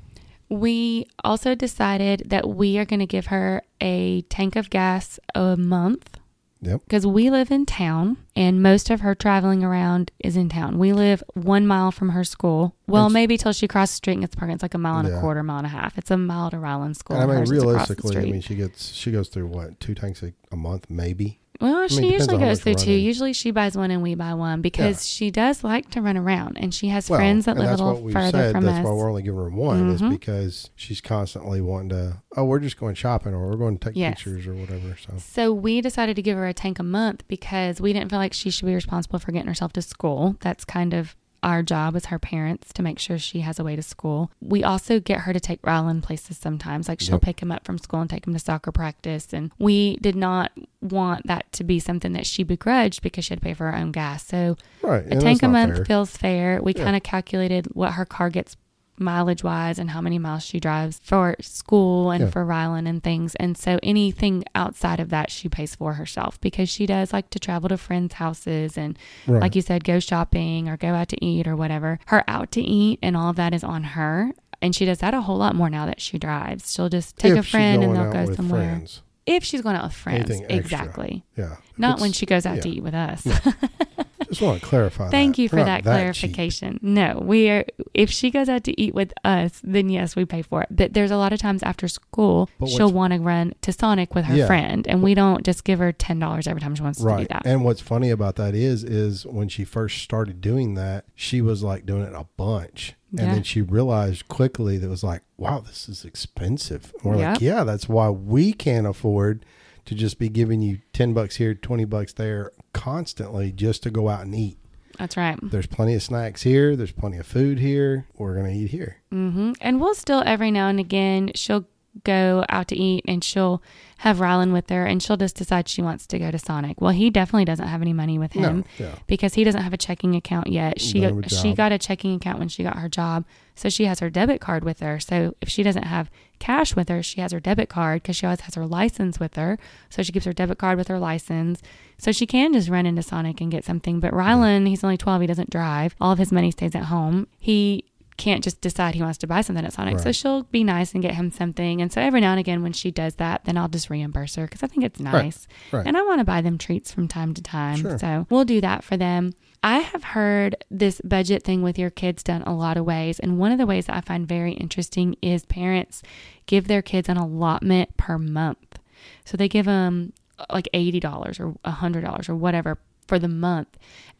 We 0.49 1.07
also 1.23 1.55
decided 1.55 2.23
that 2.27 2.47
we 2.47 2.77
are 2.77 2.85
going 2.85 2.99
to 2.99 3.07
give 3.07 3.27
her 3.27 3.63
a 3.81 4.21
tank 4.23 4.55
of 4.55 4.69
gas 4.69 5.19
a 5.33 5.57
month. 5.57 6.19
Yep. 6.65 6.81
Because 6.85 7.05
we 7.07 7.29
live 7.29 7.51
in 7.51 7.65
town 7.65 8.17
and 8.35 8.61
most 8.61 8.89
of 8.89 9.01
her 9.01 9.13
traveling 9.15 9.63
around 9.63 10.11
is 10.19 10.35
in 10.35 10.49
town. 10.49 10.77
We 10.79 10.93
live 10.93 11.23
one 11.33 11.65
mile 11.67 11.91
from 11.91 12.09
her 12.09 12.23
school. 12.23 12.75
Well, 12.87 13.05
It's- 13.05 13.13
maybe 13.13 13.37
till 13.37 13.53
she 13.53 13.67
crosses 13.67 13.93
the 13.93 13.97
street 13.97 14.13
and 14.13 14.21
gets 14.23 14.35
parking. 14.35 14.55
It's 14.55 14.63
like 14.63 14.73
a 14.73 14.77
mile 14.79 14.97
and 14.99 15.07
a 15.07 15.11
Yeah. 15.11 15.19
quarter, 15.21 15.43
mile 15.43 15.57
and 15.59 15.67
a 15.67 15.69
half. 15.69 15.97
It's 15.97 16.11
a 16.11 16.17
mile 16.17 16.49
to 16.51 16.57
Rylan 16.57 16.95
School. 16.95 17.17
and 17.17 17.23
I 17.23 17.27
mean, 17.27 17.37
Hers 17.37 17.51
is 17.51 17.57
across 17.63 17.87
the 17.87 17.95
realistically, 17.95 18.17
I 18.17 18.31
mean, 18.31 18.41
she 18.41 18.55
gets 18.55 18.91
she 18.93 19.11
goes 19.11 19.29
through 19.29 19.47
what 19.47 19.79
two 19.79 19.93
tanks 19.95 20.23
a, 20.23 20.33
a 20.51 20.55
month, 20.55 20.87
maybe. 20.89 21.39
Well, 21.61 21.87
she 21.87 21.95
depends 22.01 22.13
usually 22.27 22.37
goes 22.37 22.61
through 22.61 22.75
two. 22.75 22.91
Usually 22.91 23.33
she 23.33 23.51
buys 23.51 23.77
one 23.77 23.91
and 23.91 24.01
we 24.03 24.15
buy 24.15 24.33
one 24.33 24.61
because 24.61 25.07
she 25.07 25.31
does 25.31 25.63
like 25.63 25.89
to 25.91 26.01
run 26.01 26.17
around 26.17 26.57
and 26.57 26.73
she 26.73 26.87
has 26.89 27.09
Well, 27.09 27.19
friends 27.19 27.45
that 27.45 27.57
live 27.57 27.79
a 27.79 27.83
little 27.83 28.09
further 28.11 28.31
said. 28.31 28.51
from 28.51 28.63
that's 28.65 28.79
us. 28.79 28.85
why 28.85 28.91
we're 28.91 29.09
only 29.09 29.23
giving 29.23 29.39
her 29.39 29.49
one 29.49 29.89
is 29.89 30.01
Mhm. 30.01 30.09
because 30.09 30.69
she's 30.75 31.01
constantly 31.01 31.61
wanting 31.61 31.89
to. 31.89 32.17
Oh, 32.37 32.43
we're 32.45 32.59
just 32.59 32.77
going 32.79 32.95
shopping, 32.95 33.33
or 33.33 33.47
we're 33.49 33.55
going 33.57 33.77
to 33.77 33.85
take 33.89 33.95
Yes. 33.97 34.15
pictures, 34.15 34.47
or 34.47 34.53
whatever. 34.55 34.95
So 34.97 35.13
So 35.17 35.53
we 35.53 35.81
decided 35.81 36.15
to 36.17 36.21
give 36.21 36.37
her 36.37 36.47
a 36.47 36.53
tank 36.53 36.79
a 36.79 36.83
month 36.83 37.23
because 37.27 37.79
we 37.79 37.93
didn't 37.93 38.09
feel 38.09 38.19
like 38.19 38.33
she 38.33 38.49
should 38.49 38.65
be 38.65 38.75
responsible 38.75 39.19
for 39.19 39.31
getting 39.31 39.47
herself 39.47 39.71
to 39.73 39.81
school. 39.81 40.35
That's 40.41 40.65
kind 40.65 40.93
of 40.93 41.15
our 41.45 41.61
job 41.63 41.95
as 41.95 42.05
her 42.07 42.17
parents 42.19 42.73
to 42.73 42.81
make 42.81 42.97
sure 42.99 43.17
she 43.19 43.41
has 43.41 43.59
a 43.59 43.63
way 43.63 43.75
to 43.75 43.81
school. 43.83 44.31
We 44.41 44.63
also 44.63 44.99
get 44.99 45.21
her 45.21 45.31
to 45.31 45.39
take 45.39 45.61
Rylan 45.61 46.01
places 46.01 46.37
sometimes. 46.37 46.89
Like 46.89 46.99
she'll 46.99 47.15
Yep. 47.15 47.21
pick 47.21 47.39
him 47.41 47.51
up 47.51 47.63
from 47.63 47.77
school 47.77 48.01
and 48.01 48.09
take 48.09 48.25
him 48.25 48.33
to 48.33 48.39
soccer 48.39 48.71
practice. 48.71 49.31
And 49.31 49.51
we 49.59 49.97
did 49.97 50.15
not 50.15 50.51
want 50.81 51.27
that 51.27 51.51
to 51.53 51.63
be 51.63 51.79
something 51.79 52.13
that 52.13 52.25
she 52.25 52.43
begrudged 52.43 53.01
because 53.03 53.25
she 53.25 53.31
had 53.31 53.39
to 53.39 53.43
pay 53.45 53.53
for 53.53 53.71
her 53.71 53.77
own 53.77 53.91
gas. 53.91 54.25
So 54.25 54.57
right, 54.81 55.05
a 55.05 55.11
and 55.11 55.21
tank 55.21 55.43
a 55.43 55.47
month 55.47 55.75
fair. 55.75 55.85
feels 55.85 56.17
fair. 56.17 56.61
We 56.61 56.73
Yeah. 56.75 56.83
kind 56.83 56.95
of 56.95 57.03
calculated 57.03 57.67
what 57.73 57.93
her 57.93 58.05
car 58.05 58.29
gets 58.31 58.57
mileage 58.97 59.43
wise 59.43 59.77
and 59.79 59.89
how 59.91 60.01
many 60.01 60.17
miles 60.17 60.43
she 60.43 60.59
drives 60.59 60.99
for 61.03 61.35
school 61.41 62.11
and 62.11 62.25
Yeah. 62.25 62.29
for 62.29 62.45
Rylan 62.45 62.87
and 62.87 63.03
things. 63.03 63.35
And 63.35 63.57
so 63.57 63.79
anything 63.83 64.43
outside 64.55 64.99
of 64.99 65.09
that 65.09 65.29
she 65.31 65.49
pays 65.49 65.75
for 65.75 65.93
herself 65.93 66.39
because 66.41 66.69
she 66.69 66.85
does 66.85 67.11
like 67.13 67.29
to 67.31 67.39
travel 67.39 67.69
to 67.69 67.77
friends' 67.77 68.13
houses 68.15 68.77
and 68.77 68.97
Right. 69.27 69.41
like 69.41 69.55
you 69.55 69.61
said, 69.61 69.83
go 69.83 69.99
shopping 69.99 70.69
or 70.69 70.77
go 70.77 70.89
out 70.93 71.09
to 71.09 71.25
eat 71.25 71.47
or 71.47 71.55
whatever. 71.55 71.99
Her 72.07 72.23
out 72.27 72.51
to 72.53 72.61
eat 72.61 72.99
and 73.01 73.17
all 73.17 73.29
of 73.29 73.35
that 73.35 73.53
is 73.53 73.63
on 73.63 73.83
her. 73.83 74.31
And 74.61 74.73
she 74.73 74.85
does 74.85 74.99
that 74.99 75.13
a 75.13 75.21
whole 75.21 75.37
lot 75.37 75.55
more 75.55 75.69
now 75.69 75.85
that 75.85 75.99
she 76.01 76.17
drives. 76.17 76.73
She'll 76.73 76.89
just 76.89 77.17
take 77.17 77.33
If 77.33 77.39
a 77.39 77.43
friend 77.43 77.83
and 77.83 77.95
they'll 77.95 78.11
go 78.11 78.33
somewhere. 78.33 78.75
Friends. 78.77 79.01
If 79.25 79.43
she's 79.43 79.61
going 79.61 79.75
out 79.75 79.83
with 79.83 79.93
friends. 79.93 80.31
Exactly. 80.49 81.23
Yeah, 81.35 81.55
Not 81.77 81.95
It's- 81.95 82.01
when 82.01 82.11
she 82.13 82.25
goes 82.25 82.45
out 82.45 82.61
to 82.61 82.69
eat 82.69 82.81
with 82.83 82.93
us. 82.93 83.27
Just 84.29 84.41
want 84.41 84.59
to 84.61 84.65
clarify. 84.65 85.09
Thank 85.09 85.35
that. 85.35 85.41
you 85.41 85.49
for 85.49 85.57
We're 85.57 85.65
that, 85.65 85.85
not 85.85 85.91
cheap. 86.13 86.23
clarification. 86.23 86.79
no, 86.81 87.19
we 87.23 87.49
are. 87.49 87.65
If 87.93 88.09
she 88.09 88.31
goes 88.31 88.49
out 88.49 88.63
to 88.65 88.79
eat 88.81 88.93
with 88.93 89.13
us, 89.23 89.61
then 89.63 89.89
yes, 89.89 90.15
we 90.15 90.25
pay 90.25 90.41
for 90.41 90.61
it. 90.63 90.69
But 90.71 90.93
there's 90.93 91.11
a 91.11 91.17
lot 91.17 91.33
of 91.33 91.39
times 91.39 91.63
after 91.63 91.87
school, 91.87 92.49
But 92.59 92.69
she'll 92.69 92.91
want 92.91 93.13
to 93.13 93.19
run 93.19 93.53
to 93.61 93.71
Sonic 93.71 94.15
with 94.15 94.25
her 94.25 94.35
Yeah. 94.35 94.47
friend, 94.47 94.87
and 94.87 95.01
we 95.03 95.13
don't 95.13 95.43
just 95.45 95.63
give 95.63 95.79
her 95.79 95.91
ten 95.91 96.19
dollars 96.19 96.47
every 96.47 96.61
time 96.61 96.75
she 96.75 96.83
wants 96.83 96.99
to 96.99 97.03
do 97.05 97.09
Right. 97.09 97.29
that. 97.29 97.43
And 97.45 97.63
what's 97.63 97.81
funny 97.81 98.09
about 98.09 98.35
that 98.37 98.55
is, 98.55 98.83
is 98.83 99.25
when 99.25 99.49
she 99.49 99.63
first 99.63 100.01
started 100.01 100.41
doing 100.41 100.75
that, 100.75 101.05
she 101.15 101.41
was 101.41 101.63
like 101.63 101.85
doing 101.85 102.03
it 102.03 102.13
a 102.13 102.25
bunch. 102.37 102.95
And 103.11 103.27
Yeah. 103.27 103.33
then 103.35 103.43
she 103.43 103.61
realized 103.61 104.27
quickly 104.27 104.77
that 104.77 104.87
it 104.87 104.89
was 104.89 105.03
like, 105.03 105.21
wow, 105.37 105.59
this 105.61 105.87
is 105.87 106.03
expensive. 106.03 106.93
And 107.03 107.13
we're 107.15 107.17
like, 107.21 107.39
yeah, 107.41 107.63
that's 107.63 107.87
why 107.87 108.09
we 108.09 108.51
can't 108.51 108.85
afford 108.87 109.45
to 109.85 109.95
just 109.95 110.17
be 110.19 110.27
giving 110.27 110.61
you 110.61 110.79
10 110.93 111.13
bucks 111.13 111.35
here, 111.35 111.53
20 111.53 111.85
bucks 111.85 112.11
there 112.13 112.51
constantly 112.75 113.51
just 113.51 113.81
to 113.83 113.89
go 113.89 114.09
out 114.09 114.21
and 114.21 114.35
eat. 114.35 114.57
That's 114.99 115.17
right. 115.17 115.37
There's 115.41 115.65
plenty 115.65 115.95
of 115.95 116.03
snacks 116.03 116.43
here. 116.43 116.75
There's 116.75 116.91
plenty 116.91 117.17
of 117.17 117.25
food 117.25 117.59
here. 117.59 118.05
We're 118.17 118.35
going 118.35 118.53
to 118.53 118.57
eat 118.57 118.69
here. 118.69 118.97
hmm 119.11 119.53
And 119.59 119.81
we'll 119.81 119.95
still 119.95 120.21
every 120.25 120.51
now 120.51 120.67
and 120.67 120.79
again 120.79 121.31
she'll 121.35 121.65
go 122.03 122.45
out 122.49 122.67
to 122.69 122.75
eat 122.75 123.03
and 123.07 123.23
she'll 123.23 123.61
have 123.99 124.17
Rylan 124.17 124.51
with 124.51 124.69
her 124.69 124.85
and 124.85 125.01
she'll 125.01 125.17
just 125.17 125.35
decide 125.35 125.69
she 125.69 125.81
wants 125.81 126.05
to 126.07 126.19
go 126.19 126.29
to 126.29 126.37
Sonic. 126.37 126.81
Well, 126.81 126.91
he 126.91 127.09
definitely 127.09 127.45
doesn't 127.45 127.67
have 127.67 127.81
any 127.81 127.93
money 127.93 128.19
with 128.19 128.33
him. 128.33 128.65
No, 128.79 128.85
yeah. 128.85 128.95
because 129.07 129.35
he 129.35 129.43
doesn't 129.43 129.61
have 129.61 129.73
a 129.73 129.77
checking 129.77 130.15
account 130.15 130.47
yet. 130.47 130.81
She 130.81 130.99
Doesn't 130.99 131.23
have 131.23 131.31
a 131.31 131.35
she 131.35 131.53
got 131.53 131.71
a 131.71 131.77
checking 131.77 132.15
account 132.15 132.39
when 132.39 132.49
she 132.49 132.63
got 132.63 132.77
her 132.77 132.89
job, 132.89 133.25
so 133.55 133.69
she 133.69 133.85
has 133.85 133.99
her 133.99 134.09
debit 134.09 134.41
card 134.41 134.63
with 134.63 134.79
her. 134.81 134.99
So 134.99 135.35
if 135.41 135.49
she 135.49 135.63
doesn't 135.63 135.83
have 135.83 136.11
cash 136.39 136.75
with 136.75 136.89
her, 136.89 137.01
she 137.01 137.21
has 137.21 137.31
her 137.31 137.39
debit 137.39 137.69
card 137.69 138.01
because 138.01 138.17
she 138.17 138.25
always 138.25 138.41
has 138.41 138.55
her 138.55 138.65
license 138.65 139.19
with 139.19 139.35
her. 139.35 139.57
So 139.89 140.03
she 140.03 140.11
keeps 140.11 140.25
her 140.25 140.33
debit 140.33 140.57
card 140.57 140.77
with 140.77 140.89
her 140.89 140.99
license, 140.99 141.61
so 141.97 142.11
she 142.11 142.25
can 142.25 142.51
just 142.53 142.69
run 142.69 142.85
into 142.85 143.01
Sonic 143.01 143.39
and 143.39 143.51
get 143.51 143.63
something. 143.63 144.01
But 144.01 144.11
Rylan, 144.11 144.67
he's 144.67 144.83
only 144.83 144.97
twelve, 144.97 145.21
he 145.21 145.27
doesn't 145.27 145.49
drive. 145.49 145.95
All 146.01 146.11
of 146.11 146.19
his 146.19 146.31
money 146.33 146.51
stays 146.51 146.75
at 146.75 146.85
home. 146.85 147.27
He 147.39 147.85
can't 148.17 148.43
just 148.43 148.61
decide 148.61 148.95
he 148.95 149.01
wants 149.01 149.17
to 149.19 149.27
buy 149.27 149.41
something 149.41 149.65
at 149.65 149.73
Sonic. 149.73 149.99
So 149.99 150.11
she'll 150.11 150.43
be 150.43 150.63
nice 150.63 150.93
and 150.93 151.01
get 151.01 151.15
him 151.15 151.31
something. 151.31 151.81
And 151.81 151.91
so 151.91 152.01
every 152.01 152.21
now 152.21 152.31
and 152.31 152.39
again, 152.39 152.63
when 152.63 152.73
she 152.73 152.91
does 152.91 153.15
that, 153.15 153.43
then 153.45 153.57
I'll 153.57 153.67
just 153.67 153.89
reimburse 153.89 154.35
her 154.35 154.45
because 154.45 154.63
I 154.63 154.67
think 154.67 154.85
it's 154.85 154.99
nice. 154.99 155.47
right. 155.71 155.85
And 155.85 155.97
I 155.97 156.01
want 156.03 156.19
to 156.19 156.25
buy 156.25 156.41
them 156.41 156.57
treats 156.57 156.91
from 156.91 157.07
time 157.07 157.33
to 157.33 157.41
time. 157.41 157.77
Sure. 157.77 157.99
So 157.99 158.25
we'll 158.29 158.45
do 158.45 158.61
that 158.61 158.83
for 158.83 158.95
them. 158.95 159.33
I 159.63 159.79
have 159.79 160.03
heard 160.03 160.55
this 160.69 161.01
budget 161.03 161.43
thing 161.43 161.61
with 161.61 161.77
your 161.77 161.89
kids 161.89 162.23
done 162.23 162.43
a 162.43 162.55
lot 162.55 162.77
of 162.77 162.85
ways. 162.85 163.19
And 163.19 163.37
one 163.39 163.51
of 163.51 163.57
the 163.57 163.65
ways 163.65 163.87
that 163.87 163.97
I 163.97 164.01
find 164.01 164.27
very 164.27 164.53
interesting 164.53 165.15
is 165.21 165.45
parents 165.45 166.01
give 166.45 166.67
their 166.67 166.81
kids 166.81 167.09
an 167.09 167.17
allotment 167.17 167.97
per 167.97 168.17
month. 168.17 168.79
So 169.25 169.35
they 169.35 169.49
give 169.49 169.65
them 169.65 170.13
like 170.51 170.69
$80 170.73 171.39
or 171.39 171.55
$100 171.65 172.29
or 172.29 172.35
whatever 172.35 172.77
for 173.07 173.19
the 173.19 173.27
month. 173.27 173.67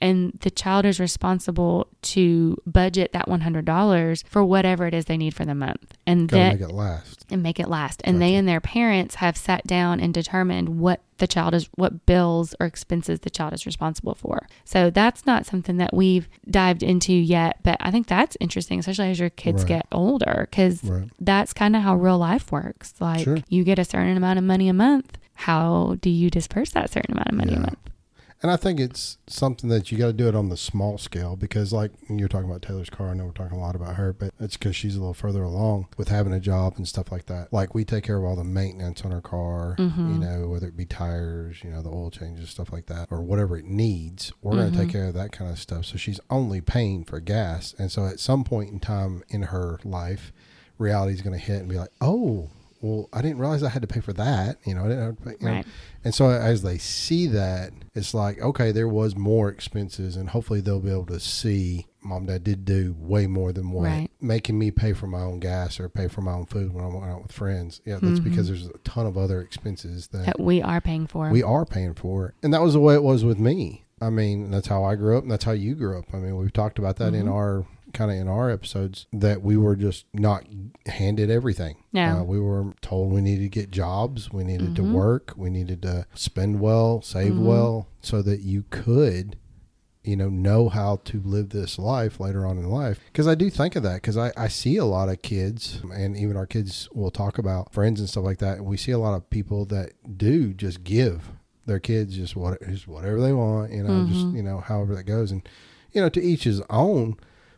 And 0.01 0.37
the 0.41 0.51
child 0.51 0.85
is 0.85 0.99
responsible 0.99 1.87
to 2.01 2.57
budget 2.67 3.13
that 3.13 3.27
$100 3.27 4.23
for 4.27 4.43
whatever 4.43 4.85
it 4.87 4.93
is 4.93 5.05
they 5.05 5.17
need 5.17 5.33
for 5.33 5.45
the 5.45 5.55
month. 5.55 5.95
And 6.05 6.29
that 6.29 6.59
make 6.59 6.69
it 6.69 6.73
last. 6.73 7.25
and 7.29 7.41
make 7.41 7.59
it 7.59 7.67
last. 7.69 8.01
And 8.03 8.21
they 8.21 8.35
and 8.35 8.47
their 8.47 8.59
parents 8.61 9.15
have 9.15 9.37
sat 9.37 9.65
down 9.65 9.99
and 9.99 10.13
determined 10.13 10.79
what 10.79 11.01
the 11.17 11.27
child 11.27 11.53
is 11.53 11.69
what 11.75 12.05
bills 12.05 12.53
or 12.59 12.65
expenses 12.67 13.21
the 13.21 13.29
child 13.29 13.53
is 13.53 13.65
responsible 13.65 14.15
for. 14.15 14.45
So 14.65 14.89
that's 14.89 15.25
not 15.25 15.45
something 15.45 15.77
that 15.77 15.93
we've 15.93 16.27
dived 16.49 16.83
into 16.83 17.13
yet 17.13 17.57
but 17.63 17.77
i 17.79 17.89
think 17.89 18.05
that's 18.07 18.35
interesting 18.41 18.79
especially 18.79 19.09
as 19.11 19.19
your 19.19 19.29
kids 19.29 19.63
Right. 19.63 19.67
get 19.69 19.85
older 19.93 20.47
because 20.51 20.83
Right. 20.83 21.09
that's 21.19 21.53
kind 21.53 21.73
of 21.75 21.81
how 21.83 21.95
real 21.95 22.17
life 22.17 22.51
works. 22.51 22.93
Like 22.99 23.23
Sure. 23.23 23.37
you 23.47 23.63
get 23.63 23.79
a 23.79 23.85
certain 23.85 24.17
amount 24.17 24.39
of 24.39 24.43
money 24.45 24.67
a 24.67 24.73
month. 24.73 25.17
How 25.35 25.95
do 26.01 26.09
you 26.09 26.29
disperse 26.29 26.71
that 26.71 26.89
certain 26.91 27.13
amount 27.13 27.29
of 27.29 27.35
money 27.35 27.53
a 27.53 27.59
month 27.59 27.77
And 28.45 28.51
I 28.51 28.57
think 28.57 28.79
it's 28.79 29.17
something 29.25 29.71
that 29.71 29.91
you 29.91 29.97
got 29.97 30.05
to 30.05 30.13
do 30.13 30.27
it 30.27 30.35
on 30.35 30.49
the 30.49 30.55
small 30.55 30.99
scale 30.99 31.35
because, 31.35 31.73
like 31.73 31.89
you're 32.07 32.27
talking 32.27 32.47
about 32.47 32.61
Taylor's 32.61 32.91
car, 32.91 33.09
I 33.09 33.15
know 33.15 33.25
we're 33.25 33.31
talking 33.31 33.57
a 33.57 33.59
lot 33.59 33.75
about 33.75 33.95
her, 33.95 34.13
but 34.13 34.35
it's 34.39 34.55
because 34.55 34.75
she's 34.75 34.95
a 34.95 34.99
little 34.99 35.15
further 35.15 35.41
along 35.41 35.87
with 35.97 36.09
having 36.09 36.31
a 36.31 36.39
job 36.39 36.75
and 36.77 36.87
stuff 36.87 37.11
like 37.11 37.25
that. 37.25 37.51
Like 37.51 37.73
we 37.73 37.83
take 37.83 38.03
care 38.03 38.17
of 38.19 38.23
all 38.23 38.35
the 38.35 38.43
maintenance 38.43 39.01
on 39.03 39.09
her 39.09 39.19
car, 39.19 39.75
Mhm. 39.79 40.13
you 40.13 40.19
know, 40.19 40.47
whether 40.49 40.67
it 40.67 40.77
be 40.77 40.85
tires, 40.85 41.63
you 41.63 41.71
know, 41.71 41.81
the 41.81 41.89
oil 41.89 42.11
changes, 42.11 42.51
stuff 42.51 42.71
like 42.71 42.85
that, 42.85 43.07
or 43.09 43.23
whatever 43.23 43.57
it 43.57 43.65
needs. 43.65 44.31
We're 44.43 44.51
going 44.57 44.71
to 44.71 44.77
take 44.77 44.89
care 44.91 45.07
of 45.07 45.15
that 45.15 45.31
kind 45.31 45.49
of 45.49 45.57
stuff. 45.57 45.85
So 45.85 45.97
she's 45.97 46.19
only 46.29 46.61
paying 46.61 47.03
for 47.03 47.19
gas. 47.19 47.73
And 47.79 47.91
so 47.91 48.05
at 48.05 48.19
some 48.19 48.43
point 48.43 48.69
in 48.71 48.79
time 48.79 49.23
in 49.27 49.41
her 49.41 49.79
life, 49.83 50.31
reality 50.77 51.15
is 51.15 51.23
going 51.23 51.33
to 51.35 51.43
hit 51.43 51.61
and 51.61 51.67
be 51.69 51.79
like, 51.79 51.89
oh, 51.99 52.49
well, 52.81 53.09
I 53.13 53.21
didn't 53.21 53.39
realize 53.39 53.63
I 53.63 53.69
had 53.69 53.81
to 53.81 53.87
pay 53.87 53.99
for 54.01 54.13
that. 54.13 54.57
You 54.65 54.75
know, 54.75 54.85
I 54.85 54.87
didn't 54.89 55.03
have 55.05 55.15
to 55.17 55.21
pay, 55.23 55.31
you 55.39 55.47
know, 55.47 55.53
right 55.55 55.65
and 56.03 56.13
so 56.13 56.29
as 56.29 56.61
they 56.61 56.77
see 56.77 57.25
that, 57.27 57.71
it's 57.95 58.13
like, 58.13 58.39
okay, 58.39 58.71
there 58.71 58.87
was 58.87 59.15
more 59.15 59.49
expenses, 59.49 60.15
and 60.15 60.29
hopefully 60.29 60.61
they'll 60.61 60.79
be 60.79 60.91
able 60.91 61.07
to 61.07 61.19
see 61.19 61.87
mom, 62.03 62.27
dad 62.27 62.43
did 62.43 62.63
do 62.65 62.95
way 62.99 63.25
more 63.25 63.51
than 63.51 63.71
what 63.71 63.85
Right. 63.85 64.11
making 64.21 64.59
me 64.59 64.69
pay 64.69 64.93
for 64.93 65.07
my 65.07 65.21
own 65.21 65.39
gas 65.39 65.79
or 65.79 65.89
pay 65.89 66.07
for 66.07 66.21
my 66.21 66.33
own 66.33 66.45
food 66.45 66.71
when 66.71 66.85
I'm 66.85 66.95
out 66.97 67.23
with 67.23 67.31
friends. 67.31 67.81
Yeah, 67.83 67.97
that's 67.99 68.19
Mhm. 68.19 68.23
because 68.25 68.47
there's 68.47 68.67
a 68.67 68.77
ton 68.83 69.07
of 69.07 69.17
other 69.17 69.41
expenses 69.41 70.09
that 70.09 70.27
that 70.27 70.39
we 70.39 70.61
are 70.61 70.79
paying 70.79 71.07
for 71.07 71.31
we 71.31 71.41
are 71.41 71.65
paying 71.65 71.95
for. 71.95 72.35
And 72.43 72.53
that 72.53 72.61
was 72.61 72.73
the 72.73 72.79
way 72.79 72.93
it 72.93 73.01
was 73.01 73.25
with 73.25 73.39
me. 73.39 73.85
I 73.99 74.11
mean, 74.11 74.51
that's 74.51 74.67
how 74.67 74.83
I 74.83 74.93
grew 74.95 75.17
up, 75.17 75.23
and 75.23 75.31
that's 75.31 75.45
how 75.45 75.53
you 75.53 75.73
grew 75.73 75.97
up. 75.97 76.05
I 76.13 76.17
mean, 76.17 76.37
we've 76.37 76.53
talked 76.53 76.77
about 76.77 76.97
that 76.97 77.15
in 77.15 77.25
Mhm. 77.25 77.31
our 77.33 77.65
kind 77.95 78.11
of 78.11 78.17
in 78.17 78.27
our 78.27 78.51
episodes 78.51 79.07
that 79.11 79.41
we 79.41 79.57
were 79.57 79.75
just 79.75 80.05
not 80.13 80.45
handed 80.85 81.31
everything. 81.31 81.77
No. 81.93 82.19
Uh, 82.19 82.23
we 82.23 82.39
were 82.39 82.73
told 82.81 83.11
we 83.11 83.21
needed 83.21 83.41
to 83.43 83.49
get 83.49 83.71
jobs, 83.71 84.31
we 84.31 84.43
needed 84.43 84.69
Mhm. 84.71 84.75
to 84.75 84.83
work, 84.83 85.33
we 85.35 85.49
needed 85.49 85.81
to 85.81 86.05
spend 86.13 86.59
well, 86.59 87.01
save 87.01 87.33
Mhm. 87.33 87.45
well, 87.45 87.87
so 88.01 88.21
that 88.21 88.41
you 88.41 88.65
could, 88.69 89.37
you 90.03 90.15
know, 90.15 90.29
know 90.29 90.69
how 90.69 90.97
to 91.05 91.19
live 91.25 91.49
this 91.49 91.79
life 91.79 92.19
later 92.19 92.45
on 92.45 92.59
in 92.59 92.69
life. 92.69 92.99
Because 93.11 93.27
I 93.27 93.33
do 93.33 93.49
think 93.49 93.75
of 93.75 93.81
that 93.83 93.95
because 93.95 94.17
I, 94.17 94.31
I 94.37 94.47
see 94.49 94.77
a 94.77 94.85
lot 94.85 95.09
of 95.09 95.23
kids, 95.23 95.81
and 95.91 96.15
even 96.15 96.37
our 96.37 96.45
kids 96.45 96.87
will 96.93 97.09
talk 97.09 97.39
about 97.39 97.73
friends 97.73 97.99
and 97.99 98.07
stuff 98.07 98.23
like 98.23 98.37
that. 98.39 98.57
And 98.57 98.67
we 98.67 98.77
see 98.77 98.91
a 98.91 98.99
lot 98.99 99.15
of 99.15 99.27
people 99.31 99.65
that 99.65 99.93
do 100.17 100.53
just 100.53 100.83
give 100.83 101.31
their 101.65 101.79
kids 101.79 102.15
just 102.15 102.35
what 102.35 102.61
just 102.67 102.87
whatever 102.87 103.19
they 103.19 103.33
want, 103.33 103.71
you 103.71 103.81
know, 103.83 104.05
just 104.05 104.27
Mhm. 104.27 104.35
you 104.35 104.43
know, 104.43 104.59
however 104.59 104.93
that 104.95 105.05
goes, 105.05 105.31
and 105.31 105.41
you 105.91 106.01
know, 106.01 106.09
to 106.09 106.21
each 106.21 106.43
his 106.43 106.61
own. 106.69 107.15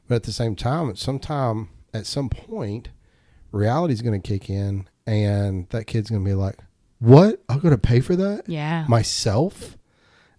But 0.08 0.15
at 0.15 0.24
the 0.24 0.32
same 0.32 0.56
time, 0.56 0.89
at 0.89 0.98
some 0.98 1.20
time, 1.20 1.70
at 1.93 2.06
some 2.06 2.30
point, 2.30 2.89
reality's 3.52 4.02
going 4.02 4.20
to 4.22 4.28
kick 4.28 4.50
in, 4.50 4.88
and 5.06 5.67
that 5.70 5.86
kid's 5.86 6.10
going 6.10 6.24
to 6.24 6.30
be 6.30 6.34
like, 6.36 6.58
"What? 7.00 7.41
I'm 7.50 7.60
going 7.60 7.74
to 7.74 7.78
pay 7.78 8.00
for 8.00 8.15
that 8.15 8.48
yeah 8.48 8.86
myself?" 8.88 9.78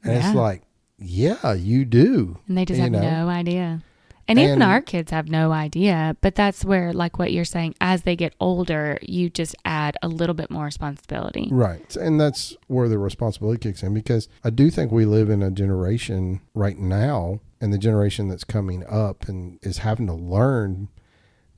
And 0.03 0.13
Yeah. 0.15 0.27
it's 0.27 0.37
like, 0.37 0.63
"Yeah, 0.99 1.53
you 1.55 1.85
do." 1.85 2.39
and 2.49 2.57
they 2.57 2.65
just 2.65 2.81
have 2.81 2.91
know? 2.93 3.01
no 3.01 3.29
idea 3.29 3.83
and 4.31 4.39
even 4.39 4.61
our 4.61 4.83
kids 4.83 5.11
have 5.11 5.29
no 5.31 5.53
idea 5.53 6.15
but 6.21 6.35
that's 6.35 6.63
where 6.63 6.93
like 6.93 7.19
what 7.19 7.33
you're 7.33 7.47
saying 7.47 7.75
as 7.81 8.03
they 8.03 8.15
get 8.15 8.35
older 8.41 8.99
you 9.01 9.31
just 9.31 9.57
add 9.65 9.97
a 10.03 10.09
little 10.09 10.35
bit 10.35 10.51
more 10.51 10.67
responsibility 10.67 11.49
Right. 11.51 11.97
And 11.97 12.21
that's 12.21 12.55
where 12.67 12.91
the 12.91 12.99
responsibility 12.99 13.59
kicks 13.71 13.83
in 13.83 13.95
because 13.95 14.29
I 14.45 14.51
do 14.51 14.69
think 14.71 14.93
we 14.93 15.07
live 15.07 15.31
in 15.31 15.43
a 15.43 15.51
generation 15.51 16.43
right 16.55 16.79
now 16.79 17.41
and 17.61 17.73
the 17.73 17.79
generation 17.79 18.29
that's 18.29 18.45
coming 18.45 18.85
up 18.89 19.29
and 19.29 19.59
is 19.63 19.79
having 19.79 20.07
to 20.07 20.15
learn. 20.15 20.89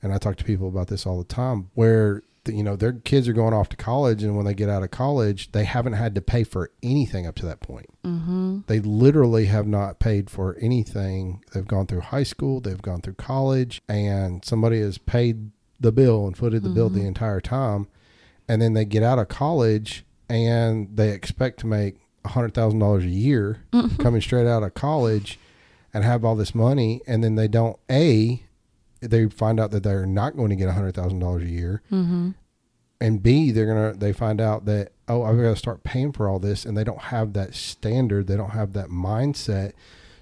And 0.01 0.11
I 0.13 0.17
talk 0.17 0.35
to 0.37 0.43
people 0.43 0.67
about 0.67 0.87
this 0.87 1.05
all 1.05 1.17
the 1.19 1.23
time 1.25 1.69
where, 1.75 2.23
the, 2.45 2.53
you 2.55 2.63
know, 2.63 2.75
their 2.75 2.93
kids 2.93 3.27
are 3.27 3.33
going 3.33 3.53
off 3.53 3.69
to 3.69 3.77
college 3.77 4.23
and 4.23 4.35
when 4.35 4.45
they 4.45 4.55
get 4.55 4.67
out 4.67 4.81
of 4.81 4.89
college, 4.89 5.51
they 5.51 5.63
haven't 5.63 5.93
had 5.93 6.15
to 6.15 6.21
pay 6.21 6.43
for 6.43 6.71
anything 6.81 7.27
up 7.27 7.35
to 7.35 7.45
that 7.45 7.59
point. 7.61 7.85
mm-hmm. 8.03 8.61
They 8.65 8.79
literally 8.79 9.45
have 9.45 9.67
not 9.67 9.99
paid 9.99 10.29
for 10.31 10.57
anything. 10.59 11.43
They've 11.53 11.67
gone 11.67 11.85
through 11.85 12.01
high 12.01 12.23
school, 12.23 12.59
they've 12.59 12.81
gone 12.81 13.01
through 13.01 13.13
college, 13.13 13.79
and 13.87 14.43
somebody 14.43 14.79
has 14.81 14.97
paid 14.97 15.51
the 15.79 15.91
bill 15.91 16.25
and 16.25 16.35
footed 16.35 16.63
the 16.63 16.69
bill 16.69 16.89
the 16.89 17.01
Mhm. 17.01 17.07
entire 17.07 17.41
time. 17.41 17.87
And 18.47 18.59
then 18.59 18.73
they 18.73 18.85
get 18.85 19.03
out 19.03 19.19
of 19.19 19.27
college 19.27 20.03
and 20.27 20.89
they 20.95 21.09
expect 21.11 21.59
to 21.59 21.67
make 21.67 21.97
$100,000 22.25 23.03
a 23.03 23.07
year 23.07 23.59
coming 23.99 24.21
straight 24.21 24.47
out 24.47 24.63
of 24.63 24.73
college 24.73 25.39
and 25.93 26.03
have 26.03 26.23
all 26.25 26.35
this 26.35 26.55
money. 26.55 27.01
And 27.07 27.23
then 27.23 27.35
they 27.35 27.47
don't, 27.47 27.77
A, 27.89 28.43
they 29.01 29.27
find 29.27 29.59
out 29.59 29.71
that 29.71 29.83
they're 29.83 30.05
not 30.05 30.35
going 30.37 30.49
to 30.49 30.55
get 30.55 30.69
a 30.69 30.73
$100,000 30.73 31.41
a 31.41 31.45
year 31.49 31.81
Mm-hmm. 31.91 32.29
and 32.99 33.23
B, 33.23 33.51
they're 33.51 33.65
gonna 33.65 33.93
they 33.93 34.13
find 34.13 34.39
out 34.39 34.65
that 34.65 34.91
oh 35.07 35.23
I've 35.23 35.35
got 35.37 35.43
to 35.49 35.55
start 35.55 35.83
paying 35.83 36.11
for 36.11 36.29
all 36.29 36.37
this, 36.39 36.65
and 36.65 36.77
they 36.77 36.83
don't 36.83 37.01
have 37.01 37.33
that 37.33 37.55
standard, 37.55 38.27
they 38.27 38.37
don't 38.37 38.51
have 38.51 38.73
that 38.73 38.89
mindset, 38.89 39.73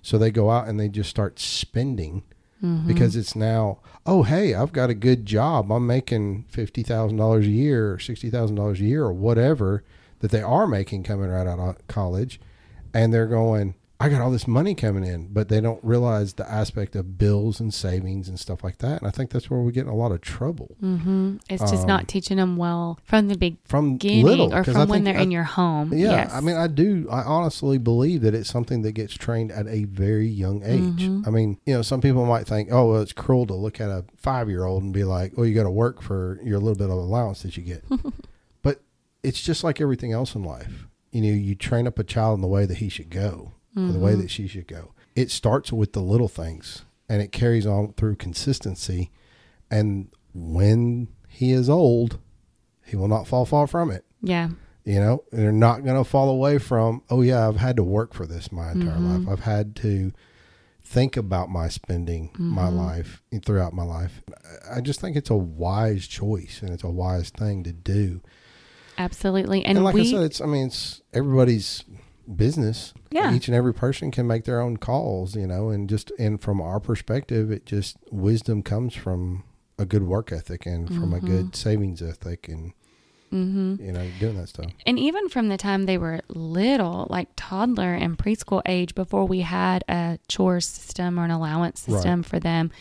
so 0.01 0.17
they 0.17 0.31
go 0.31 0.49
out 0.49 0.67
and 0.67 0.79
they 0.79 0.87
just 0.89 1.09
start 1.09 1.39
spending 1.39 2.23
Mm-hmm. 2.63 2.87
because 2.87 3.15
it's 3.15 3.37
now 3.37 3.79
oh 4.05 4.23
hey 4.23 4.53
I've 4.53 4.73
got 4.73 4.89
a 4.89 4.93
good 4.93 5.25
job, 5.25 5.71
I'm 5.71 5.87
making 5.87 6.43
fifty 6.49 6.83
thousand 6.83 7.15
dollars 7.17 7.45
a 7.45 7.49
year 7.49 7.93
or 7.93 7.99
sixty 7.99 8.29
thousand 8.29 8.57
dollars 8.57 8.81
a 8.81 8.83
year 8.83 9.03
or 9.05 9.13
whatever 9.13 9.83
that 10.19 10.31
they 10.31 10.41
are 10.41 10.67
making 10.67 11.03
coming 11.03 11.29
right 11.29 11.47
out 11.47 11.57
of 11.59 11.87
college, 11.87 12.39
and 12.93 13.13
they're 13.13 13.27
going. 13.27 13.75
I 14.01 14.07
got 14.07 14.21
all 14.21 14.31
this 14.31 14.47
money 14.47 14.75
coming 14.75 15.03
in, 15.03 15.27
but 15.33 15.49
they 15.49 15.59
don't 15.59 15.83
realize 15.83 16.35
the 16.35 16.49
aspect 16.49 16.95
of 16.95 17.17
bills 17.17 17.59
and 17.59 17.73
savings 17.73 18.29
and 18.29 18.39
stuff 18.39 18.63
like 18.63 18.77
that. 18.77 18.99
And 19.01 19.07
I 19.07 19.11
think 19.11 19.29
that's 19.29 19.49
where 19.49 19.59
we 19.59 19.73
get 19.73 19.81
in 19.83 19.89
a 19.89 19.95
lot 19.95 20.13
of 20.13 20.21
trouble 20.21 20.77
Mm-hmm. 20.81 21.35
It's 21.49 21.61
just 21.69 21.81
Um, 21.83 21.87
not 21.87 22.07
teaching 22.07 22.37
them 22.37 22.55
well 22.55 22.97
from 23.03 23.27
the 23.27 23.57
from 23.65 23.93
beginning 23.97 24.25
little 24.25 24.53
or 24.55 24.63
from 24.63 24.77
I 24.77 24.85
when 24.85 25.03
they're 25.03 25.17
I- 25.17 25.21
in 25.23 25.31
your 25.31 25.43
home. 25.43 25.91
Yeah, 25.91 26.11
Yes. 26.11 26.31
I 26.33 26.39
mean, 26.39 26.55
I 26.55 26.67
do. 26.67 27.07
I 27.11 27.23
honestly 27.23 27.77
believe 27.77 28.21
that 28.21 28.33
it's 28.33 28.49
something 28.49 28.83
that 28.83 28.93
gets 28.93 29.13
trained 29.15 29.51
at 29.51 29.67
a 29.67 29.83
very 29.83 30.27
young 30.29 30.63
age. 30.63 31.03
Mhm. 31.09 31.27
I 31.27 31.29
mean, 31.31 31.57
you 31.65 31.73
know, 31.73 31.81
some 31.81 31.99
people 31.99 32.25
might 32.25 32.47
think, 32.47 32.69
oh, 32.71 32.91
well, 32.91 33.01
it's 33.01 33.11
cruel 33.11 33.45
to 33.47 33.53
look 33.53 33.81
at 33.81 33.89
a 33.89 34.05
five-year-old 34.15 34.81
and 34.81 34.93
be 34.93 35.03
like, 35.03 35.33
"Oh, 35.35 35.43
you 35.43 35.53
got 35.53 35.63
to 35.63 35.69
work 35.71 36.01
for 36.01 36.39
your 36.41 36.59
little 36.59 36.75
bit 36.77 36.85
of 36.89 36.97
allowance 36.97 37.41
that 37.41 37.57
you 37.57 37.63
get." 37.63 37.83
but 38.63 38.79
it's 39.23 39.41
just 39.41 39.61
like 39.63 39.81
everything 39.81 40.13
else 40.13 40.35
in 40.35 40.43
life. 40.43 40.87
You 41.11 41.21
know, 41.21 41.33
you 41.33 41.53
train 41.55 41.85
up 41.85 41.99
a 41.99 42.03
child 42.05 42.37
in 42.37 42.41
the 42.41 42.47
way 42.47 42.65
that 42.65 42.77
he 42.77 42.87
should 42.87 43.09
go, 43.09 43.51
or 43.75 43.91
the 43.91 43.99
way 43.99 44.13
Mhm. 44.13 44.21
that 44.21 44.31
she 44.31 44.47
should 44.47 44.67
go. 44.67 44.93
It 45.15 45.31
starts 45.31 45.71
with 45.71 45.93
the 45.93 46.01
little 46.01 46.27
things, 46.27 46.83
and 47.07 47.21
it 47.21 47.31
carries 47.31 47.65
on 47.65 47.93
through 47.93 48.15
consistency. 48.15 49.11
And 49.71 50.09
when 50.33 51.07
he 51.27 51.51
is 51.51 51.69
old, 51.69 52.19
he 52.83 52.95
will 52.95 53.07
not 53.07 53.27
fall 53.27 53.45
far 53.45 53.67
from 53.67 53.91
it 53.91 54.03
yeah. 54.21 54.49
you 54.83 54.99
know 54.99 55.23
and 55.31 55.41
they're 55.41 55.51
not 55.51 55.83
going 55.83 55.95
to 55.95 56.03
fall 56.03 56.27
away 56.29 56.57
from 56.57 57.03
oh 57.11 57.21
yeah 57.21 57.47
i've 57.47 57.57
had 57.57 57.75
to 57.75 57.83
work 57.83 58.15
for 58.15 58.25
this 58.25 58.51
my 58.51 58.71
entire 58.71 58.97
Mhm. 58.97 59.25
life 59.25 59.29
i've 59.29 59.43
had 59.45 59.75
to 59.77 60.11
think 60.83 61.15
about 61.15 61.49
my 61.51 61.67
spending 61.69 62.31
my 62.39 62.67
Mhm. 62.69 62.75
life 62.75 63.21
throughout 63.45 63.73
my 63.73 63.83
life 63.83 64.23
I- 64.71 64.77
i 64.77 64.81
just 64.81 64.99
think 64.99 65.15
it's 65.15 65.29
a 65.29 65.35
wise 65.35 66.07
choice 66.07 66.61
and 66.63 66.71
it's 66.71 66.83
a 66.83 66.89
wise 66.89 67.29
thing 67.29 67.61
to 67.63 67.71
do 67.71 68.21
Absolutely. 68.97 69.63
and, 69.63 69.77
And, 69.77 69.85
like 69.85 69.93
we 69.95 70.01
i 70.01 70.05
said 70.11 70.23
it's 70.23 70.41
i 70.41 70.45
mean 70.47 70.65
it's 70.67 71.01
everybody's 71.13 71.83
business 72.35 72.93
Yeah. 73.11 73.33
each 73.33 73.47
and 73.47 73.55
every 73.55 73.73
person 73.73 74.11
can 74.11 74.27
make 74.27 74.43
their 74.45 74.61
own 74.61 74.77
calls 74.77 75.35
you 75.35 75.47
know 75.47 75.69
and 75.69 75.89
just 75.89 76.11
and 76.19 76.39
from 76.41 76.61
our 76.61 76.79
perspective 76.79 77.51
it 77.51 77.65
just 77.65 77.97
wisdom 78.11 78.61
comes 78.61 78.93
from 78.95 79.43
a 79.77 79.85
good 79.85 80.03
work 80.03 80.31
ethic 80.31 80.65
and 80.65 80.93
from 80.93 81.13
a 81.13 81.19
Mhm. 81.19 81.25
good 81.25 81.55
savings 81.55 82.01
ethic 82.01 82.47
and 82.47 82.73
hmm 83.31 83.75
you 83.79 83.91
know 83.91 84.09
doing 84.19 84.35
that 84.35 84.49
stuff 84.49 84.71
And 84.85 84.97
even 84.99 85.29
from 85.29 85.49
the 85.49 85.57
time 85.57 85.85
they 85.85 85.97
were 85.97 86.21
little, 86.29 87.05
like 87.09 87.29
toddler 87.35 87.93
and 87.93 88.17
preschool 88.17 88.61
age, 88.65 88.95
before 88.95 89.25
we 89.25 89.41
had 89.41 89.83
a 89.87 90.17
chore 90.27 90.59
system 90.59 91.19
or 91.19 91.25
an 91.25 91.31
allowance 91.31 91.85
Right. 91.87 91.93
system 91.95 92.23
for 92.23 92.39
them, 92.39 92.71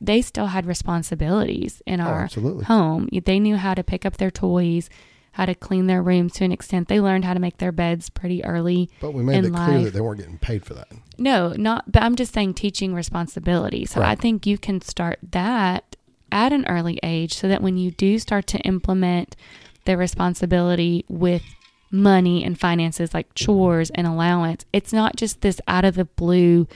they 0.00 0.22
still 0.22 0.46
had 0.46 0.64
responsibilities 0.66 1.82
in 1.86 2.00
oh, 2.00 2.04
our 2.04 2.20
absolutely 2.24 2.64
home. 2.66 3.08
They 3.12 3.40
knew 3.40 3.56
how 3.56 3.74
to 3.74 3.82
pick 3.82 4.04
up 4.06 4.16
their 4.18 4.30
toys, 4.30 4.88
how 5.36 5.44
to 5.44 5.54
clean 5.54 5.86
their 5.86 6.02
rooms 6.02 6.32
to 6.32 6.44
an 6.44 6.50
extent. 6.50 6.88
They 6.88 6.98
learned 6.98 7.26
how 7.26 7.34
to 7.34 7.40
make 7.40 7.58
their 7.58 7.70
beds 7.70 8.08
pretty 8.08 8.42
early. 8.42 8.88
But 9.02 9.12
we 9.12 9.22
made 9.22 9.44
it 9.44 9.52
clear 9.52 9.82
that 9.82 9.92
they 9.92 10.00
weren't 10.00 10.18
getting 10.18 10.38
paid 10.38 10.64
for 10.64 10.72
that. 10.72 10.88
No, 11.18 11.52
not, 11.52 11.92
but 11.92 12.02
I'm 12.02 12.16
just 12.16 12.32
saying 12.32 12.54
teaching 12.54 12.94
responsibility. 12.94 13.84
So 13.84 14.00
I 14.00 14.14
think 14.14 14.46
you 14.46 14.56
can 14.56 14.80
start 14.80 15.18
that 15.32 15.94
at 16.32 16.54
an 16.54 16.66
early 16.66 16.98
age 17.02 17.34
so 17.34 17.48
that 17.48 17.60
when 17.60 17.76
you 17.76 17.90
do 17.90 18.18
start 18.18 18.46
to 18.46 18.58
implement 18.60 19.36
the 19.84 19.98
responsibility 19.98 21.04
with 21.10 21.42
money 21.90 22.42
and 22.42 22.58
finances 22.58 23.12
like 23.12 23.34
chores 23.34 23.90
and 23.90 24.06
allowance. 24.06 24.64
It's 24.72 24.92
not 24.92 25.16
just 25.16 25.42
this 25.42 25.60
out 25.68 25.84
of 25.84 25.96
the 25.96 26.06
blue 26.06 26.66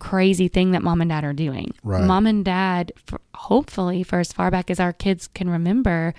crazy 0.00 0.48
thing 0.48 0.72
that 0.72 0.82
mom 0.82 1.00
and 1.00 1.10
dad 1.10 1.24
are 1.24 1.32
doing. 1.32 1.72
Right. 1.82 2.04
Mom 2.04 2.26
and 2.26 2.44
dad, 2.44 2.92
for, 3.06 3.20
hopefully, 3.34 4.02
for 4.02 4.18
as 4.18 4.32
far 4.32 4.50
back 4.50 4.70
as 4.70 4.78
our 4.78 4.92
kids 4.92 5.28
can 5.28 5.50
remember, 5.50 6.14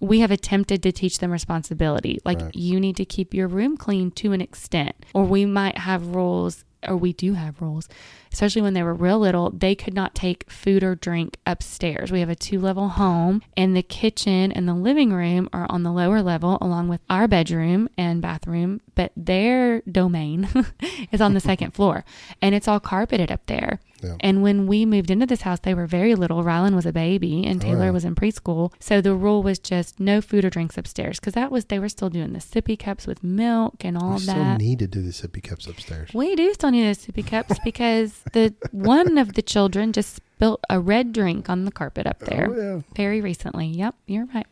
we 0.00 0.20
have 0.20 0.30
attempted 0.30 0.82
to 0.82 0.92
teach 0.92 1.18
them 1.18 1.30
responsibility. 1.30 2.18
Like, 2.24 2.40
Right. 2.40 2.54
you 2.56 2.80
need 2.80 2.96
to 2.96 3.04
keep 3.04 3.34
your 3.34 3.46
room 3.48 3.76
clean 3.76 4.10
to 4.12 4.32
an 4.32 4.40
extent, 4.40 4.96
or 5.14 5.24
we 5.24 5.44
might 5.44 5.78
have 5.78 6.14
rules, 6.14 6.64
or 6.88 6.96
we 6.96 7.12
do 7.12 7.34
have 7.34 7.60
rules, 7.60 7.88
especially 8.32 8.62
when 8.62 8.74
they 8.74 8.82
were 8.82 8.94
real 8.94 9.18
little. 9.18 9.50
They 9.50 9.74
could 9.74 9.94
not 9.94 10.14
take 10.14 10.50
food 10.50 10.82
or 10.82 10.94
drink 10.94 11.36
upstairs. 11.46 12.10
We 12.12 12.20
have 12.20 12.28
a 12.30 12.34
two 12.34 12.58
level 12.60 12.90
home, 12.90 13.42
and 13.56 13.76
the 13.76 13.82
kitchen 13.82 14.52
and 14.52 14.68
the 14.68 14.74
living 14.74 15.12
room 15.12 15.48
are 15.52 15.66
on 15.68 15.82
the 15.82 15.92
lower 15.92 16.22
level, 16.22 16.58
along 16.60 16.88
with 16.88 17.00
our 17.10 17.26
bedroom 17.28 17.88
and 17.96 18.22
bathroom, 18.22 18.80
but 18.94 19.12
their 19.16 19.80
domain 19.82 20.48
is 21.12 21.20
on 21.20 21.34
the 21.34 21.40
second 21.40 21.72
floor, 21.72 22.04
and 22.40 22.54
it's 22.54 22.68
all 22.68 22.80
carpeted 22.80 23.30
up 23.32 23.46
there. 23.46 23.80
Yeah. 24.02 24.16
And 24.20 24.42
when 24.42 24.66
we 24.66 24.86
moved 24.86 25.10
into 25.10 25.26
this 25.26 25.42
house, 25.42 25.60
they 25.60 25.74
were 25.74 25.86
very 25.86 26.14
little. 26.14 26.42
Rylan 26.42 26.74
was 26.74 26.86
a 26.86 26.92
baby 26.92 27.44
and 27.44 27.62
Oh, 27.62 27.66
Taylor 27.66 27.84
yeah. 27.84 27.90
was 27.90 28.06
in 28.06 28.14
preschool. 28.14 28.72
So 28.80 29.02
the 29.02 29.14
rule 29.14 29.42
was 29.42 29.58
just 29.58 30.00
no 30.00 30.22
food 30.22 30.42
or 30.42 30.48
drinks 30.48 30.78
upstairs 30.78 31.20
because 31.20 31.34
that 31.34 31.52
was, 31.52 31.66
they 31.66 31.78
were 31.78 31.90
still 31.90 32.08
doing 32.08 32.32
the 32.32 32.38
sippy 32.38 32.78
cups 32.78 33.06
with 33.06 33.22
milk 33.22 33.84
and 33.84 33.98
all 33.98 34.08
We 34.12 34.14
of 34.16 34.22
still 34.22 34.34
that. 34.36 34.58
need 34.58 34.78
to 34.78 34.86
do 34.86 35.02
the 35.02 35.10
sippy 35.10 35.42
cups 35.42 35.66
upstairs. 35.66 36.14
we 36.14 36.34
do 36.34 36.50
still 36.54 36.70
need 36.70 36.84
those 36.86 37.04
sippy 37.04 37.26
cups 37.26 37.58
because 37.64 38.19
the 38.32 38.54
one 38.72 39.18
of 39.18 39.34
the 39.34 39.42
children 39.42 39.92
just 39.92 40.14
spilt 40.16 40.60
a 40.68 40.80
red 40.80 41.12
drink 41.12 41.48
on 41.48 41.64
the 41.64 41.70
carpet 41.72 42.06
up 42.06 42.18
oh, 42.22 42.26
there 42.26 42.48
Oh, 42.50 42.74
yeah. 42.76 42.82
very 42.94 43.20
recently. 43.20 43.66
Yep, 43.66 43.94
you're 44.06 44.26
right. 44.34 44.46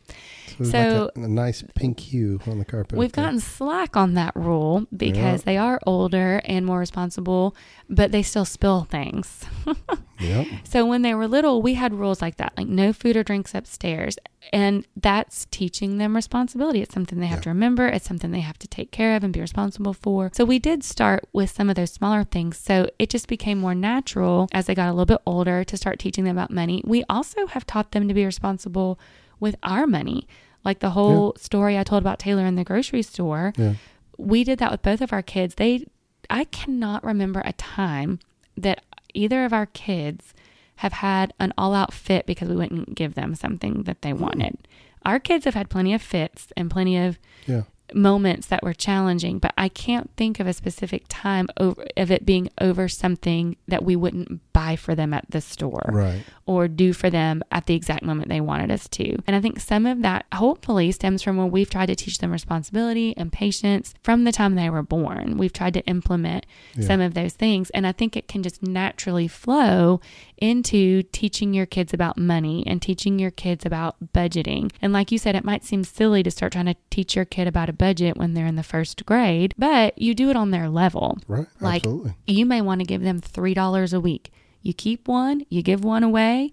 So, 0.58 0.70
So- 0.70 1.10
like 1.14 1.24
a, 1.24 1.26
a 1.26 1.28
nice 1.28 1.64
pink 1.74 2.00
hue 2.00 2.40
on 2.46 2.58
the 2.58 2.64
carpet. 2.64 2.98
We've 2.98 3.12
gotten 3.12 3.40
slack 3.40 3.96
on 3.96 4.14
that 4.14 4.34
rule 4.36 4.86
because 4.96 5.42
they 5.44 5.56
are 5.56 5.80
older 5.86 6.40
and 6.44 6.66
more 6.66 6.78
responsible, 6.78 7.54
but 7.88 8.12
they 8.12 8.22
still 8.22 8.44
spill 8.44 8.84
things. 8.84 9.44
Yep. 10.20 10.46
So 10.64 10.84
when 10.84 11.02
they 11.02 11.14
were 11.14 11.28
little, 11.28 11.62
we 11.62 11.74
had 11.74 11.94
rules 11.94 12.20
like 12.20 12.38
that, 12.38 12.52
like 12.56 12.66
no 12.66 12.92
food 12.92 13.16
or 13.16 13.22
drinks 13.22 13.54
upstairs. 13.54 14.18
And 14.52 14.84
that's 14.96 15.46
teaching 15.50 15.98
them 15.98 16.16
responsibility. 16.16 16.82
It's 16.82 16.94
something 16.94 17.20
they 17.20 17.26
have 17.26 17.42
to 17.42 17.50
remember. 17.50 17.86
It's 17.86 18.06
something 18.06 18.30
they 18.30 18.40
have 18.40 18.58
to 18.58 18.66
take 18.68 18.90
care 18.90 19.14
of 19.14 19.22
and 19.22 19.32
be 19.32 19.40
responsible 19.40 19.92
for. 19.92 20.30
So 20.34 20.44
we 20.44 20.58
did 20.58 20.82
start 20.82 21.28
with 21.32 21.50
some 21.50 21.68
of 21.70 21.76
those 21.76 21.92
smaller 21.92 22.24
things. 22.24 22.58
So 22.58 22.88
it 22.98 23.10
just 23.10 23.28
became 23.28 23.58
more 23.58 23.74
natural 23.74 24.48
as 24.52 24.66
they 24.66 24.74
got 24.74 24.88
a 24.88 24.92
little 24.92 25.06
bit 25.06 25.22
older 25.26 25.62
to 25.64 25.76
start 25.76 25.98
teaching 25.98 26.24
them 26.24 26.36
about 26.36 26.50
money. 26.50 26.82
We 26.84 27.04
also 27.08 27.46
have 27.48 27.66
taught 27.66 27.92
them 27.92 28.08
to 28.08 28.14
be 28.14 28.24
responsible 28.24 28.98
with 29.38 29.54
our 29.62 29.86
money. 29.86 30.26
Like 30.68 30.80
the 30.80 30.90
whole 30.90 31.34
story 31.38 31.78
I 31.78 31.82
told 31.82 32.02
about 32.02 32.18
Taylor 32.18 32.44
in 32.44 32.54
the 32.54 32.62
grocery 32.62 33.00
store 33.00 33.54
Yeah. 33.56 33.76
we 34.18 34.44
did 34.44 34.58
that 34.58 34.70
with 34.70 34.82
both 34.82 35.00
of 35.00 35.14
our 35.14 35.22
kids. 35.22 35.54
They, 35.54 35.86
I 36.28 36.44
cannot 36.44 37.02
remember 37.02 37.40
a 37.42 37.54
time 37.54 38.18
that 38.54 38.82
either 39.14 39.46
of 39.46 39.54
our 39.54 39.64
kids 39.64 40.34
have 40.76 40.92
had 40.92 41.32
an 41.40 41.54
all 41.56 41.72
out 41.72 41.94
fit 41.94 42.26
because 42.26 42.50
we 42.50 42.56
wouldn't 42.56 42.94
give 42.94 43.14
them 43.14 43.34
something 43.34 43.84
that 43.84 44.02
they 44.02 44.12
mm. 44.12 44.18
wanted. 44.18 44.58
Our 45.06 45.18
kids 45.18 45.46
have 45.46 45.54
had 45.54 45.70
plenty 45.70 45.94
of 45.94 46.02
fits 46.02 46.52
and 46.54 46.70
plenty 46.70 46.98
of 46.98 47.18
Yeah. 47.46 47.62
Moments 47.94 48.46
that 48.48 48.62
were 48.62 48.72
challenging, 48.74 49.38
but 49.38 49.52
I 49.56 49.68
can't 49.68 50.10
think 50.16 50.40
of 50.40 50.46
a 50.46 50.52
specific 50.52 51.04
time 51.08 51.48
over, 51.58 51.84
of 51.96 52.10
it 52.10 52.24
being 52.26 52.48
over 52.60 52.88
something 52.88 53.56
that 53.66 53.84
we 53.84 53.96
wouldn't 53.96 54.40
buy 54.52 54.76
for 54.76 54.94
them 54.94 55.14
at 55.14 55.30
the 55.30 55.40
store 55.40 55.88
Right. 55.92 56.22
or 56.46 56.68
do 56.68 56.92
for 56.92 57.10
them 57.10 57.42
at 57.52 57.66
the 57.66 57.74
exact 57.74 58.02
moment 58.04 58.28
they 58.28 58.40
wanted 58.40 58.70
us 58.70 58.88
to. 58.88 59.16
And 59.26 59.34
I 59.36 59.40
think 59.40 59.60
some 59.60 59.86
of 59.86 60.02
that 60.02 60.26
hopefully 60.34 60.90
stems 60.92 61.22
from 61.22 61.36
when 61.36 61.50
we've 61.50 61.70
tried 61.70 61.86
to 61.86 61.94
teach 61.94 62.18
them 62.18 62.32
responsibility 62.32 63.16
and 63.16 63.32
patience 63.32 63.94
from 64.02 64.24
the 64.24 64.32
time 64.32 64.54
they 64.54 64.68
were 64.70 64.82
born. 64.82 65.36
We've 65.38 65.52
tried 65.52 65.74
to 65.74 65.86
implement 65.86 66.44
Yeah. 66.76 66.86
some 66.86 67.00
of 67.00 67.14
those 67.14 67.34
things. 67.34 67.70
And 67.70 67.86
I 67.86 67.92
think 67.92 68.16
it 68.16 68.28
can 68.28 68.42
just 68.42 68.62
naturally 68.62 69.28
flow 69.28 70.00
into 70.40 71.02
teaching 71.04 71.52
your 71.54 71.66
kids 71.66 71.92
about 71.94 72.16
money 72.18 72.64
and 72.66 72.80
teaching 72.80 73.18
your 73.18 73.30
kids 73.30 73.66
about 73.66 73.96
budgeting. 74.12 74.70
And 74.80 74.92
like 74.92 75.12
you 75.12 75.18
said, 75.18 75.34
it 75.36 75.44
might 75.44 75.64
seem 75.64 75.84
silly 75.84 76.22
to 76.22 76.30
start 76.30 76.52
trying 76.52 76.66
to 76.66 76.76
teach 76.90 77.14
your 77.16 77.24
kid 77.24 77.46
about 77.46 77.68
a 77.68 77.72
budget 77.72 78.16
when 78.16 78.34
they're 78.34 78.46
in 78.46 78.56
the 78.56 78.62
first 78.62 79.04
grade, 79.06 79.54
but 79.58 79.96
you 79.98 80.14
do 80.14 80.30
it 80.30 80.36
on 80.36 80.50
their 80.50 80.68
level 80.68 81.18
Right. 81.28 81.46
Like- 81.60 81.84
Absolutely. 81.84 82.14
you 82.26 82.46
may 82.46 82.60
want 82.60 82.80
to 82.80 82.86
give 82.86 83.02
them 83.02 83.20
$3 83.20 83.92
a 83.92 84.00
week. 84.00 84.32
You 84.62 84.74
keep 84.74 85.06
one, 85.08 85.44
you 85.48 85.62
give 85.62 85.84
one 85.84 86.02
away, 86.02 86.52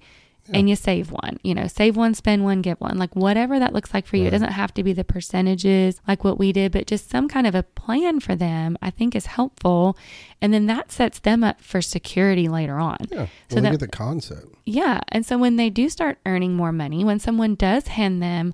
and 0.53 0.69
you 0.69 0.75
save 0.75 1.11
one. 1.11 1.39
You 1.43 1.55
know, 1.55 1.67
save 1.67 1.95
one, 1.97 2.13
spend 2.13 2.43
one, 2.43 2.61
give 2.61 2.79
one. 2.79 2.97
Like 2.97 3.15
whatever 3.15 3.57
that 3.59 3.73
looks 3.73 3.93
like 3.93 4.05
for 4.05 4.17
you. 4.17 4.25
It 4.27 4.31
doesn't 4.31 4.51
have 4.51 4.73
to 4.75 4.83
be 4.83 4.93
the 4.93 5.03
percentages 5.03 5.99
like 6.07 6.23
what 6.23 6.37
we 6.37 6.51
did, 6.51 6.71
but 6.71 6.87
just 6.87 7.09
some 7.09 7.27
kind 7.27 7.47
of 7.47 7.55
a 7.55 7.63
plan 7.63 8.19
for 8.19 8.35
them, 8.35 8.77
I 8.81 8.89
think 8.91 9.15
is 9.15 9.25
helpful. 9.25 9.97
And 10.41 10.53
then 10.53 10.67
that 10.67 10.91
sets 10.91 11.19
them 11.19 11.43
up 11.43 11.61
for 11.61 11.81
security 11.81 12.47
later 12.47 12.77
on. 12.79 12.97
Yeah. 13.09 13.25
So 13.49 13.55
Well, 13.55 13.55
they 13.55 13.61
that- 13.61 13.71
get 13.71 13.79
the 13.79 13.87
concept. 13.87 14.55
Yeah. 14.65 15.01
And 15.09 15.25
so 15.25 15.37
when 15.37 15.55
they 15.55 15.69
do 15.69 15.89
start 15.89 16.19
earning 16.25 16.55
more 16.55 16.71
money, 16.71 17.03
when 17.03 17.19
someone 17.19 17.55
does 17.55 17.87
hand 17.87 18.21
them 18.21 18.53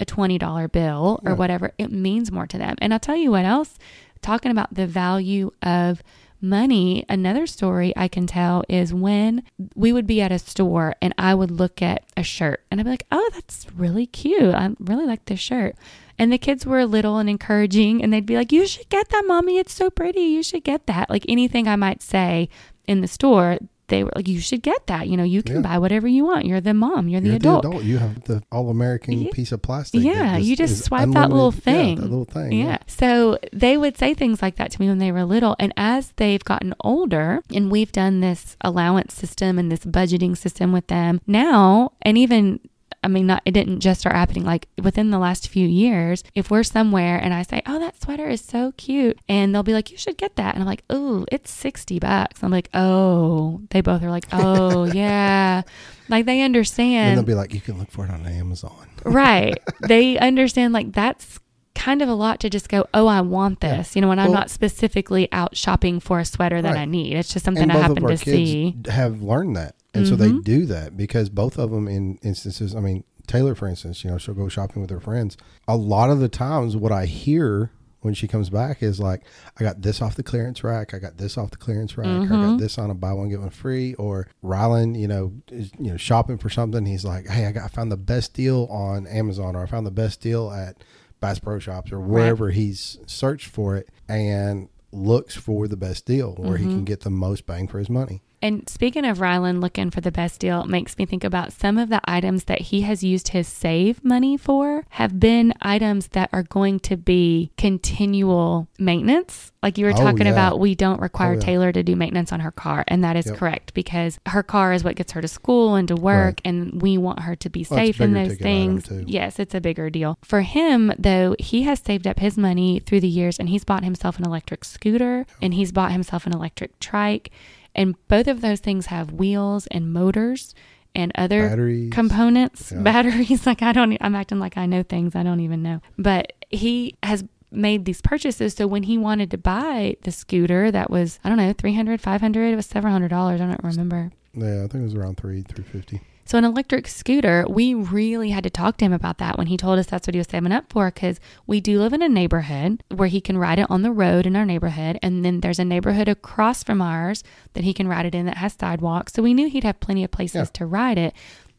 a 0.00 0.04
$20 0.04 0.68
bill 0.68 1.20
or 1.24 1.32
Yeah. 1.32 1.36
whatever, 1.36 1.72
it 1.78 1.92
means 1.92 2.32
more 2.32 2.46
to 2.46 2.58
them. 2.58 2.76
And 2.78 2.92
I'll 2.92 3.00
tell 3.00 3.16
you 3.16 3.30
what 3.30 3.44
else, 3.44 3.78
talking 4.20 4.50
about 4.52 4.74
the 4.74 4.86
value 4.86 5.50
of 5.62 6.02
money, 6.42 7.04
another 7.08 7.46
story 7.46 7.92
I 7.96 8.08
can 8.08 8.26
tell 8.26 8.64
is 8.68 8.92
when 8.92 9.44
we 9.74 9.92
would 9.92 10.06
be 10.06 10.20
at 10.20 10.32
a 10.32 10.38
store 10.38 10.94
and 11.00 11.14
I 11.16 11.34
would 11.34 11.50
look 11.50 11.80
at 11.80 12.04
a 12.16 12.22
shirt 12.22 12.64
and 12.70 12.80
I'd 12.80 12.84
be 12.84 12.90
like, 12.90 13.06
oh, 13.12 13.30
that's 13.32 13.66
really 13.74 14.06
cute. 14.06 14.54
I 14.54 14.74
really 14.80 15.06
like 15.06 15.24
this 15.26 15.40
shirt. 15.40 15.76
And 16.18 16.32
the 16.32 16.38
kids 16.38 16.66
were 16.66 16.84
little 16.84 17.18
and 17.18 17.30
encouraging 17.30 18.02
and 18.02 18.12
they'd 18.12 18.26
be 18.26 18.36
like, 18.36 18.52
you 18.52 18.66
should 18.66 18.88
get 18.88 19.08
that, 19.10 19.24
mommy. 19.26 19.58
It's 19.58 19.72
so 19.72 19.90
pretty. 19.90 20.20
You 20.20 20.42
should 20.42 20.64
get 20.64 20.86
that. 20.86 21.08
Like 21.08 21.24
anything 21.28 21.68
I 21.68 21.76
might 21.76 22.02
say 22.02 22.48
in 22.86 23.00
the 23.00 23.08
store, 23.08 23.58
they 23.92 24.02
were 24.04 24.12
like, 24.16 24.26
you 24.26 24.40
should 24.40 24.62
get 24.62 24.86
that. 24.86 25.08
You 25.08 25.16
know, 25.18 25.22
you 25.34 25.42
can 25.42 25.56
Yeah. 25.56 25.62
buy 25.68 25.76
whatever 25.78 26.08
you 26.08 26.24
want. 26.24 26.46
You're 26.46 26.60
the 26.60 26.72
mom, 26.74 27.08
you're 27.08 27.20
the 27.20 27.28
You're 27.28 27.36
adult. 27.36 27.62
the 27.62 27.68
adult. 27.68 27.84
You 27.84 27.98
have 27.98 28.24
the 28.24 28.42
all 28.50 28.70
American 28.70 29.12
Yeah. 29.22 29.30
piece 29.32 29.52
of 29.52 29.60
plastic. 29.62 30.02
Yeah, 30.02 30.36
you 30.38 30.56
just 30.56 30.82
swipe 30.84 31.10
that 31.12 31.28
little 31.30 31.48
unlimited- 31.54 31.66
yeah, 31.66 31.72
thing. 31.72 31.96
that 31.96 32.10
little 32.10 32.24
thing. 32.24 32.52
Yeah. 32.52 32.78
So 32.86 33.38
they 33.52 33.76
would 33.76 33.96
say 33.98 34.14
things 34.14 34.40
like 34.42 34.56
that 34.56 34.70
to 34.72 34.80
me 34.80 34.88
when 34.88 34.98
they 34.98 35.12
were 35.12 35.24
little. 35.24 35.54
And 35.60 35.72
as 35.76 36.12
they've 36.16 36.42
gotten 36.42 36.74
older, 36.80 37.42
and 37.54 37.70
we've 37.70 37.92
done 37.92 38.20
this 38.20 38.56
allowance 38.62 39.12
system 39.14 39.58
and 39.58 39.70
this 39.70 39.84
budgeting 39.84 40.36
system 40.36 40.72
with 40.72 40.86
them 40.86 41.20
now, 41.26 41.92
and 42.02 42.16
even 42.18 42.60
I 43.02 43.08
mean, 43.08 43.26
not 43.26 43.42
it 43.44 43.52
didn't 43.52 43.80
just 43.80 44.00
start 44.00 44.16
happening. 44.16 44.44
Like 44.44 44.68
within 44.82 45.10
the 45.10 45.18
last 45.18 45.48
few 45.48 45.66
years, 45.66 46.24
if 46.34 46.50
we're 46.50 46.62
somewhere 46.62 47.18
and 47.18 47.32
I 47.34 47.42
say, 47.42 47.62
"Oh, 47.66 47.78
that 47.78 48.00
sweater 48.00 48.28
is 48.28 48.40
so 48.40 48.72
cute," 48.76 49.18
and 49.28 49.54
they'll 49.54 49.62
be 49.62 49.72
like, 49.74 49.90
"You 49.90 49.96
should 49.96 50.16
get 50.18 50.36
that," 50.36 50.54
and 50.54 50.62
I'm 50.62 50.66
like, 50.68 50.84
"Oh, 50.90 51.24
it's 51.32 51.50
sixty 51.50 51.98
bucks." 51.98 52.42
I'm 52.42 52.50
like, 52.50 52.68
"Oh," 52.74 53.60
they 53.70 53.80
both 53.80 54.02
are 54.02 54.10
like, 54.10 54.26
"Oh, 54.32 54.84
yeah," 54.84 55.62
like 56.08 56.26
they 56.26 56.42
understand. 56.42 57.10
And 57.10 57.18
they'll 57.18 57.24
be 57.24 57.34
like, 57.34 57.54
you 57.54 57.60
can 57.60 57.78
look 57.78 57.90
for 57.90 58.04
it 58.04 58.10
on 58.10 58.26
Amazon. 58.26 58.86
right 59.04 59.58
they 59.80 60.16
understand 60.18 60.72
like 60.72 60.92
that's 60.92 61.40
kind 61.74 62.02
of 62.02 62.08
a 62.08 62.14
lot 62.14 62.38
to 62.40 62.50
just 62.50 62.68
go 62.68 62.86
oh 62.94 63.06
i 63.06 63.20
want 63.20 63.58
Yeah. 63.62 63.78
this 63.78 63.96
you 63.96 64.02
know 64.02 64.08
when 64.08 64.18
i'm 64.18 64.30
not 64.32 64.50
specifically 64.50 65.28
out 65.32 65.56
shopping 65.56 66.00
for 66.00 66.20
a 66.20 66.24
sweater 66.24 66.60
that 66.62 66.74
Right. 66.74 66.80
i 66.82 66.84
need 66.84 67.14
it's 67.16 67.32
just 67.32 67.44
something 67.44 67.62
and 67.64 67.72
i 67.72 67.78
happen 67.78 68.06
to 68.06 68.16
see 68.16 68.76
have 68.88 69.22
learned 69.22 69.56
that, 69.56 69.74
and 69.94 70.06
so 70.06 70.14
they 70.16 70.28
Mhm. 70.28 70.44
do 70.44 70.66
that 70.66 70.96
because 70.96 71.28
both 71.28 71.58
of 71.58 71.70
them, 71.70 71.88
in 71.88 72.18
instances, 72.22 72.74
I 72.74 72.80
mean, 72.80 73.04
Taylor, 73.26 73.54
for 73.54 73.68
instance, 73.68 74.02
you 74.04 74.10
know, 74.10 74.18
she'll 74.18 74.34
go 74.34 74.48
shopping 74.48 74.80
with 74.82 74.90
her 74.90 75.00
friends. 75.00 75.36
A 75.68 75.76
lot 75.76 76.10
of 76.10 76.18
the 76.20 76.28
times, 76.28 76.76
what 76.76 76.92
I 76.92 77.06
hear 77.06 77.70
when 78.00 78.14
she 78.14 78.26
comes 78.26 78.50
back 78.50 78.82
is 78.82 78.98
like, 78.98 79.22
"I 79.60 79.62
got 79.62 79.82
this 79.82 80.02
off 80.02 80.16
the 80.16 80.22
clearance 80.24 80.64
rack. 80.64 80.92
I 80.92 80.98
got 80.98 81.18
this 81.18 81.38
off 81.38 81.50
the 81.52 81.56
clearance 81.56 81.96
rack. 81.96 82.06
I 82.08 82.24
Mhm. 82.24 82.28
got 82.28 82.58
this 82.58 82.78
on 82.78 82.90
a 82.90 82.94
buy 82.94 83.12
one 83.12 83.28
get 83.28 83.40
one 83.40 83.50
free." 83.50 83.94
Or 83.94 84.26
Rylan, 84.44 84.98
you 84.98 85.06
know, 85.06 85.32
is 85.52 85.70
you 85.78 85.90
know 85.92 85.96
shopping 85.96 86.36
for 86.38 86.48
something. 86.50 86.84
He's 86.84 87.04
like, 87.04 87.28
"Hey, 87.28 87.46
I 87.46 87.52
got 87.52 87.64
I 87.64 87.68
found 87.68 87.92
the 87.92 87.96
best 87.96 88.34
deal 88.34 88.64
on 88.70 89.06
Amazon, 89.06 89.54
or 89.54 89.62
I 89.62 89.66
found 89.66 89.86
the 89.86 89.90
best 89.92 90.20
deal 90.20 90.50
at 90.50 90.82
Bass 91.22 91.38
Pro 91.38 91.58
Shops, 91.58 91.90
or 91.90 92.00
wherever 92.00 92.50
he's 92.50 92.98
searched 93.06 93.46
for 93.46 93.76
it." 93.76 93.88
And 94.06 94.68
looks 94.92 95.34
for 95.34 95.66
the 95.68 95.76
best 95.78 96.04
deal 96.04 96.34
where 96.34 96.58
he 96.58 96.66
Mhm. 96.66 96.70
can 96.70 96.84
get 96.84 97.00
the 97.00 97.08
most 97.10 97.46
bang 97.46 97.66
for 97.66 97.78
his 97.78 97.88
money. 97.88 98.20
And 98.42 98.68
speaking 98.68 99.04
of 99.04 99.18
Rylan 99.18 99.60
looking 99.62 99.90
for 99.90 100.00
the 100.00 100.10
best 100.10 100.40
deal, 100.40 100.62
it 100.62 100.68
makes 100.68 100.98
me 100.98 101.06
think 101.06 101.22
about 101.22 101.52
some 101.52 101.78
of 101.78 101.88
the 101.88 102.00
items 102.04 102.44
that 102.44 102.60
he 102.60 102.80
has 102.82 103.04
used 103.04 103.28
his 103.28 103.46
save 103.46 104.04
money 104.04 104.36
for 104.36 104.84
have 104.90 105.20
been 105.20 105.54
items 105.62 106.08
that 106.08 106.28
are 106.32 106.42
going 106.42 106.80
to 106.80 106.96
be 106.96 107.52
continual 107.56 108.66
maintenance. 108.78 109.52
Like 109.62 109.78
you 109.78 109.84
were 109.86 109.92
Oh, 109.92 109.96
talking 109.96 110.26
yeah. 110.26 110.32
about, 110.32 110.58
we 110.58 110.74
don't 110.74 111.00
require 111.00 111.32
Oh, 111.32 111.34
yeah. 111.34 111.40
Taylor 111.40 111.70
to 111.72 111.82
do 111.84 111.94
maintenance 111.94 112.32
on 112.32 112.40
her 112.40 112.50
car. 112.50 112.84
And 112.88 113.04
that 113.04 113.14
is 113.16 113.26
Yep. 113.26 113.36
correct 113.36 113.74
because 113.74 114.18
her 114.26 114.42
car 114.42 114.72
is 114.72 114.82
what 114.82 114.96
gets 114.96 115.12
her 115.12 115.20
to 115.20 115.28
school 115.28 115.76
and 115.76 115.86
to 115.88 115.94
work. 115.94 116.40
And 116.44 116.82
we 116.82 116.98
want 116.98 117.20
her 117.20 117.36
to 117.36 117.48
be 117.48 117.64
Well, 117.70 117.78
safe 117.78 118.00
in 118.00 118.12
those 118.12 118.34
things. 118.38 118.90
Yes, 119.06 119.38
it's 119.38 119.54
a 119.54 119.60
bigger 119.60 119.88
deal. 119.88 120.18
For 120.22 120.40
him, 120.42 120.92
though, 120.98 121.36
he 121.38 121.62
has 121.62 121.78
saved 121.78 122.08
up 122.08 122.18
his 122.18 122.36
money 122.36 122.80
through 122.80 123.00
the 123.00 123.08
years 123.08 123.38
and 123.38 123.48
he's 123.48 123.62
bought 123.64 123.84
himself 123.84 124.18
an 124.18 124.24
electric 124.24 124.64
scooter 124.64 125.26
and 125.40 125.54
he's 125.54 125.70
bought 125.70 125.92
himself 125.92 126.26
an 126.26 126.32
electric 126.32 126.80
trike. 126.80 127.30
And 127.74 127.94
both 128.08 128.26
of 128.28 128.40
those 128.40 128.60
things 128.60 128.86
have 128.86 129.12
wheels 129.12 129.66
and 129.68 129.92
motors 129.92 130.54
and 130.94 131.10
other 131.14 131.48
Batteries. 131.48 131.90
components, 131.92 132.70
Yeah. 132.74 132.82
batteries. 132.82 133.46
Like 133.46 133.62
I 133.62 133.72
don't, 133.72 133.96
I'm 134.00 134.14
acting 134.14 134.38
like 134.38 134.56
I 134.58 134.66
know 134.66 134.82
things 134.82 135.16
I 135.16 135.22
don't 135.22 135.40
even 135.40 135.62
know. 135.62 135.80
But 135.98 136.32
he 136.50 136.96
has 137.02 137.24
made 137.50 137.84
these 137.84 138.00
purchases. 138.02 138.54
So 138.54 138.66
when 138.66 138.82
he 138.84 138.98
wanted 138.98 139.30
to 139.30 139.38
buy 139.38 139.96
the 140.02 140.12
scooter 140.12 140.70
that 140.70 140.90
was, 140.90 141.18
I 141.24 141.28
don't 141.28 141.38
know, 141.38 141.52
300, 141.52 142.00
500, 142.00 142.52
it 142.52 142.56
was 142.56 142.66
several 142.66 142.92
hundred 142.92 143.08
dollars. 143.08 143.40
I 143.40 143.46
don't 143.46 143.62
remember. 143.64 144.10
Yeah, 144.34 144.64
I 144.64 144.66
think 144.68 144.76
it 144.76 144.82
was 144.84 144.94
around 144.94 145.16
three, 145.18 145.42
three 145.42 145.64
fifty. 145.64 146.00
So 146.24 146.38
an 146.38 146.44
electric 146.44 146.86
scooter, 146.88 147.44
we 147.48 147.74
really 147.74 148.30
had 148.30 148.44
to 148.44 148.50
talk 148.50 148.76
to 148.78 148.84
him 148.84 148.92
about 148.92 149.18
that 149.18 149.36
when 149.36 149.48
he 149.48 149.56
told 149.56 149.78
us 149.78 149.86
that's 149.86 150.06
what 150.06 150.14
he 150.14 150.18
was 150.18 150.28
saving 150.28 150.52
up 150.52 150.72
for 150.72 150.86
because 150.90 151.18
we 151.46 151.60
do 151.60 151.78
live 151.80 151.92
in 151.92 152.00
a 152.02 152.08
neighborhood 152.08 152.82
where 152.94 153.08
he 153.08 153.20
can 153.20 153.36
ride 153.36 153.58
it 153.58 153.66
on 153.70 153.82
the 153.82 153.90
road 153.90 154.24
in 154.26 154.36
our 154.36 154.46
neighborhood 154.46 154.98
and 155.02 155.24
then 155.24 155.40
there's 155.40 155.58
a 155.58 155.64
neighborhood 155.64 156.08
across 156.08 156.62
from 156.62 156.80
ours 156.80 157.24
that 157.54 157.64
he 157.64 157.74
can 157.74 157.88
ride 157.88 158.06
it 158.06 158.14
in 158.14 158.24
that 158.26 158.36
has 158.38 158.54
sidewalks. 158.58 159.12
So 159.12 159.22
we 159.22 159.34
knew 159.34 159.48
he'd 159.48 159.64
have 159.64 159.80
plenty 159.80 160.04
of 160.04 160.10
places 160.10 160.34
Yeah. 160.48 160.52
to 160.54 160.66
ride 160.66 160.96
it. 160.98 161.12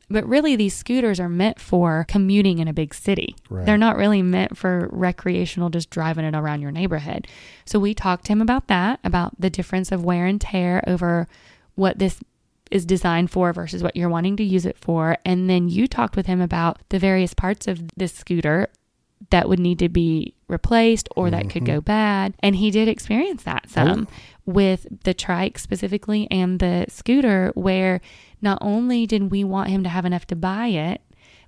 But 0.09 0.28
really 0.28 0.55
these 0.55 0.76
scooters 0.76 1.20
are 1.20 1.30
meant 1.30 1.59
for 1.59 2.05
commuting 2.07 2.59
in 2.59 2.68
a 2.68 2.74
big 2.74 2.93
city. 2.93 3.36
Right. 3.49 3.66
They're 3.66 3.78
not 3.78 3.95
really 3.97 4.22
meant 4.22 4.57
for 4.57 4.89
recreational 4.91 5.70
just 5.70 5.89
driving 5.89 6.26
it 6.26 6.36
around 6.36 6.61
your 6.61 6.72
neighborhood. 6.72 7.28
So 7.66 7.80
we 7.80 7.93
talked 7.93 8.26
to 8.26 8.32
him 8.34 8.41
about 8.41 8.68
that, 8.68 8.99
about 9.03 9.39
the 9.39 9.49
difference 9.49 9.91
of 9.91 10.03
wear 10.03 10.26
and 10.26 10.39
tear 10.39 10.84
over 10.88 11.28
what 11.76 11.99
this 11.99 12.20
is 12.74 12.86
designed 12.86 13.30
for 13.30 13.53
versus 13.53 13.84
what 13.84 13.95
you're 13.95 14.09
wanting 14.09 14.36
to 14.38 14.43
use 14.43 14.65
it 14.65 14.78
for. 14.78 15.17
And 15.24 15.49
then 15.49 15.69
you 15.69 15.88
talked 15.88 16.15
with 16.15 16.26
him 16.26 16.41
about 16.41 16.80
the 16.89 16.97
various 16.97 17.34
parts 17.34 17.67
of 17.67 17.82
this 17.95 18.13
scooter 18.13 18.67
that 19.30 19.47
would 19.47 19.59
need 19.59 19.80
to 19.80 19.89
be 19.89 20.34
replaced 20.47 21.07
or 21.15 21.30
that 21.30 21.49
could 21.49 21.65
go 21.65 21.74
mm-hmm. 21.74 21.86
bad. 21.86 22.34
And 22.39 22.55
he 22.55 22.71
did 22.71 22.88
experience 22.88 23.43
that 23.43 23.65
oh. 23.67 23.71
some 23.71 24.07
with 24.45 24.88
the 25.03 25.13
trike 25.13 25.59
specifically 25.59 26.28
and 26.32 26.59
the 26.59 26.86
scooter, 26.89 27.51
where 27.55 28.01
not 28.41 28.57
only 28.59 29.05
did 29.05 29.32
we 29.32 29.43
want 29.43 29.69
him 29.69 29.84
to 29.84 29.89
have 29.89 30.05
enough 30.05 30.26
to 30.28 30.36
buy 30.36 30.67
it, 30.67 31.01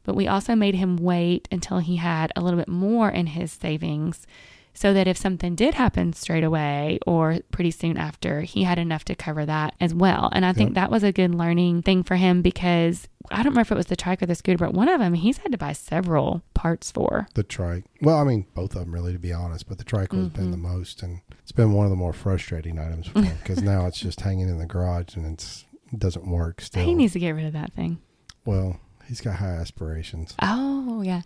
but 0.04 0.16
we 0.16 0.28
also 0.28 0.56
made 0.56 0.76
him 0.76 0.96
wait 0.96 1.48
until 1.52 1.80
he 1.80 1.96
had 1.96 2.32
a 2.36 2.42
little 2.42 2.60
bit 2.60 2.70
more 2.70 3.10
in 3.10 3.28
his 3.28 3.52
savings 3.52 4.28
so 4.76 4.94
that 4.94 5.08
if 5.08 5.18
something 5.18 5.56
did 5.56 5.74
happen 5.74 6.14
straight 6.14 6.44
away 6.44 7.00
or 7.08 7.40
pretty 7.52 7.72
soon 7.72 7.98
after, 7.98 8.42
he 8.42 8.64
had 8.64 8.78
enough 8.78 9.04
to 9.06 9.16
cover 9.16 9.46
that 9.46 9.74
as 9.82 9.94
well. 9.96 10.30
And 10.34 10.46
I 10.46 10.54
think 10.54 10.70
Yep. 10.72 10.76
that 10.76 10.92
was 10.92 11.04
a 11.04 11.12
good 11.12 11.34
learning 11.34 11.82
thing 11.82 12.04
for 12.04 12.18
him 12.18 12.42
because 12.44 13.08
I 13.32 13.38
don't 13.38 13.46
remember 13.54 13.62
if 13.62 13.72
it 13.72 13.76
was 13.78 13.88
the 13.88 13.96
trike 13.96 14.22
or 14.22 14.28
the 14.28 14.36
scooter, 14.36 14.58
but 14.60 14.74
one 14.76 14.88
of 14.90 15.00
them 15.00 15.16
he's 15.16 15.40
had 15.40 15.52
to 15.54 15.58
buy 15.58 15.74
several 15.74 16.44
parts 16.54 16.92
for. 16.92 17.28
The 17.34 17.42
trike. 17.44 17.86
Well, 18.02 18.18
I 18.18 18.24
mean, 18.24 18.46
both 18.54 18.76
of 18.76 18.82
them 18.82 18.94
really, 18.94 19.14
to 19.14 19.18
be 19.20 19.34
honest. 19.34 19.68
But 19.68 19.80
the 19.80 19.84
trike 19.84 20.12
has 20.12 20.28
been 20.30 20.52
the 20.52 20.58
Mm-hmm. 20.58 20.76
most, 20.78 21.02
and 21.02 21.22
it's 21.42 21.52
been 21.52 21.74
one 21.74 21.86
of 21.86 21.90
the 21.90 21.96
more 21.96 22.14
frustrating 22.14 22.78
items 22.78 23.08
for 23.08 23.22
him 23.24 23.38
because 23.42 23.64
now 23.64 23.88
it's 23.88 24.00
just 24.00 24.22
hanging 24.22 24.50
in 24.50 24.60
the 24.60 24.66
garage 24.68 25.16
and 25.16 25.26
it's 25.26 25.66
it 25.94 26.00
doesn't 26.00 26.28
work 26.28 26.62
still. 26.62 26.84
He 26.86 26.94
needs 26.94 27.14
to 27.14 27.20
get 27.20 27.32
rid 27.32 27.46
of 27.46 27.54
that 27.54 27.72
thing. 27.74 28.00
well, 28.46 28.80
he's 29.08 29.22
got 29.22 29.36
high 29.38 29.56
aspirations. 29.56 30.36
Oh 30.42 31.02
yeah, 31.02 31.22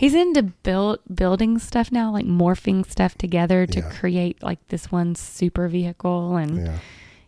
he's 0.00 0.14
into 0.14 0.42
build 0.42 0.98
building 1.12 1.58
stuff 1.58 1.92
now, 1.92 2.10
like 2.10 2.24
morphing 2.26 2.88
stuff 2.90 3.16
together 3.18 3.66
to 3.66 3.80
Yeah. 3.80 3.90
create 3.90 4.42
like 4.42 4.66
this 4.68 4.90
one 4.90 5.14
super 5.14 5.68
vehicle, 5.68 6.36
and 6.36 6.56
Yeah. 6.66 6.78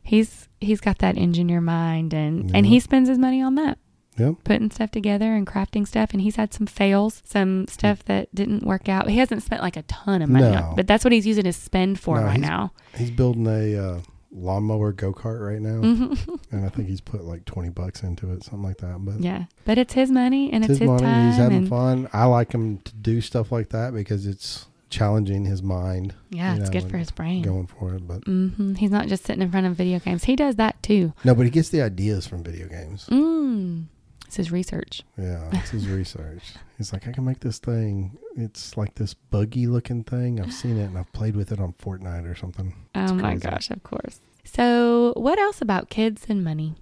he's 0.02 0.48
he's 0.60 0.80
got 0.80 0.98
that 0.98 1.18
engineer 1.18 1.60
mind, 1.60 2.14
and 2.14 2.50
and 2.56 2.64
he 2.66 2.80
spends 2.80 3.08
his 3.10 3.18
money 3.18 3.42
on 3.42 3.54
that. 3.56 3.78
Yep. 4.18 4.34
putting 4.44 4.70
stuff 4.70 4.90
together 4.90 5.34
and 5.34 5.46
crafting 5.46 5.88
stuff 5.88 6.10
and 6.12 6.20
he's 6.20 6.36
had 6.36 6.52
some 6.52 6.66
fails 6.66 7.22
some 7.24 7.66
stuff 7.66 8.04
that 8.04 8.28
didn't 8.34 8.62
work 8.62 8.86
out 8.86 9.08
he 9.08 9.16
hasn't 9.16 9.42
spent 9.42 9.62
like 9.62 9.74
a 9.74 9.82
ton 9.84 10.20
of 10.20 10.28
money 10.28 10.50
No. 10.54 10.62
on 10.64 10.76
but 10.76 10.86
that's 10.86 11.02
what 11.02 11.12
he's 11.14 11.26
using 11.26 11.46
his 11.46 11.56
spend 11.56 11.98
for 11.98 12.20
No, 12.20 12.26
right 12.26 12.38
now 12.38 12.72
He's 12.94 13.10
building 13.10 13.46
a 13.46 13.74
uh, 13.74 14.00
lawnmower 14.32 14.92
go 14.92 15.12
kart 15.12 15.40
right 15.46 15.60
now, 15.60 15.80
Mhm. 15.82 16.40
and 16.50 16.64
I 16.64 16.68
think 16.70 16.88
he's 16.88 17.00
put 17.00 17.24
like 17.24 17.44
twenty 17.44 17.68
bucks 17.68 18.02
into 18.02 18.32
it, 18.32 18.42
something 18.44 18.62
like 18.62 18.78
that. 18.78 18.96
But 19.04 19.20
yeah 19.20 19.44
but 19.64 19.78
it's 19.78 19.92
his 19.92 20.10
money 20.10 20.52
and 20.52 20.64
it's 20.64 20.70
his 20.70 20.78
his, 20.80 20.86
money. 20.88 21.02
time 21.02 21.26
He's 21.26 21.36
having 21.36 21.66
fun. 21.66 22.08
I 22.12 22.24
like 22.24 22.52
him 22.52 22.78
to 22.78 22.94
do 22.94 23.20
stuff 23.20 23.52
like 23.52 23.68
that 23.70 23.92
because 23.94 24.26
it's 24.26 24.66
challenging 24.90 25.44
his 25.46 25.62
mind, 25.62 26.14
yeah 26.30 26.54
it's 26.54 26.64
know, 26.68 26.80
good 26.80 26.90
for 26.90 26.98
his 26.98 27.10
brain 27.10 27.42
going 27.42 27.66
for 27.66 27.94
it. 27.94 28.06
But 28.06 28.24
hmm 28.24 28.74
he's 28.74 28.90
not 28.90 29.08
just 29.08 29.24
sitting 29.24 29.40
in 29.42 29.50
front 29.50 29.66
of 29.66 29.74
video 29.74 29.98
games 29.98 30.24
he 30.24 30.36
does 30.36 30.56
that 30.56 30.82
too 30.82 31.12
no, 31.24 31.34
but 31.34 31.44
he 31.44 31.50
gets 31.50 31.68
the 31.70 31.80
ideas 31.82 32.26
from 32.26 32.42
video 32.42 32.68
games. 32.68 33.06
mm. 33.10 33.84
It's 34.32 34.36
his 34.38 34.50
research 34.50 35.02
Yeah, 35.18 35.46
it's 35.52 35.68
his 35.70 35.86
research. 35.88 36.54
He's 36.78 36.90
like, 36.90 37.06
I 37.06 37.12
can 37.12 37.24
make 37.26 37.40
this 37.40 37.58
thing. 37.58 38.16
It's 38.34 38.78
like 38.78 38.94
this 38.94 39.12
buggy 39.12 39.66
looking 39.66 40.04
thing. 40.04 40.40
I've 40.40 40.54
seen 40.54 40.78
it 40.78 40.84
and 40.84 40.96
I've 40.96 41.12
played 41.12 41.36
with 41.36 41.52
it 41.52 41.60
on 41.60 41.74
Fortnite 41.74 42.26
or 42.30 42.34
something. 42.34 42.74
oh 42.94 43.12
my 43.12 43.32
crazy. 43.32 43.48
gosh 43.48 43.70
of 43.70 43.82
course 43.82 44.20
so 44.44 45.12
what 45.16 45.38
else 45.38 45.60
about 45.60 45.90
kids 45.90 46.24
and 46.30 46.42
money 46.42 46.74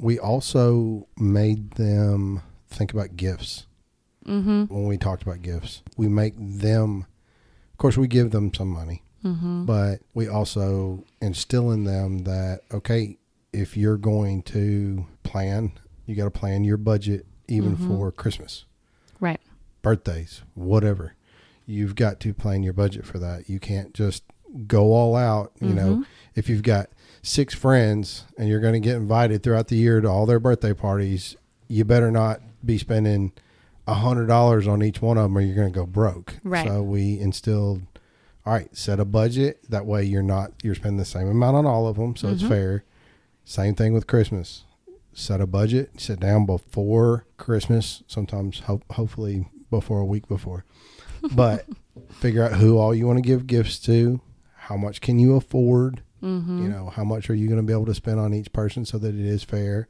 We 0.00 0.18
also 0.18 1.06
made 1.16 1.72
them 1.72 2.42
think 2.68 2.92
about 2.92 3.16
gifts 3.16 3.66
mm-hmm 4.26 4.64
when 4.64 4.86
we 4.86 4.98
talked 4.98 5.22
about 5.22 5.42
gifts. 5.42 5.82
We 5.96 6.08
make 6.08 6.34
them, 6.36 7.06
of 7.72 7.78
course, 7.78 7.96
we 7.96 8.08
give 8.08 8.32
them 8.32 8.52
some 8.52 8.68
money, 8.68 9.04
mm-hmm 9.24 9.64
but 9.64 10.00
we 10.12 10.26
also 10.28 11.04
instill 11.22 11.70
in 11.70 11.84
them 11.84 12.24
that, 12.24 12.62
okay, 12.72 13.16
if 13.52 13.76
you're 13.76 13.96
going 13.96 14.42
to 14.42 15.06
plan, 15.22 15.72
you 16.06 16.14
got 16.14 16.24
to 16.24 16.30
plan 16.30 16.64
your 16.64 16.76
budget 16.76 17.26
even 17.48 17.76
Mhm. 17.76 17.86
for 17.88 18.10
Christmas. 18.12 18.64
right 19.20 19.40
birthdays, 19.82 20.42
whatever. 20.54 21.14
You've 21.64 21.94
got 21.94 22.18
to 22.20 22.34
plan 22.34 22.62
your 22.62 22.72
budget 22.72 23.04
for 23.06 23.18
that. 23.18 23.48
You 23.48 23.58
can't 23.60 23.94
just 23.94 24.24
go 24.66 24.92
all 24.94 25.14
out. 25.16 25.52
You 25.60 25.72
know, 25.74 25.96
Mhm. 25.98 26.04
if 26.34 26.48
you've 26.48 26.62
got 26.62 26.90
six 27.22 27.54
friends 27.54 28.24
and 28.36 28.48
you're 28.48 28.60
going 28.60 28.74
to 28.74 28.80
get 28.80 28.96
invited 28.96 29.42
throughout 29.42 29.68
the 29.68 29.76
year 29.76 30.00
to 30.00 30.08
all 30.08 30.26
their 30.26 30.40
birthday 30.40 30.72
parties, 30.74 31.36
you 31.68 31.84
better 31.84 32.10
not 32.10 32.40
be 32.64 32.78
spending 32.78 33.32
a 33.86 33.94
hundred 33.94 34.26
dollars 34.26 34.66
on 34.66 34.82
each 34.82 35.00
one 35.00 35.16
of 35.16 35.22
them 35.24 35.38
or 35.38 35.40
you're 35.40 35.54
going 35.56 35.72
to 35.72 35.78
go 35.78 35.86
broke. 35.86 36.34
Right. 36.44 36.66
So 36.66 36.82
we 36.82 37.18
instilled, 37.20 37.82
all 38.44 38.52
right, 38.54 38.76
set 38.76 38.98
a 39.00 39.04
budget. 39.04 39.60
That 39.70 39.86
way 39.86 40.04
you're 40.04 40.22
not, 40.22 40.52
you're 40.62 40.74
spending 40.74 40.98
the 40.98 41.04
same 41.04 41.28
amount 41.28 41.56
on 41.56 41.64
all 41.66 41.86
of 41.86 41.96
them. 41.96 42.16
So 42.16 42.28
it's 42.28 42.42
Mhm. 42.42 42.48
fair. 42.48 42.84
Same 43.44 43.74
thing 43.74 43.92
with 43.94 44.06
Christmas. 44.08 44.64
Set 45.18 45.40
a 45.40 45.46
budget, 45.46 45.98
sit 45.98 46.20
down 46.20 46.44
before 46.44 47.24
Christmas, 47.38 48.02
sometimes 48.06 48.60
ho- 48.60 48.82
hopefully 48.90 49.48
before 49.70 49.98
a 50.00 50.04
week 50.04 50.28
before. 50.28 50.64
But 51.34 51.64
figure 52.10 52.44
out 52.44 52.52
who 52.52 52.76
all 52.78 52.94
you 52.94 53.06
want 53.06 53.16
to 53.16 53.22
give 53.22 53.46
gifts 53.46 53.78
to, 53.80 54.20
how 54.54 54.76
much 54.76 55.00
can 55.00 55.18
you 55.18 55.34
afford, 55.34 56.02
mm-hmm 56.22 56.62
you 56.62 56.68
know, 56.68 56.90
how 56.94 57.02
much 57.04 57.30
are 57.30 57.34
you 57.34 57.46
going 57.48 57.60
to 57.60 57.66
be 57.66 57.72
able 57.72 57.86
to 57.86 57.94
spend 57.94 58.20
on 58.20 58.34
each 58.34 58.52
person 58.52 58.84
so 58.84 58.98
that 58.98 59.14
it 59.14 59.24
is 59.24 59.42
fair. 59.42 59.88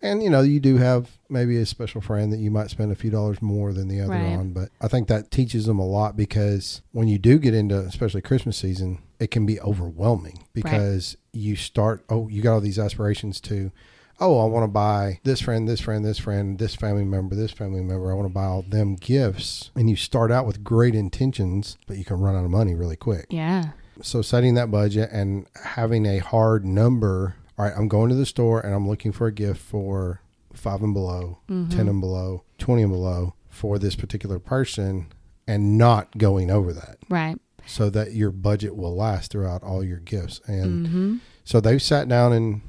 And 0.00 0.22
you 0.22 0.30
know, 0.30 0.42
you 0.42 0.60
do 0.60 0.76
have 0.76 1.10
maybe 1.28 1.56
a 1.58 1.66
special 1.66 2.00
friend 2.00 2.32
that 2.32 2.38
you 2.38 2.50
might 2.52 2.70
spend 2.70 2.92
a 2.92 2.94
few 2.94 3.10
dollars 3.10 3.42
more 3.42 3.72
than 3.72 3.88
the 3.88 4.00
other 4.00 4.12
Right. 4.12 4.36
on, 4.36 4.52
but 4.52 4.68
I 4.80 4.86
think 4.86 5.08
that 5.08 5.30
teaches 5.32 5.66
them 5.66 5.80
a 5.80 5.84
lot 5.86 6.16
because 6.16 6.82
when 6.92 7.08
you 7.08 7.18
do 7.18 7.38
get 7.40 7.52
into 7.52 7.76
especially 7.80 8.20
Christmas 8.22 8.56
season, 8.56 8.98
it 9.18 9.32
can 9.32 9.44
be 9.44 9.60
overwhelming 9.60 10.44
because 10.54 11.16
you 11.32 11.56
start 11.56 12.04
oh, 12.08 12.28
you 12.28 12.40
got 12.42 12.54
all 12.54 12.60
these 12.60 12.78
aspirations 12.78 13.40
to 13.42 13.72
oh, 14.20 14.40
I 14.40 14.44
want 14.46 14.64
to 14.64 14.68
buy 14.68 15.20
this 15.24 15.40
friend, 15.40 15.68
this 15.68 15.80
friend, 15.80 16.04
this 16.04 16.18
friend, 16.18 16.58
this 16.58 16.74
family 16.74 17.04
member, 17.04 17.34
this 17.34 17.52
family 17.52 17.80
member. 17.82 18.10
I 18.10 18.14
want 18.14 18.28
to 18.28 18.34
buy 18.34 18.44
all 18.44 18.62
them 18.62 18.96
gifts. 18.96 19.70
And 19.74 19.88
you 19.88 19.96
start 19.96 20.30
out 20.32 20.46
with 20.46 20.64
great 20.64 20.94
intentions, 20.94 21.76
but 21.86 21.96
you 21.96 22.04
can 22.04 22.18
run 22.20 22.34
out 22.36 22.44
of 22.44 22.50
money 22.50 22.74
really 22.74 22.96
quick. 22.96 23.26
yeah 23.30 23.70
So 24.02 24.22
setting 24.22 24.54
that 24.54 24.70
budget 24.70 25.10
and 25.12 25.46
having 25.64 26.06
a 26.06 26.18
hard 26.18 26.64
number. 26.64 27.36
All 27.58 27.64
right, 27.64 27.74
I'm 27.76 27.88
going 27.88 28.08
to 28.10 28.14
the 28.14 28.26
store 28.26 28.60
and 28.60 28.74
I'm 28.74 28.88
looking 28.88 29.12
for 29.12 29.26
a 29.26 29.32
gift 29.32 29.60
for 29.60 30.20
five 30.52 30.82
and 30.82 30.94
below, 30.94 31.38
Mhm. 31.48 31.70
10 31.70 31.88
and 31.88 32.00
below, 32.00 32.42
20 32.58 32.82
and 32.82 32.92
below 32.92 33.34
for 33.48 33.78
this 33.78 33.94
particular 33.96 34.38
person 34.38 35.06
and 35.46 35.78
not 35.78 36.16
going 36.18 36.50
over 36.50 36.72
that 36.72 36.98
right 37.08 37.40
so 37.66 37.90
that 37.90 38.12
your 38.14 38.30
budget 38.30 38.76
will 38.76 38.94
last 38.94 39.30
throughout 39.30 39.62
all 39.62 39.82
your 39.84 39.98
gifts. 39.98 40.40
And 40.46 40.86
mm-hmm 40.86 41.16
so 41.44 41.60
they've 41.62 41.80
sat 41.80 42.06
down 42.08 42.34
and 42.34 42.60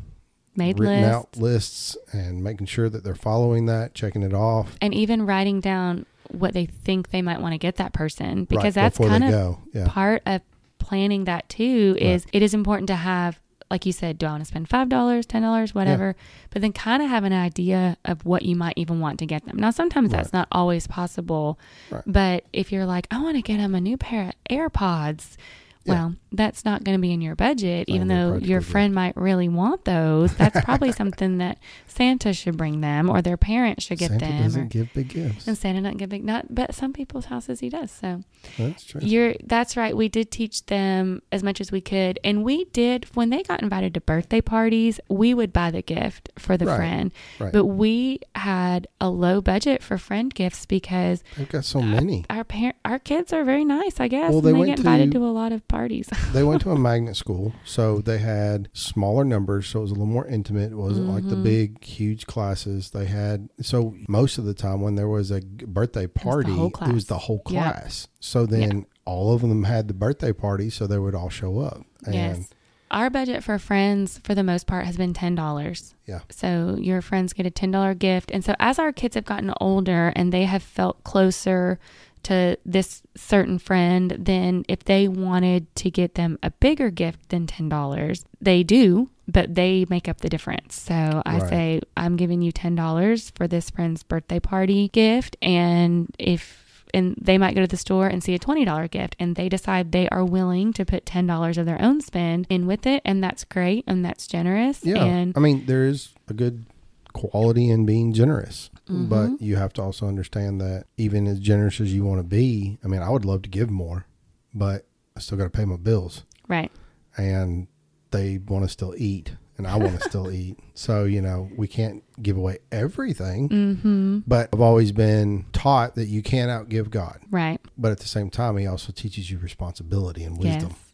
made 0.56 0.80
written 0.80 1.02
lists 1.02 1.16
out 1.16 1.38
lists 1.38 1.98
and 2.12 2.44
making 2.44 2.68
sure 2.68 2.90
that 2.90 3.04
they're 3.04 3.16
following 3.16 3.66
that, 3.68 3.94
checking 3.94 4.24
it 4.24 4.34
off. 4.34 4.76
and 4.82 4.94
even 4.94 5.26
writing 5.26 5.60
down 5.62 6.06
what 6.32 6.54
they 6.54 6.66
think 6.66 7.10
they 7.10 7.22
might 7.22 7.42
want 7.42 7.54
to 7.54 7.58
get 7.58 7.78
that 7.78 7.92
person 7.94 8.44
because 8.46 8.64
right 8.64 8.74
that's 8.76 8.98
kind 9.00 9.24
of 9.24 9.32
go. 9.32 9.60
Yeah. 9.74 9.88
part 9.88 10.22
of 10.28 10.42
planning 10.78 11.24
that 11.26 11.48
too 11.50 11.96
is 12.00 12.26
it 12.34 12.42
is 12.44 12.54
important 12.54 12.88
to 12.88 12.96
have 12.96 13.40
like 13.72 13.86
you 13.86 13.92
said 13.92 14.18
do 14.18 14.26
i 14.26 14.30
want 14.32 14.42
to 14.42 14.46
spend 14.46 14.68
five 14.70 14.90
dollars 14.90 15.26
ten 15.26 15.42
dollars 15.42 15.74
whatever 15.76 16.16
but 16.52 16.62
then 16.62 16.72
kind 16.72 17.02
of 17.04 17.10
have 17.10 17.24
an 17.24 17.34
idea 17.34 17.98
of 18.06 18.26
what 18.26 18.44
you 18.44 18.56
might 18.56 18.74
even 18.78 19.00
want 19.00 19.20
to 19.20 19.26
get 19.26 19.46
them 19.46 19.58
now 19.58 19.70
sometimes 19.72 20.10
that's 20.12 20.28
Right. 20.34 20.40
not 20.40 20.48
always 20.52 20.88
possible 20.88 21.60
Right. 21.92 22.04
but 22.08 22.46
if 22.54 22.72
you're 22.72 22.86
like 22.86 23.08
i 23.12 23.22
want 23.22 23.36
to 23.36 23.42
get 23.42 23.58
them 23.58 23.76
a 23.76 23.82
new 23.82 23.98
pair 23.98 24.30
of 24.30 24.34
airpods 24.50 25.36
Yeah. 25.38 25.44
Well, 25.90 26.16
that's 26.32 26.64
not 26.64 26.84
going 26.84 26.98
to 26.98 27.02
be 27.02 27.12
in 27.12 27.22
your 27.22 27.36
budget, 27.36 27.88
Not 27.88 27.96
even 27.96 28.08
though 28.08 28.36
your 28.36 28.62
friend 28.62 28.94
might 28.94 29.18
really 29.18 29.50
want 29.50 29.86
those. 29.86 30.34
That's 30.36 30.62
probably 30.66 30.92
something 30.92 31.40
that 31.40 31.58
Santa 31.88 32.34
should 32.34 32.56
bring 32.58 32.82
them 32.82 33.10
or 33.10 33.22
their 33.22 33.38
parents 33.38 33.86
should 33.86 33.98
get 33.98 34.10
Santa 34.10 34.20
them. 34.26 34.30
Santa 34.32 34.44
doesn't 34.44 34.62
or- 34.62 34.66
give 34.66 34.94
big 34.94 35.10
gifts. 35.10 35.48
and 35.48 35.58
Santa 35.58 35.82
doesn't 35.82 35.98
give 35.98 36.10
big 36.10 36.24
not 36.24 36.54
but 36.54 36.74
some 36.76 36.94
people's 36.94 37.26
houses 37.26 37.60
he 37.60 37.70
does. 37.70 37.92
So 37.92 38.24
That's 38.58 38.84
true. 38.84 39.02
you're 39.04 39.34
that's 39.44 39.76
right. 39.76 39.96
We 39.98 40.08
did 40.10 40.30
teach 40.32 40.66
them 40.68 41.22
as 41.32 41.42
much 41.44 41.60
as 41.60 41.72
we 41.72 41.82
could. 41.82 42.20
And 42.24 42.44
we 42.44 42.66
did 42.66 43.06
when 43.16 43.30
they 43.32 43.42
got 43.44 43.62
invited 43.64 43.94
to 43.96 44.02
birthday 44.02 44.42
parties, 44.42 45.00
we 45.10 45.34
would 45.34 45.52
buy 45.52 45.72
the 45.72 45.82
gift 45.82 46.30
for 46.38 46.56
the 46.58 46.66
Right. 46.68 46.78
friend. 46.78 47.12
Right. 47.40 47.52
But 47.52 47.66
we 47.66 48.20
had 48.36 48.88
a 49.02 49.10
low 49.10 49.42
budget 49.42 49.82
for 49.82 49.98
friend 49.98 50.34
gifts 50.34 50.66
because 50.68 51.24
They've 51.38 51.50
got 51.50 51.66
so 51.66 51.82
many. 51.82 52.26
our 52.30 52.44
parent 52.44 52.76
our 52.86 53.00
kids 53.00 53.34
are 53.34 53.44
very 53.44 53.66
nice, 53.66 54.00
I 54.00 54.08
guess. 54.08 54.32
Well, 54.32 54.42
they 54.42 54.52
they 54.54 54.66
get 54.66 54.78
invited 54.80 55.12
to- 55.14 55.20
to 55.20 55.26
a 55.26 55.32
lot 55.32 55.52
of 55.52 55.68
parties. 55.68 55.79
they 56.34 56.44
went 56.44 56.62
to 56.64 56.72
a 56.72 56.78
magnet 56.78 57.16
school, 57.16 57.54
so 57.66 58.00
they 58.00 58.18
had 58.20 58.70
smaller 58.74 59.24
numbers, 59.24 59.68
so 59.68 59.80
it 59.80 59.82
was 59.84 59.92
a 59.92 59.94
little 59.96 60.08
more 60.08 60.28
intimate. 60.28 60.72
It 60.72 60.76
wasn't 60.78 61.08
like 61.10 61.28
the 61.28 61.36
Mhm. 61.36 61.44
big, 61.44 61.84
huge 61.84 62.26
classes. 62.28 62.90
They 62.92 63.06
had 63.06 63.50
so 63.62 63.96
most 64.08 64.38
of 64.38 64.46
the 64.46 64.54
time 64.54 64.82
when 64.82 64.96
there 64.96 65.08
was 65.08 65.32
a 65.32 65.42
birthday 65.42 66.08
party, 66.08 66.52
it 66.52 66.58
was 66.58 66.72
class. 66.74 67.04
the 67.06 67.18
whole 67.18 67.40
class. 67.40 68.08
So 68.20 68.46
then 68.46 68.86
all 69.06 69.34
of 69.34 69.42
them 69.42 69.64
had 69.64 69.88
the 69.88 69.94
birthday 69.94 70.34
party, 70.34 70.70
so 70.70 70.86
they 70.88 71.00
would 71.00 71.16
all 71.16 71.30
show 71.30 71.60
up. 71.60 71.82
And 72.06 72.16
yes. 72.16 72.50
Our 72.92 73.12
budget 73.12 73.44
for 73.44 73.60
friends, 73.60 74.20
for 74.24 74.34
the 74.34 74.42
most 74.42 74.66
part, 74.66 74.88
has 74.88 74.98
been 74.98 75.14
ten 75.14 75.36
dollars. 75.36 75.94
Yeah. 76.08 76.22
So 76.32 76.76
your 76.80 77.02
friends 77.04 77.34
get 77.34 77.46
a 77.46 77.52
ten 77.52 77.70
dollar 77.70 77.94
gift, 77.94 78.32
and 78.32 78.44
so 78.44 78.56
as 78.60 78.80
our 78.80 78.92
kids 78.92 79.14
have 79.14 79.26
gotten 79.26 79.54
older 79.62 80.12
and 80.16 80.34
they 80.34 80.46
have 80.46 80.64
felt 80.64 81.04
closer 81.04 81.78
to 82.24 82.58
this 82.66 83.02
certain 83.16 83.60
friend, 83.60 84.16
then 84.20 84.64
if 84.68 84.84
they 84.84 85.08
wanted 85.08 85.74
to 85.76 85.90
get 85.92 86.16
them 86.16 86.38
a 86.44 86.52
bigger 86.52 86.90
gift 86.90 87.30
than 87.30 87.48
ten 87.48 87.70
dollars, 87.70 88.26
they 88.42 88.64
do, 88.64 89.10
but 89.28 89.56
they 89.56 89.86
make 89.90 90.08
up 90.08 90.22
the 90.22 90.30
difference. 90.30 90.80
So 90.80 91.22
I 91.26 91.38
Right. 91.40 91.50
say, 91.50 91.82
I'm 91.98 92.16
giving 92.16 92.42
you 92.42 92.52
ten 92.52 92.76
dollars 92.76 93.32
for 93.36 93.48
this 93.48 93.70
friend's 93.70 94.04
birthday 94.04 94.40
party 94.40 94.90
gift, 94.90 95.38
and 95.42 96.14
if 96.20 96.66
and 96.92 97.16
they 97.22 97.38
might 97.38 97.54
go 97.54 97.62
to 97.62 97.68
the 97.68 97.78
store 97.78 98.08
and 98.08 98.24
see 98.24 98.34
a 98.34 98.40
$20 98.40 98.90
gift 98.90 99.16
and 99.20 99.36
they 99.36 99.48
decide 99.48 99.92
they 99.92 100.10
are 100.10 100.26
willing 100.26 100.74
to 100.74 100.84
put 100.84 101.06
$10 101.06 101.58
of 101.60 101.68
their 101.68 101.80
own 101.80 102.02
spend 102.02 102.48
in 102.50 102.66
with 102.66 102.88
it 102.88 103.00
and 103.06 103.24
that's 103.24 103.44
great 103.44 103.84
and 103.86 104.04
that's 104.04 104.26
generous 104.26 104.84
yeah, 104.84 105.04
and 105.04 105.34
I 105.38 105.40
mean 105.40 105.68
there 105.68 105.86
is 105.86 106.16
a 106.28 106.34
good 106.34 106.66
quality 107.14 107.70
in 107.70 107.86
being 107.86 108.12
generous, 108.14 108.72
Mhm. 108.90 109.10
but 109.10 109.42
you 109.42 109.56
have 109.56 109.72
to 109.74 109.82
also 109.82 110.08
understand 110.08 110.60
that 110.62 110.86
even 110.98 111.28
as 111.28 111.40
generous 111.40 111.80
as 111.80 111.94
you 111.94 112.04
want 112.04 112.20
to 112.20 112.24
be, 112.24 112.78
I 112.84 112.88
mean, 112.88 113.02
I 113.02 113.10
would 113.10 113.26
love 113.26 113.42
to 113.44 113.50
give 113.50 113.70
more, 113.70 114.06
but 114.54 114.86
I 115.16 115.20
still 115.20 115.38
got 115.38 115.44
to 115.46 115.50
pay 115.50 115.66
my 115.66 115.78
bills. 115.78 116.24
right 116.48 116.72
and 117.18 117.68
they 118.12 118.38
want 118.40 118.64
to 118.64 118.70
still 118.70 118.94
eat 118.98 119.34
and 119.58 119.68
I 119.68 119.76
want 119.78 120.00
to 120.00 120.10
still 120.10 120.32
eat. 120.42 120.58
So, 120.74 121.04
you 121.04 121.22
know, 121.22 121.50
we 121.58 121.68
can't 121.68 122.02
give 122.24 122.38
away 122.38 122.60
everything. 122.72 123.50
mhm 123.50 124.24
But 124.26 124.50
I've 124.54 124.62
always 124.62 124.92
been 124.92 125.46
taught 125.54 125.96
that 125.96 126.08
you 126.08 126.22
can't 126.24 126.50
outgive 126.50 126.90
God. 126.90 127.20
right 127.30 127.60
But 127.78 127.92
at 127.92 128.00
the 128.00 128.08
same 128.08 128.30
time, 128.30 128.58
he 128.58 128.66
also 128.66 128.92
teaches 128.94 129.30
you 129.30 129.38
responsibility 129.38 130.24
and 130.24 130.38
wisdom. 130.38 130.70
yes 130.70 130.94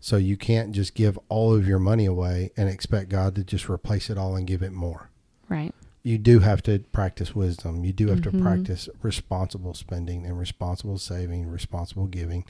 So 0.00 0.16
you 0.16 0.36
can't 0.36 0.72
just 0.72 0.94
give 0.94 1.18
all 1.28 1.54
of 1.54 1.66
your 1.68 1.78
money 1.80 2.06
away 2.06 2.50
and 2.56 2.68
expect 2.68 3.08
God 3.10 3.34
to 3.36 3.44
just 3.44 3.68
replace 3.68 4.08
it 4.10 4.16
all 4.18 4.34
and 4.36 4.46
give 4.46 4.62
it 4.62 4.72
more. 4.72 5.10
right 5.48 5.74
You 6.02 6.18
do 6.18 6.38
have 6.40 6.62
to 6.62 6.78
practice 6.92 7.34
wisdom. 7.34 7.84
You 7.84 7.92
do 7.92 8.08
have 8.08 8.20
Mhm. 8.20 8.30
to 8.32 8.38
practice 8.42 8.88
responsible 9.02 9.74
spending 9.74 10.24
and 10.24 10.38
responsible 10.38 10.98
saving, 10.98 11.46
responsible 11.46 12.06
giving. 12.06 12.44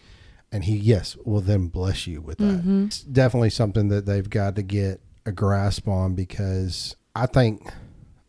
And 0.53 0.65
he, 0.65 0.77
yes, 0.77 1.17
will 1.25 1.41
then 1.41 1.69
bless 1.69 2.07
you 2.07 2.21
with 2.21 2.39
that. 2.39 2.65
Mhm. 2.65 2.87
It's 2.87 3.03
definitely 3.03 3.51
something 3.51 3.89
that 3.89 4.07
they've 4.07 4.29
got 4.29 4.57
to 4.57 4.63
get 4.63 5.01
a 5.27 5.33
grasp 5.33 5.89
on 5.89 6.15
because 6.15 6.97
I 7.15 7.27
think 7.27 7.63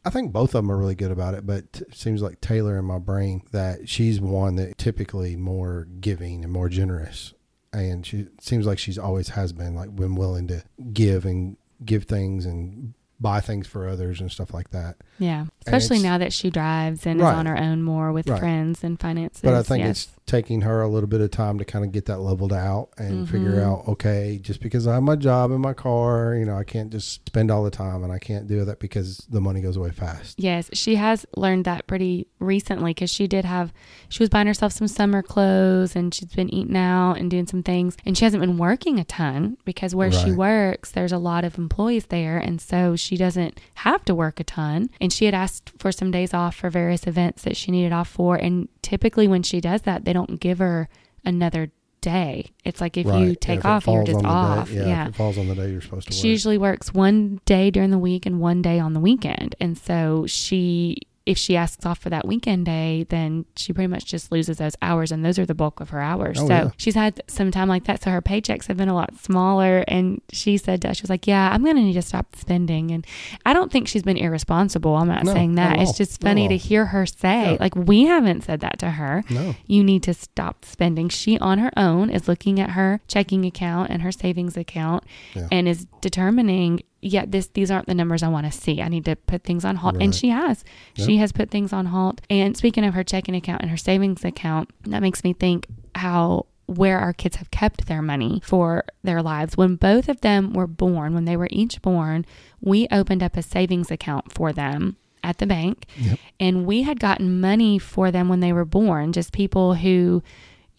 I 0.05 0.09
think 0.09 0.31
both 0.31 0.55
of 0.55 0.63
them 0.63 0.71
are 0.71 0.77
really 0.77 0.95
good 0.95 1.11
about 1.11 1.33
it, 1.33 1.45
but 1.45 1.65
it 1.87 1.93
seems 1.93 2.21
like 2.21 2.39
Taylor 2.39 2.79
in 2.79 2.85
my 2.85 2.97
brain 2.99 3.41
that 3.51 3.89
she's 3.89 4.21
one 4.21 4.55
that 4.55 4.77
typically 4.77 5.35
more 5.35 5.87
giving 5.99 6.43
and 6.45 6.53
more 6.53 6.69
generous. 6.69 7.33
And 7.73 8.05
she 8.05 8.27
seems 8.39 8.65
like 8.65 8.79
she's 8.79 8.97
always 8.97 9.29
has 9.29 9.51
been 9.51 9.75
like 9.75 9.93
been 9.95 10.15
willing 10.15 10.47
to 10.47 10.63
give 10.93 11.25
and 11.25 11.57
give 11.83 12.05
things 12.05 12.45
and 12.45 12.93
buy 13.21 13.41
things 13.41 13.67
for 13.67 13.87
others 13.87 14.21
and 14.21 14.31
stuff 14.31 14.53
like 14.53 14.69
that. 14.71 14.95
yeah 15.19 15.45
especially 15.65 15.99
now 15.99 16.17
that 16.17 16.31
she 16.33 16.49
drives 16.49 17.05
and 17.05 17.19
Right. 17.19 17.31
is 17.31 17.37
on 17.37 17.45
her 17.47 17.57
own 17.57 17.83
more 17.83 18.11
with 18.11 18.27
Right. 18.29 18.39
friends 18.39 18.83
and 18.83 18.99
finances 18.99 19.41
But 19.41 19.53
I 19.55 19.63
think 19.63 19.83
yes. 19.83 19.89
it's 20.05 20.18
taking 20.29 20.61
her 20.61 20.81
a 20.83 20.87
little 20.87 21.09
bit 21.09 21.21
of 21.21 21.31
time 21.31 21.57
to 21.57 21.65
kind 21.65 21.83
of 21.83 21.91
get 21.91 22.05
that 22.05 22.19
leveled 22.19 22.53
out 22.53 22.89
and 22.99 23.27
figure 23.27 23.55
Mhm. 23.55 23.63
out, 23.63 23.87
okay, 23.87 24.37
just 24.39 24.61
because 24.61 24.85
I 24.85 24.93
have 24.93 25.01
my 25.03 25.15
job 25.15 25.49
and 25.49 25.59
my 25.59 25.73
car, 25.73 26.35
you 26.35 26.45
know, 26.45 26.55
I 26.55 26.63
can't 26.63 26.91
just 26.91 27.25
spend 27.27 27.49
all 27.49 27.63
the 27.63 27.71
time 27.71 28.03
and 28.03 28.13
I 28.13 28.19
can't 28.19 28.47
do 28.47 28.63
that 28.63 28.79
because 28.79 29.25
the 29.31 29.41
money 29.41 29.59
goes 29.59 29.75
away 29.75 29.89
fast. 29.89 30.39
Yes, 30.39 30.69
she 30.71 30.95
has 30.97 31.25
learned 31.35 31.65
that 31.65 31.87
pretty 31.87 32.27
recently 32.39 32.91
because 32.91 33.09
she 33.09 33.27
did 33.27 33.43
have, 33.43 33.73
she 34.07 34.21
was 34.21 34.29
buying 34.29 34.45
herself 34.45 34.71
some 34.71 34.87
summer 34.87 35.23
clothes 35.23 35.95
and 35.95 36.13
she's 36.13 36.33
been 36.35 36.53
eating 36.53 36.77
out 36.77 37.13
and 37.13 37.31
doing 37.31 37.47
some 37.47 37.63
things. 37.63 37.97
And 38.05 38.15
she 38.15 38.23
hasn't 38.23 38.41
been 38.41 38.57
working 38.57 38.99
a 38.99 39.05
ton 39.05 39.57
because 39.65 39.95
where 39.95 40.11
she 40.11 40.31
works, 40.31 40.91
there's 40.91 41.11
a 41.11 41.17
lot 41.17 41.43
of 41.43 41.57
employees 41.57 42.05
there. 42.05 42.37
And 42.37 42.61
so 42.61 42.95
she 42.95 43.17
doesn't 43.17 43.59
have 43.75 44.05
to 44.05 44.13
work 44.13 44.39
a 44.39 44.43
ton. 44.43 44.89
And 45.01 45.11
she 45.11 45.25
had 45.25 45.33
asked 45.33 45.71
for 45.79 45.91
some 45.91 46.11
days 46.11 46.35
off 46.35 46.55
for 46.55 46.69
various 46.69 47.07
events 47.07 47.41
that 47.43 47.57
she 47.57 47.71
needed 47.71 47.91
off 47.93 48.07
for. 48.09 48.35
And 48.35 48.67
typically 48.83 49.27
when 49.27 49.41
she 49.41 49.59
does 49.59 49.81
that, 49.83 50.05
they 50.05 50.13
don't 50.13 50.18
give 50.25 50.59
her 50.59 50.89
another 51.25 51.71
day. 52.01 52.45
It's 52.63 52.79
like 52.79 52.95
if 52.97 53.05
you 53.05 53.11
Right. 53.11 53.41
take 53.41 53.59
If 53.59 53.65
off, 53.65 53.85
you're 53.87 54.03
just 54.05 54.23
off. 54.25 54.69
Day, 54.69 54.75
yeah, 54.77 54.87
yeah. 54.87 55.03
If 55.03 55.09
it 55.09 55.15
falls 55.15 55.37
on 55.37 55.47
the 55.49 55.55
day 55.55 55.69
you're 55.71 55.81
supposed 55.81 56.07
to 56.07 56.13
She 56.13 56.27
work. 56.27 56.31
usually 56.31 56.57
works 56.57 56.93
one 56.93 57.41
day 57.45 57.69
during 57.71 57.91
the 57.91 57.97
week 57.97 58.25
and 58.25 58.39
one 58.39 58.61
day 58.61 58.79
on 58.79 58.93
the 58.93 58.99
weekend. 59.01 59.55
And 59.59 59.77
so 59.77 60.25
she, 60.27 60.97
if 61.29 61.37
she 61.37 61.55
asks 61.55 61.85
off 61.85 61.99
for 61.99 62.09
that 62.09 62.25
weekend 62.27 62.65
day, 62.65 63.05
then 63.09 63.45
she 63.55 63.71
pretty 63.71 63.87
much 63.87 64.03
just 64.05 64.31
loses 64.31 64.57
those 64.57 64.75
hours. 64.81 65.11
And 65.11 65.23
those 65.23 65.37
are 65.37 65.45
the 65.45 65.53
bulk 65.53 65.79
of 65.79 65.91
her 65.91 66.01
hours. 66.01 66.39
Oh, 66.39 66.47
so 66.47 66.53
yeah. 66.53 66.69
she's 66.75 66.95
had 66.95 67.21
some 67.27 67.51
time 67.51 67.69
like 67.69 67.83
that. 67.83 68.01
So 68.01 68.09
her 68.09 68.21
paychecks 68.21 68.65
have 68.65 68.77
been 68.77 68.89
a 68.89 68.95
lot 68.95 69.15
smaller. 69.19 69.83
And 69.87 70.21
she 70.31 70.57
said, 70.57 70.81
to 70.81 70.89
us, 70.89 70.97
she 70.97 71.03
was 71.03 71.09
like, 71.11 71.27
Yeah, 71.27 71.51
I'm 71.53 71.63
going 71.63 71.75
to 71.75 71.83
need 71.83 71.93
to 71.93 72.01
stop 72.01 72.35
spending. 72.35 72.89
And 72.89 73.05
I 73.45 73.53
don't 73.53 73.71
think 73.71 73.87
she's 73.87 74.01
been 74.01 74.17
irresponsible. 74.17 74.95
I'm 74.95 75.07
not 75.07 75.23
No, 75.23 75.33
saying 75.33 75.53
that. 75.55 75.77
at 75.77 75.83
It's 75.83 75.97
just 75.97 76.19
funny 76.19 76.47
to 76.47 76.57
hear 76.57 76.87
her 76.87 77.05
say, 77.05 77.51
Yeah. 77.51 77.57
like, 77.59 77.75
we 77.75 78.05
haven't 78.05 78.41
said 78.43 78.61
that 78.61 78.79
to 78.79 78.89
her 78.91 79.23
no. 79.29 79.55
you 79.67 79.83
need 79.83 80.01
to 80.03 80.15
stop 80.15 80.65
spending. 80.65 81.09
She 81.09 81.37
on 81.37 81.59
her 81.59 81.71
own 81.77 82.09
is 82.09 82.27
looking 82.27 82.59
at 82.59 82.71
her 82.71 83.01
checking 83.07 83.45
account 83.45 83.91
and 83.91 84.01
her 84.01 84.11
savings 84.11 84.57
account 84.57 85.03
Yeah. 85.35 85.47
and 85.51 85.67
is 85.67 85.85
determining, 86.01 86.81
yeah, 87.01 87.25
this 87.27 87.47
these 87.47 87.71
aren't 87.71 87.87
the 87.87 87.93
numbers 87.93 88.23
I 88.23 88.27
want 88.27 88.45
to 88.45 88.51
see. 88.51 88.81
I 88.81 88.87
need 88.89 89.05
to 89.05 89.15
put 89.15 89.43
things 89.43 89.63
on 89.65 89.77
halt. 89.77 89.95
And 89.99 90.13
she 90.13 90.29
has. 90.29 90.63
Yep. 90.95 91.07
She 91.07 91.17
has 91.17 91.31
put 91.31 91.49
things 91.49 91.71
on 91.73 91.87
halt. 91.87 92.21
And 92.29 92.55
speaking 92.57 92.83
of 92.83 92.93
her 92.93 93.03
checking 93.03 93.35
account 93.35 93.61
and 93.61 93.71
her 93.71 93.77
savings 93.77 94.25
account, 94.25 94.69
that 94.83 95.01
makes 95.01 95.23
me 95.23 95.33
think 95.33 95.67
how 95.95 96.45
where 96.65 96.99
our 96.99 97.13
kids 97.13 97.37
have 97.37 97.49
kept 97.51 97.87
their 97.87 98.01
money 98.01 98.41
for 98.43 98.83
their 99.03 99.23
lives. 99.23 99.57
When 99.57 99.75
both 99.75 100.07
of 100.07 100.21
them 100.21 100.53
were 100.53 100.67
born, 100.67 101.15
when 101.15 101.25
they 101.25 101.35
were 101.35 101.47
each 101.51 101.81
born, 101.81 102.25
we 102.61 102.87
opened 102.91 103.23
up 103.23 103.35
a 103.35 103.41
savings 103.41 103.89
account 103.89 104.31
for 104.31 104.53
them 104.53 104.95
at 105.23 105.39
the 105.39 105.47
bank 105.47 105.85
Yep. 105.97 106.19
and 106.39 106.65
we 106.65 106.83
had 106.83 106.97
gotten 106.99 107.41
money 107.41 107.77
for 107.77 108.09
them 108.11 108.29
when 108.29 108.39
they 108.39 108.53
were 108.53 108.63
born 108.63 109.11
just 109.11 109.33
people 109.33 109.73
who 109.73 110.23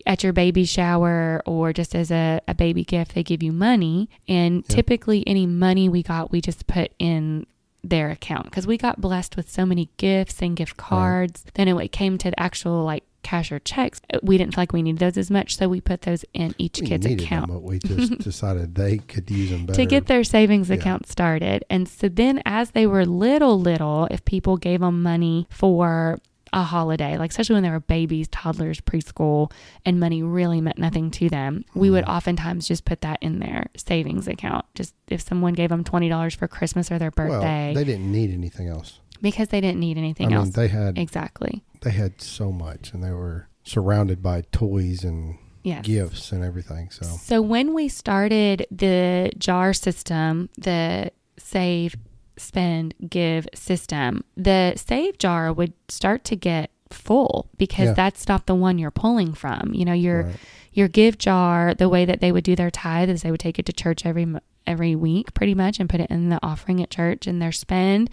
at 0.07 0.23
your 0.23 0.33
baby 0.33 0.65
shower 0.65 1.43
or 1.47 1.73
just 1.73 1.95
as 1.95 2.11
a, 2.11 2.41
a 2.49 2.55
baby 2.55 2.85
gift 2.85 3.15
they 3.15 3.23
give 3.23 3.43
you 3.43 3.53
money 3.53 4.09
and 4.29 4.65
Yeah. 4.69 4.77
typically 4.77 5.25
any 5.27 5.47
money 5.47 5.89
we 5.89 6.03
got 6.03 6.31
we 6.31 6.41
just 6.41 6.67
put 6.67 6.93
in 6.99 7.47
their 7.83 8.11
account 8.11 8.45
because 8.45 8.67
we 8.67 8.77
got 8.77 9.01
blessed 9.01 9.37
with 9.37 9.49
so 9.51 9.65
many 9.65 9.89
gifts 9.97 10.43
and 10.43 10.55
gift 10.57 10.77
cards 10.77 11.45
then 11.55 11.67
it 11.69 11.93
came 11.93 12.19
to 12.19 12.31
the 12.31 12.39
actual 12.41 12.85
like 12.85 13.05
cash 13.23 13.53
or 13.53 13.59
checks 13.59 14.01
uh, 14.15 14.19
we 14.23 14.39
didn't 14.39 14.55
feel 14.55 14.63
like 14.63 14.73
we 14.73 14.83
needed 14.83 14.99
those 14.99 15.17
as 15.19 15.31
much 15.31 15.57
so 15.57 15.69
we 15.69 15.81
put 15.81 16.03
those 16.03 16.25
in 16.35 16.55
each 16.59 16.81
We 16.81 16.87
kid's 16.87 17.07
account 17.07 17.49
them, 17.49 17.57
but 17.57 17.63
we 17.63 17.79
just 17.79 18.19
decided 18.19 18.75
they 18.75 18.97
could 18.99 19.31
use 19.31 19.51
them 19.51 19.67
better. 19.67 19.77
to 19.79 19.87
get 19.87 20.07
their 20.07 20.25
savings 20.25 20.69
Yeah. 20.71 20.77
account 20.77 21.07
started. 21.07 21.63
And 21.69 21.87
so 21.87 22.09
then, 22.09 22.41
as 22.47 22.71
they 22.71 22.87
were 22.87 23.05
little, 23.05 23.61
little, 23.61 24.09
if 24.11 24.25
people 24.25 24.57
gave 24.57 24.81
them 24.81 25.03
money 25.03 25.47
for 25.51 26.19
a 26.53 26.63
holiday, 26.65 27.17
like 27.17 27.31
especially 27.31 27.55
when 27.55 27.63
they 27.63 27.71
were 27.71 27.81
babies, 27.81 28.27
toddlers, 28.29 28.81
preschool, 28.81 29.53
and 29.85 30.01
money 30.01 30.23
really 30.23 30.61
meant 30.61 30.79
nothing 30.79 31.11
to 31.13 31.29
them, 31.29 31.65
we 31.75 31.91
would 31.91 32.05
Mm-hmm. 32.05 32.11
oftentimes 32.17 32.67
just 32.69 32.85
put 32.85 33.01
that 33.03 33.19
in 33.21 33.39
their 33.39 33.67
savings 33.77 34.27
account. 34.27 34.65
Just 34.75 34.95
if 35.09 35.21
someone 35.21 35.55
gave 35.55 35.69
them 35.69 35.85
$20 35.85 36.35
for 36.37 36.49
Christmas 36.49 36.91
or 36.91 36.99
their 36.99 37.11
birthday, 37.13 37.73
Well, 37.73 37.75
they 37.75 37.85
didn't 37.85 38.11
need 38.11 38.33
anything 38.33 38.69
else. 38.69 39.01
because 39.23 39.49
they 39.49 39.61
didn't 39.61 39.81
need 39.81 39.97
anything 39.99 40.27
I 40.27 40.31
mean, 40.31 40.39
else. 40.39 40.51
they 40.51 40.69
had 40.69 40.99
exactly. 40.99 41.63
they 41.83 41.91
had 41.91 42.21
so 42.21 42.51
much, 42.51 42.93
and 42.93 43.03
they 43.05 43.11
were 43.13 43.49
surrounded 43.63 44.23
by 44.23 44.43
toys 44.51 45.05
and 45.05 45.37
Yes. 45.63 45.85
gifts 45.85 46.33
and 46.33 46.43
everything. 46.43 46.91
So 46.91 47.05
So 47.05 47.43
when 47.43 47.75
we 47.75 47.89
started 47.89 48.67
the 48.71 49.31
jar 49.39 49.73
system, 49.75 50.49
the 50.57 51.11
save, 51.39 51.97
spend, 52.41 52.95
give 53.09 53.47
system, 53.55 54.25
the 54.37 54.75
save 54.77 55.19
jar 55.19 55.53
would 55.53 55.73
start 55.89 56.25
to 56.25 56.37
get 56.37 56.71
full 56.91 57.49
because 57.57 57.89
Yeah. 57.89 57.93
that's 57.95 58.27
not 58.27 58.47
the 58.47 58.55
one 58.55 58.79
you're 58.79 58.91
pulling 58.91 59.33
from. 59.35 59.73
You 59.75 59.85
know, 59.85 59.93
you're 59.93 60.25
right. 60.25 60.37
your 60.73 60.89
give 60.89 61.19
jar, 61.19 61.75
the 61.75 61.89
way 61.89 62.05
that 62.05 62.21
they 62.21 62.33
would 62.33 62.45
do 62.45 62.57
their 62.57 62.71
tithe 62.71 63.09
is 63.11 63.23
they 63.23 63.31
would 63.31 63.41
take 63.41 63.59
it 63.59 63.67
to 63.67 63.73
church 63.73 64.05
every 64.05 64.27
every 64.67 64.95
week 64.95 65.33
pretty 65.35 65.55
much 65.55 65.81
and 65.81 65.89
put 65.89 66.01
it 66.01 66.11
in 66.11 66.29
the 66.29 66.39
offering 66.43 66.83
at 66.83 66.91
church 66.91 67.27
and 67.27 67.41
their 67.41 67.53
spend. 67.53 68.11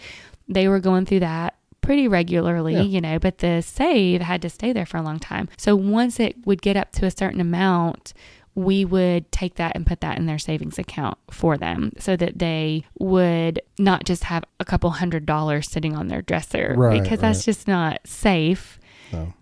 They 0.48 0.66
were 0.68 0.80
going 0.80 1.06
through 1.06 1.20
that 1.20 1.54
pretty 1.82 2.08
regularly, 2.08 2.74
Yeah. 2.74 2.82
you 2.82 3.00
know, 3.00 3.18
but 3.18 3.38
the 3.38 3.62
save 3.62 4.20
had 4.20 4.42
to 4.42 4.50
stay 4.50 4.72
there 4.72 4.86
for 4.86 4.96
a 4.96 5.02
long 5.02 5.18
time. 5.18 5.48
So 5.56 5.76
once 5.76 6.18
it 6.18 6.36
would 6.46 6.60
get 6.62 6.76
up 6.76 6.90
to 6.92 7.06
a 7.06 7.10
certain 7.10 7.40
amount, 7.40 8.12
we 8.54 8.84
would 8.84 9.30
take 9.30 9.54
that 9.54 9.72
and 9.76 9.86
put 9.86 10.00
that 10.00 10.18
in 10.18 10.26
their 10.26 10.38
savings 10.38 10.78
account 10.78 11.16
for 11.30 11.56
them 11.56 11.92
so 11.98 12.16
that 12.16 12.38
they 12.38 12.84
would 12.98 13.60
not 13.78 14.04
just 14.04 14.24
have 14.24 14.44
a 14.58 14.64
couple 14.64 14.90
hundred 14.90 15.24
dollars 15.26 15.70
sitting 15.70 15.94
on 15.96 16.08
their 16.08 16.22
dresser 16.22 16.74
Right, 16.76 17.00
because 17.02 17.20
that's 17.20 17.44
just 17.44 17.68
not 17.68 18.00
safe 18.04 18.80
No. 19.12 19.32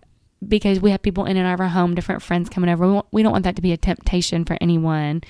because 0.47 0.79
we 0.79 0.91
have 0.91 1.01
people 1.01 1.25
in 1.25 1.35
and 1.35 1.47
out 1.47 1.55
of 1.55 1.59
our 1.61 1.69
home, 1.69 1.95
different 1.95 2.21
friends 2.21 2.47
coming 2.49 2.69
over. 2.69 2.85
We, 2.85 2.93
want, 2.93 3.05
we 3.11 3.23
don't 3.23 3.31
want 3.31 3.43
that 3.45 3.55
to 3.55 3.61
be 3.61 3.71
a 3.73 3.77
temptation 3.77 4.45
for 4.45 4.55
anyone. 4.61 5.21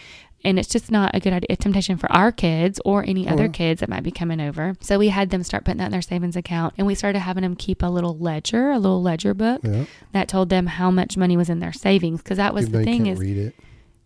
And 0.43 0.59
it's 0.59 0.67
just 0.69 0.91
not 0.91 1.15
a 1.15 1.19
good 1.19 1.33
idea, 1.33 1.47
a 1.49 1.55
temptation 1.55 1.97
for 1.97 2.11
our 2.11 2.31
kids 2.31 2.79
or 2.85 3.03
any 3.07 3.27
other 3.27 3.47
Mhm. 3.49 3.53
kids 3.53 3.79
that 3.79 3.89
might 3.89 4.03
be 4.03 4.11
coming 4.11 4.39
over. 4.39 4.75
So 4.81 4.99
we 4.99 5.07
had 5.09 5.29
them 5.31 5.41
start 5.43 5.65
putting 5.65 5.79
that 5.79 5.85
in 5.87 5.91
their 5.91 6.01
savings 6.01 6.35
account 6.35 6.75
and 6.77 6.85
we 6.85 6.93
started 6.93 7.19
having 7.19 7.41
them 7.41 7.55
keep 7.55 7.81
a 7.81 7.87
little 7.87 8.17
ledger, 8.17 8.69
a 8.71 8.77
little 8.79 9.01
ledger 9.01 9.33
book 9.33 9.61
Yeah. 9.63 9.85
that 10.11 10.27
told 10.27 10.49
them 10.49 10.67
how 10.67 10.91
much 10.91 11.17
money 11.17 11.35
was 11.37 11.49
in 11.49 11.59
their 11.59 11.73
savings. 11.73 12.21
Because 12.21 12.37
that 12.37 12.53
was 12.53 12.67
Even 12.67 12.79
the 12.79 12.85
thing 12.85 13.05
is 13.07 13.17
read 13.19 13.37
it. 13.37 13.55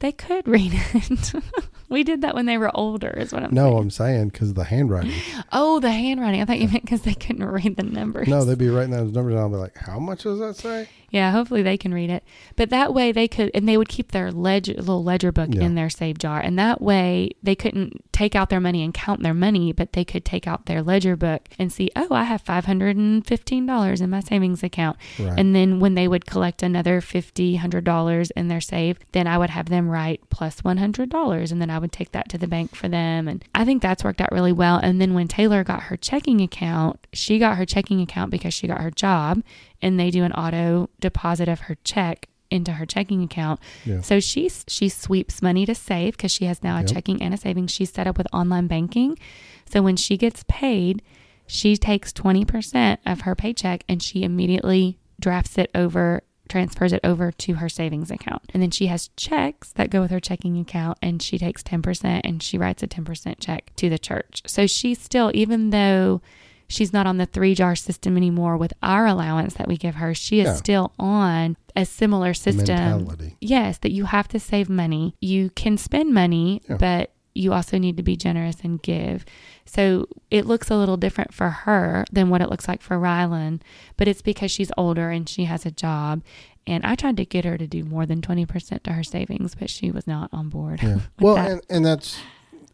They 0.02 0.12
could 0.12 0.48
read 0.48 0.72
it. 0.74 1.34
we 1.90 2.04
did 2.04 2.22
that 2.22 2.36
when 2.36 2.46
they 2.46 2.58
were 2.58 2.70
older, 2.76 3.10
is 3.10 3.32
what 3.34 3.44
I'm 3.44 3.54
No, 3.54 3.70
saying. 3.70 3.78
I'm 3.80 3.90
saying 3.90 4.30
because 4.30 4.50
of 4.50 4.56
the 4.56 4.66
handwriting. 4.66 5.14
Oh, 5.54 5.80
the 5.80 5.92
handwriting. 5.92 6.42
I 6.42 6.46
thought 6.46 6.60
you 6.60 6.68
meant 6.68 6.84
because 6.84 7.02
they 7.02 7.14
couldn't 7.14 7.44
read 7.44 7.76
the 7.76 7.84
numbers. 7.84 8.28
no, 8.28 8.44
they'd 8.46 8.58
be 8.58 8.70
writing 8.70 8.92
those 8.92 9.12
numbers 9.12 9.34
down. 9.36 9.44
I'll 9.44 9.50
be 9.50 9.56
like, 9.56 9.78
how 9.78 10.00
much 10.00 10.24
does 10.24 10.40
that 10.40 10.56
say? 10.56 10.88
Yeah, 11.10 11.32
hopefully 11.32 11.62
they 11.62 11.78
can 11.78 11.94
read 11.94 12.10
it. 12.10 12.24
But 12.56 12.70
that 12.70 12.94
way 12.94 13.12
they 13.12 13.28
could, 13.28 13.52
and 13.54 13.68
they 13.68 13.78
would 13.78 13.90
keep 13.90 14.12
their 14.12 14.32
ledger, 14.32 14.74
little 14.76 15.04
ledger 15.04 15.32
book 15.32 15.50
Yeah. 15.52 15.64
in 15.64 15.76
their 15.76 15.90
save 15.90 16.18
jar. 16.20 16.40
And 16.40 16.58
that 16.58 16.82
way 16.82 17.32
they 17.44 17.56
couldn't 17.56 18.11
take 18.22 18.36
out 18.36 18.50
their 18.52 18.60
money 18.60 18.84
and 18.84 18.94
count 18.94 19.24
their 19.24 19.34
money, 19.34 19.72
but 19.72 19.94
they 19.94 20.06
could 20.06 20.24
take 20.24 20.46
out 20.46 20.68
their 20.68 20.84
ledger 20.84 21.16
book 21.16 21.50
and 21.58 21.74
see, 21.74 21.90
oh, 21.96 22.10
I 22.12 22.22
have 22.24 22.44
$515 22.44 24.02
in 24.02 24.10
my 24.12 24.20
savings 24.20 24.62
account. 24.62 24.98
Right. 25.18 25.40
And 25.40 25.56
then 25.56 25.80
when 25.80 25.96
they 25.96 26.08
would 26.08 26.28
collect 26.28 26.62
another 26.62 27.02
$50, 27.02 27.60
$100 27.60 28.32
in 28.36 28.48
their 28.48 28.62
save, 28.62 29.00
then 29.12 29.26
I 29.26 29.40
would 29.40 29.50
have 29.50 29.70
them 29.70 29.90
write 29.90 30.22
plus 30.30 30.62
$100. 30.62 31.52
And 31.52 31.60
then 31.60 31.72
I 31.72 31.80
would 31.80 31.92
take 31.92 32.12
that 32.12 32.30
to 32.30 32.38
the 32.38 32.48
bank 32.48 32.76
for 32.76 32.88
them. 32.88 33.28
And 33.28 33.44
I 33.56 33.66
think 33.66 33.82
that's 33.82 34.04
worked 34.04 34.22
out 34.22 34.32
really 34.32 34.54
well. 34.54 34.78
And 34.78 35.02
then 35.02 35.16
when 35.16 35.28
Taylor 35.28 35.64
got 35.64 35.84
her 35.84 35.98
checking 35.98 36.42
account, 36.42 37.00
she 37.14 37.40
got 37.40 37.58
her 37.58 37.66
checking 37.66 38.02
account 38.02 38.30
because 38.30 38.54
she 38.54 38.68
got 38.68 38.82
her 38.82 38.92
job 38.92 39.42
and 39.82 40.00
they 40.00 40.12
do 40.12 40.24
an 40.24 40.34
auto 40.34 40.92
deposit 41.00 41.48
of 41.48 41.62
her 41.62 41.76
check 41.84 42.28
into 42.52 42.74
her 42.74 42.86
checking 42.86 43.24
account. 43.24 43.60
Yeah. 43.86 44.02
So 44.02 44.20
she 44.20 44.50
she 44.68 44.90
sweeps 44.90 45.42
money 45.42 45.66
to 45.66 45.74
save 45.76 46.18
because 46.18 46.32
she 46.32 46.46
has 46.46 46.62
now 46.64 46.76
a 46.78 46.82
Yep. 46.82 46.90
checking 46.90 47.22
and 47.22 47.34
a 47.34 47.38
savings. 47.38 47.72
She's 47.72 47.92
set 47.92 48.08
up 48.08 48.18
with 48.18 48.28
online 48.34 48.68
banking. 48.68 49.18
So 49.66 49.82
when 49.82 49.96
she 49.96 50.18
gets 50.18 50.44
paid, 50.48 51.02
she 51.48 51.76
takes 51.78 52.12
20% 52.14 52.98
of 53.06 53.22
her 53.22 53.36
paycheck 53.36 53.84
and 53.90 54.02
she 54.02 54.24
immediately 54.24 54.98
drafts 55.20 55.58
it 55.58 55.70
over 55.76 56.22
transfers 56.50 56.92
it 56.92 57.00
over 57.06 57.32
to 57.32 57.54
her 57.54 57.70
savings 57.70 58.12
account. 58.12 58.42
And 58.54 58.62
then 58.62 58.72
she 58.72 58.88
has 58.88 59.10
checks 59.16 59.72
that 59.74 59.90
go 59.90 60.02
with 60.02 60.12
her 60.12 60.20
checking 60.20 60.60
account 60.60 60.98
and 61.02 61.22
she 61.22 61.38
takes 61.38 61.64
10% 61.64 62.22
and 62.26 62.44
she 62.44 62.58
writes 62.58 62.84
a 62.84 62.88
10% 62.88 63.36
check 63.40 63.72
to 63.78 63.90
the 63.90 63.98
church. 63.98 64.42
So 64.48 64.68
she's 64.68 65.00
still 65.00 65.32
even 65.34 65.70
though 65.70 66.22
she's 66.68 66.92
not 66.92 67.08
on 67.08 67.16
the 67.18 67.26
three 67.26 67.56
jar 67.56 67.74
system 67.76 68.18
anymore 68.18 68.58
with 68.58 68.74
our 68.84 69.06
allowance 69.08 69.54
that 69.54 69.70
we 69.70 69.78
give 69.78 69.96
her, 69.96 70.14
she 70.14 70.42
is 70.42 70.48
Yeah. 70.48 70.56
still 70.56 70.92
on 71.00 71.56
a 71.76 71.86
similar 71.86 72.34
system. 72.34 72.66
Mentality. 72.66 73.36
Yes, 73.40 73.78
that 73.80 73.92
you 73.92 74.06
have 74.06 74.28
to 74.30 74.40
save 74.40 74.70
money. 74.70 75.16
You 75.22 75.50
can 75.52 75.78
spend 75.78 76.14
money, 76.14 76.62
Yeah. 76.70 76.78
but 76.78 77.12
you 77.34 77.54
also 77.54 77.78
need 77.78 77.96
to 77.98 78.04
be 78.04 78.18
generous 78.18 78.58
and 78.62 78.82
give. 78.82 79.24
So 79.66 80.08
it 80.30 80.46
looks 80.46 80.70
a 80.70 80.76
little 80.76 80.98
different 80.98 81.34
for 81.34 81.50
her 81.50 82.04
than 82.12 82.30
what 82.30 82.42
it 82.42 82.50
looks 82.50 82.68
like 82.68 82.82
for 82.82 82.98
Rylan, 82.98 83.62
but 83.96 84.08
it's 84.10 84.22
because 84.22 84.52
she's 84.52 84.72
older 84.78 85.12
and 85.12 85.30
she 85.30 85.46
has 85.46 85.66
a 85.66 85.72
job. 85.72 86.24
And 86.68 86.86
I 86.86 86.96
tried 86.96 87.18
to 87.18 87.26
get 87.26 87.46
her 87.46 87.58
to 87.58 87.66
do 87.68 87.84
more 87.86 88.06
than 88.06 88.22
20% 88.22 88.84
to 88.84 88.94
her 88.94 89.04
savings, 89.04 89.56
but 89.56 89.70
she 89.70 89.92
was 89.92 90.06
not 90.08 90.30
on 90.34 90.50
board. 90.50 90.84
Yeah. 90.84 91.00
well, 91.20 91.36
that. 91.36 91.52
and, 91.52 91.62
and 91.70 91.86
that's 91.86 92.20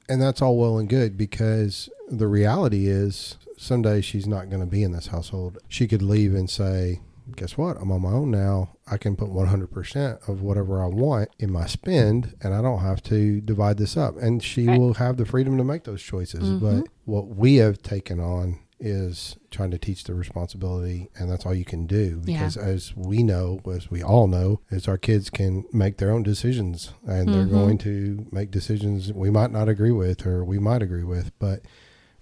and 0.09 0.21
that's 0.21 0.41
all 0.41 0.57
well 0.57 0.77
and 0.79 0.89
good 0.89 1.17
because 1.17 1.89
the 2.09 2.27
reality 2.27 2.87
is 2.87 3.37
someday 3.57 4.01
she's 4.01 4.25
not 4.27 4.49
going 4.49 4.61
to 4.61 4.65
be 4.65 4.81
in 4.83 4.91
this 4.91 5.07
household. 5.07 5.57
She 5.67 5.87
could 5.87 6.01
leave 6.01 6.33
and 6.33 6.49
say, 6.49 7.01
"Guess 7.35 7.57
what? 7.57 7.77
I'm 7.81 7.91
on 7.91 8.01
my 8.01 8.11
own 8.11 8.31
now. 8.31 8.69
I 8.89 8.97
can 8.97 9.15
put 9.15 9.29
100% 9.29 10.19
of 10.29 10.41
whatever 10.41 10.81
I 10.81 10.87
want 10.87 11.29
in 11.39 11.51
my 11.51 11.65
spend 11.65 12.35
and 12.41 12.53
I 12.53 12.61
don't 12.61 12.79
have 12.79 13.01
to 13.03 13.41
divide 13.41 13.77
this 13.77 13.97
up." 13.97 14.15
And 14.21 14.41
she 14.41 14.67
Right. 14.67 14.79
will 14.79 14.93
have 14.95 15.17
the 15.17 15.25
freedom 15.25 15.57
to 15.57 15.63
make 15.63 15.83
those 15.83 16.01
choices. 16.01 16.43
Mhm. 16.49 16.59
But 16.61 16.87
what 17.05 17.27
we 17.35 17.55
have 17.57 17.81
taken 17.81 18.19
on 18.19 18.59
is 18.79 19.35
trying 19.49 19.71
to 19.71 19.77
teach 19.79 20.03
the 20.03 20.13
responsibility 20.13 21.09
and 21.17 21.31
that's 21.31 21.47
all 21.47 21.53
you 21.55 21.65
can 21.65 21.87
do 21.87 22.21
Yeah. 22.25 22.37
because 22.37 22.55
as 22.57 22.95
we 22.95 23.23
know 23.23 23.59
as 23.73 23.89
we 23.89 24.03
all 24.03 24.27
know 24.27 24.59
is 24.69 24.87
our 24.87 24.99
kids 24.99 25.31
can 25.31 25.65
make 25.73 25.97
their 25.97 26.11
own 26.11 26.21
decisions 26.21 26.93
and 27.07 27.27
they're 27.27 27.47
Mhm. 27.47 27.49
going 27.49 27.77
to 27.79 28.27
make 28.31 28.51
decisions 28.51 29.11
we 29.11 29.31
might 29.31 29.51
not 29.51 29.67
agree 29.67 29.89
with 29.91 30.27
or 30.27 30.45
we 30.45 30.59
might 30.59 30.83
agree 30.83 31.03
with 31.03 31.31
but 31.39 31.63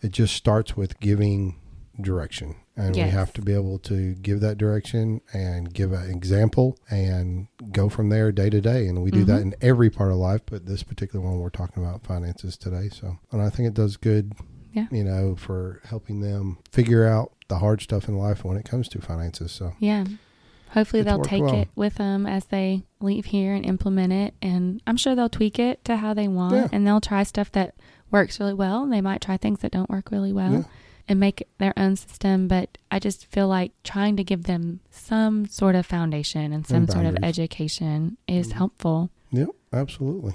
it 0.02 0.14
just 0.14 0.34
starts 0.34 0.78
with 0.78 0.98
giving 1.02 1.56
direction 2.02 2.56
and 2.78 2.96
Yes. 2.96 3.06
we 3.08 3.12
have 3.18 3.32
to 3.34 3.42
be 3.42 3.54
able 3.54 3.80
to 3.80 4.14
give 4.16 4.40
that 4.42 4.58
direction 4.58 5.22
and 5.34 5.74
give 5.74 5.92
an 5.94 6.10
example 6.12 6.78
and 6.90 7.48
go 7.72 7.88
from 7.90 8.10
there 8.10 8.32
day 8.32 8.50
to 8.50 8.60
day 8.62 8.88
and 8.88 9.02
we 9.02 9.12
do 9.12 9.24
that 9.26 9.40
Mhm. 9.40 9.44
in 9.44 9.56
every 9.62 9.90
part 9.90 10.12
of 10.12 10.18
life 10.18 10.42
but 10.46 10.66
this 10.66 10.84
particular 10.84 11.24
one 11.24 11.40
we're 11.40 11.50
talking 11.50 11.84
about 11.84 12.04
finances 12.04 12.58
today 12.58 12.90
so 12.92 13.18
and 13.32 13.42
i 13.42 13.50
think 13.50 13.68
it 13.68 13.74
does 13.74 13.96
good 13.98 14.34
Yeah. 14.74 14.88
you 14.92 15.04
know 15.06 15.36
for 15.36 15.80
helping 15.86 16.20
them 16.22 16.58
figure 16.72 17.06
out 17.06 17.32
the 17.48 17.60
hard 17.60 17.82
stuff 17.82 18.10
in 18.10 18.18
life 18.18 18.44
when 18.44 18.58
it 18.58 18.66
comes 18.66 18.88
to 18.90 19.02
finances 19.02 19.52
so 19.52 19.74
Yeah. 19.80 20.06
Hopefully 20.72 21.02
It's 21.02 21.06
they'll 21.10 21.22
take 21.24 21.44
well. 21.44 21.56
it 21.56 21.70
with 21.78 21.96
them 21.96 22.26
as 22.26 22.46
they 22.46 22.84
leave 23.00 23.26
here 23.26 23.54
and 23.54 23.66
implement 23.66 24.12
it. 24.12 24.34
And 24.42 24.82
I'm 24.86 24.98
sure 24.98 25.16
they'll 25.16 25.30
tweak 25.30 25.58
it 25.58 25.86
to 25.86 25.96
how 25.96 26.14
they 26.14 26.28
want. 26.28 26.54
Yeah. 26.56 26.68
And 26.74 26.86
they'll 26.86 27.00
try 27.00 27.24
stuff 27.24 27.50
that 27.54 27.76
works 28.12 28.42
really 28.42 28.56
well. 28.56 28.84
And 28.84 28.92
they 28.92 29.00
might 29.00 29.22
try 29.22 29.38
things 29.38 29.60
that 29.60 29.72
don't 29.72 29.90
work 29.90 30.12
really 30.12 30.34
well 30.34 30.52
Yeah. 30.52 30.64
And 31.08 31.20
make 31.20 31.48
their 31.60 31.74
own 31.78 31.96
system. 31.96 32.48
But 32.48 32.78
I 32.92 33.00
just 33.00 33.26
feel 33.28 33.48
like 33.48 33.72
trying 33.84 34.16
to 34.18 34.24
give 34.24 34.44
them 34.44 34.80
some 34.90 35.46
sort 35.48 35.76
of 35.76 35.86
foundation 35.86 36.52
and 36.54 36.66
some 36.66 36.78
And 36.84 36.92
sort 36.92 37.06
of 37.06 37.18
education 37.24 38.18
is 38.28 38.50
Mhm. 38.50 38.52
helpful. 38.54 39.10
yep 39.32 39.50
absolutely 39.74 40.34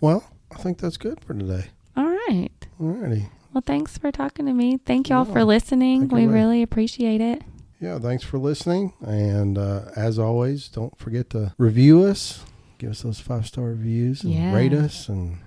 well 0.00 0.22
i 0.50 0.56
think 0.56 0.78
that's 0.78 0.96
good 0.98 1.18
for 1.20 1.32
today 1.32 1.66
All 1.96 2.04
right. 2.28 2.50
alrighty 2.80 3.30
Well, 3.52 3.62
thanks 3.66 3.96
for 3.98 4.12
talking 4.12 4.46
to 4.46 4.52
me. 4.52 4.76
Thank 4.84 5.08
y'all 5.08 5.26
Yeah. 5.26 5.32
for 5.32 5.44
listening. 5.44 6.06
We 6.08 6.26
really 6.26 6.62
appreciate 6.62 7.20
it. 7.20 7.42
yeah 7.80 7.98
thanks 7.98 8.22
for 8.24 8.38
listening 8.38 8.92
and 9.00 9.56
uh, 9.58 9.82
as 9.96 10.18
always 10.18 10.68
don't 10.68 10.96
forget 10.98 11.30
to 11.30 11.52
review 11.58 12.02
us 12.04 12.44
give 12.78 12.90
us 12.90 13.02
those 13.02 13.20
five 13.20 13.46
star 13.46 13.64
reviews 13.66 14.22
and 14.24 14.32
Yeah. 14.34 14.54
rate 14.54 14.72
us 14.74 15.08
and 15.08 15.38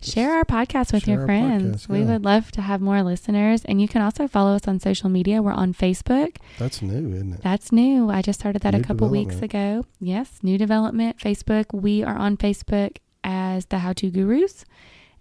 Share 0.00 0.32
our 0.34 0.44
podcast 0.44 0.92
with 0.92 1.08
your 1.08 1.24
friends. 1.26 1.86
podcast, 1.86 1.88
We 1.88 2.00
yeah. 2.00 2.04
would 2.12 2.24
love 2.24 2.52
to 2.52 2.60
have 2.60 2.80
more 2.80 3.02
listeners. 3.02 3.64
And 3.64 3.80
you 3.80 3.88
can 3.88 4.02
also 4.02 4.28
follow 4.28 4.54
us 4.54 4.68
on 4.68 4.78
social 4.78 5.08
media. 5.08 5.42
We're 5.42 5.52
on 5.52 5.72
Facebook. 5.74 6.36
that's 6.58 6.80
new 6.82 7.12
isn't 7.14 7.34
it 7.34 7.42
That's 7.42 7.72
new. 7.72 8.10
I 8.10 8.22
just 8.22 8.38
started 8.40 8.62
that 8.62 8.74
a 8.74 8.82
couple 8.82 9.08
weeks 9.08 9.40
ago. 9.42 9.84
Yes, 10.00 10.38
new 10.42 10.58
development. 10.58 11.18
Facebook. 11.18 11.66
We 11.72 12.02
are 12.04 12.16
on 12.16 12.36
Facebook 12.36 12.98
as 13.24 13.66
the 13.66 13.78
How 13.78 13.92
To 13.94 14.10
Gurus. 14.10 14.64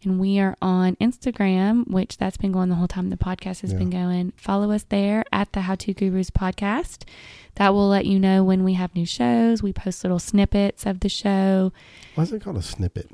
And 0.04 0.20
we 0.20 0.38
are 0.40 0.56
on 0.62 0.98
Instagram, 0.98 1.88
which 1.90 2.18
that's 2.18 2.38
been 2.38 2.52
going 2.52 2.70
the 2.70 2.76
whole 2.76 2.88
time 2.88 3.10
the 3.10 3.18
podcast 3.18 3.62
has 3.62 3.72
Yeah. 3.72 3.80
been 3.80 3.90
going. 3.90 4.34
Follow 4.36 4.70
us 4.72 4.84
there 4.84 5.24
at 5.34 5.54
the 5.54 5.62
How 5.62 5.74
To 5.76 5.94
Gurus 5.96 6.30
podcast. 6.30 7.06
That 7.56 7.74
will 7.74 7.88
let 7.88 8.06
you 8.06 8.20
know 8.20 8.44
when 8.44 8.64
we 8.64 8.74
have 8.74 8.94
new 8.94 9.06
shows. 9.06 9.64
We 9.64 9.74
post 9.74 10.04
little 10.04 10.20
snippets 10.20 10.86
of 10.86 11.00
the 11.00 11.10
show. 11.10 11.72
why 12.14 12.24
is 12.26 12.32
it 12.34 12.44
called 12.44 12.58
a 12.58 12.62
snippet 12.62 13.10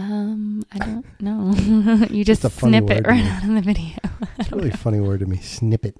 Um, 0.00 0.64
I 0.72 0.78
don't 0.78 1.04
know. 1.20 1.52
you 2.10 2.24
just 2.24 2.42
snip 2.52 2.90
it 2.90 3.06
right 3.06 3.24
out 3.24 3.44
of 3.44 3.54
the 3.54 3.60
video. 3.60 3.96
it's 4.38 4.50
a 4.50 4.56
really 4.56 4.70
funny 4.70 5.00
word 5.00 5.20
to 5.20 5.26
me 5.26 5.36
snippet 5.38 5.96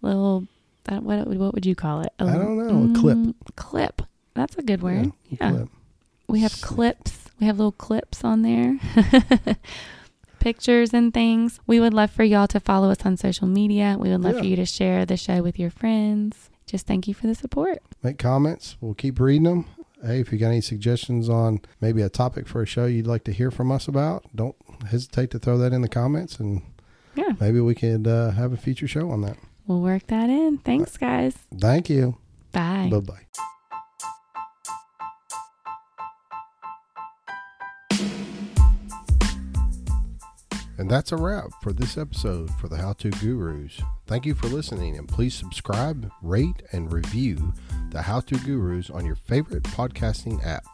Little, 0.00 0.46
that, 0.84 1.02
what 1.02 1.26
what 1.26 1.54
would 1.54 1.66
you 1.66 1.74
call 1.74 2.00
it? 2.02 2.12
I 2.18 2.24
don't 2.24 2.56
know, 2.58 2.90
a 2.90 2.98
clip. 2.98 3.16
Mm, 3.18 3.34
Clip. 3.56 4.02
That's 4.34 4.56
a 4.56 4.62
good 4.62 4.82
word. 4.82 5.12
Yeah, 5.28 5.36
Yeah. 5.40 5.50
clip. 5.50 5.68
We 6.28 6.40
have 6.40 6.52
Snip. 6.52 6.68
clips. 6.68 7.18
We 7.40 7.46
have 7.46 7.58
little 7.58 7.72
clips 7.72 8.24
on 8.24 8.42
there. 8.42 8.78
Pictures 10.40 10.92
and 10.92 11.12
things. 11.14 11.58
We 11.66 11.80
would 11.80 11.94
love 11.94 12.10
for 12.10 12.22
y'all 12.22 12.46
to 12.48 12.60
follow 12.60 12.90
us 12.90 13.04
on 13.06 13.16
social 13.16 13.46
media. 13.46 13.96
We 13.98 14.10
would 14.10 14.20
love 14.22 14.38
for 14.38 14.44
you 14.44 14.56
to 14.56 14.66
share 14.66 15.06
the 15.06 15.16
show 15.16 15.42
with 15.42 15.58
your 15.58 15.70
friends. 15.70 16.50
Just 16.66 16.86
thank 16.86 17.08
you 17.08 17.14
for 17.14 17.26
the 17.26 17.34
support. 17.34 17.78
make 18.02 18.18
comments. 18.18 18.76
We'll 18.80 18.92
keep 18.94 19.18
reading 19.20 19.44
them 19.44 19.64
hey, 20.04 20.20
if 20.20 20.32
you 20.32 20.38
got 20.38 20.48
any 20.48 20.60
suggestions 20.60 21.28
on 21.28 21.60
maybe 21.80 22.02
a 22.02 22.08
topic 22.08 22.46
for 22.46 22.62
a 22.62 22.66
show 22.66 22.86
you'd 22.86 23.06
like 23.06 23.24
to 23.24 23.32
hear 23.32 23.50
from 23.50 23.72
us 23.72 23.88
about, 23.88 24.24
don't 24.34 24.56
hesitate 24.88 25.30
to 25.30 25.38
throw 25.38 25.56
that 25.58 25.72
in 25.72 25.82
the 25.82 25.88
comments 25.88 26.38
and 26.38 26.62
yeah. 27.14 27.32
maybe 27.40 27.60
we 27.60 27.74
could 27.74 28.06
uh, 28.06 28.30
have 28.32 28.52
a 28.52 28.56
future 28.56 28.88
show 28.88 29.10
on 29.10 29.22
that. 29.22 29.36
We'll 29.66 29.80
work 29.80 30.06
that 30.08 30.28
in. 30.28 30.58
Thanks, 30.58 30.96
guys. 30.96 31.34
Thank 31.58 31.88
you. 31.88 32.18
Bye. 32.52 32.88
Bye 32.90 33.00
bye. 33.00 33.20
And 40.76 40.90
that's 40.90 41.12
a 41.12 41.16
wrap 41.16 41.50
for 41.62 41.72
this 41.72 41.96
episode 41.96 42.50
for 42.56 42.68
the 42.68 42.76
How 42.76 42.94
To 42.94 43.10
Gurus. 43.10 43.80
Thank 44.06 44.26
you 44.26 44.34
for 44.34 44.48
listening, 44.48 44.98
and 44.98 45.08
please 45.08 45.32
subscribe, 45.32 46.10
rate, 46.20 46.62
and 46.72 46.92
review 46.92 47.54
the 47.94 48.02
How 48.02 48.18
To 48.18 48.34
Gurus 48.38 48.90
on 48.90 49.06
your 49.06 49.14
favorite 49.14 49.62
podcasting 49.62 50.44
app. 50.44 50.64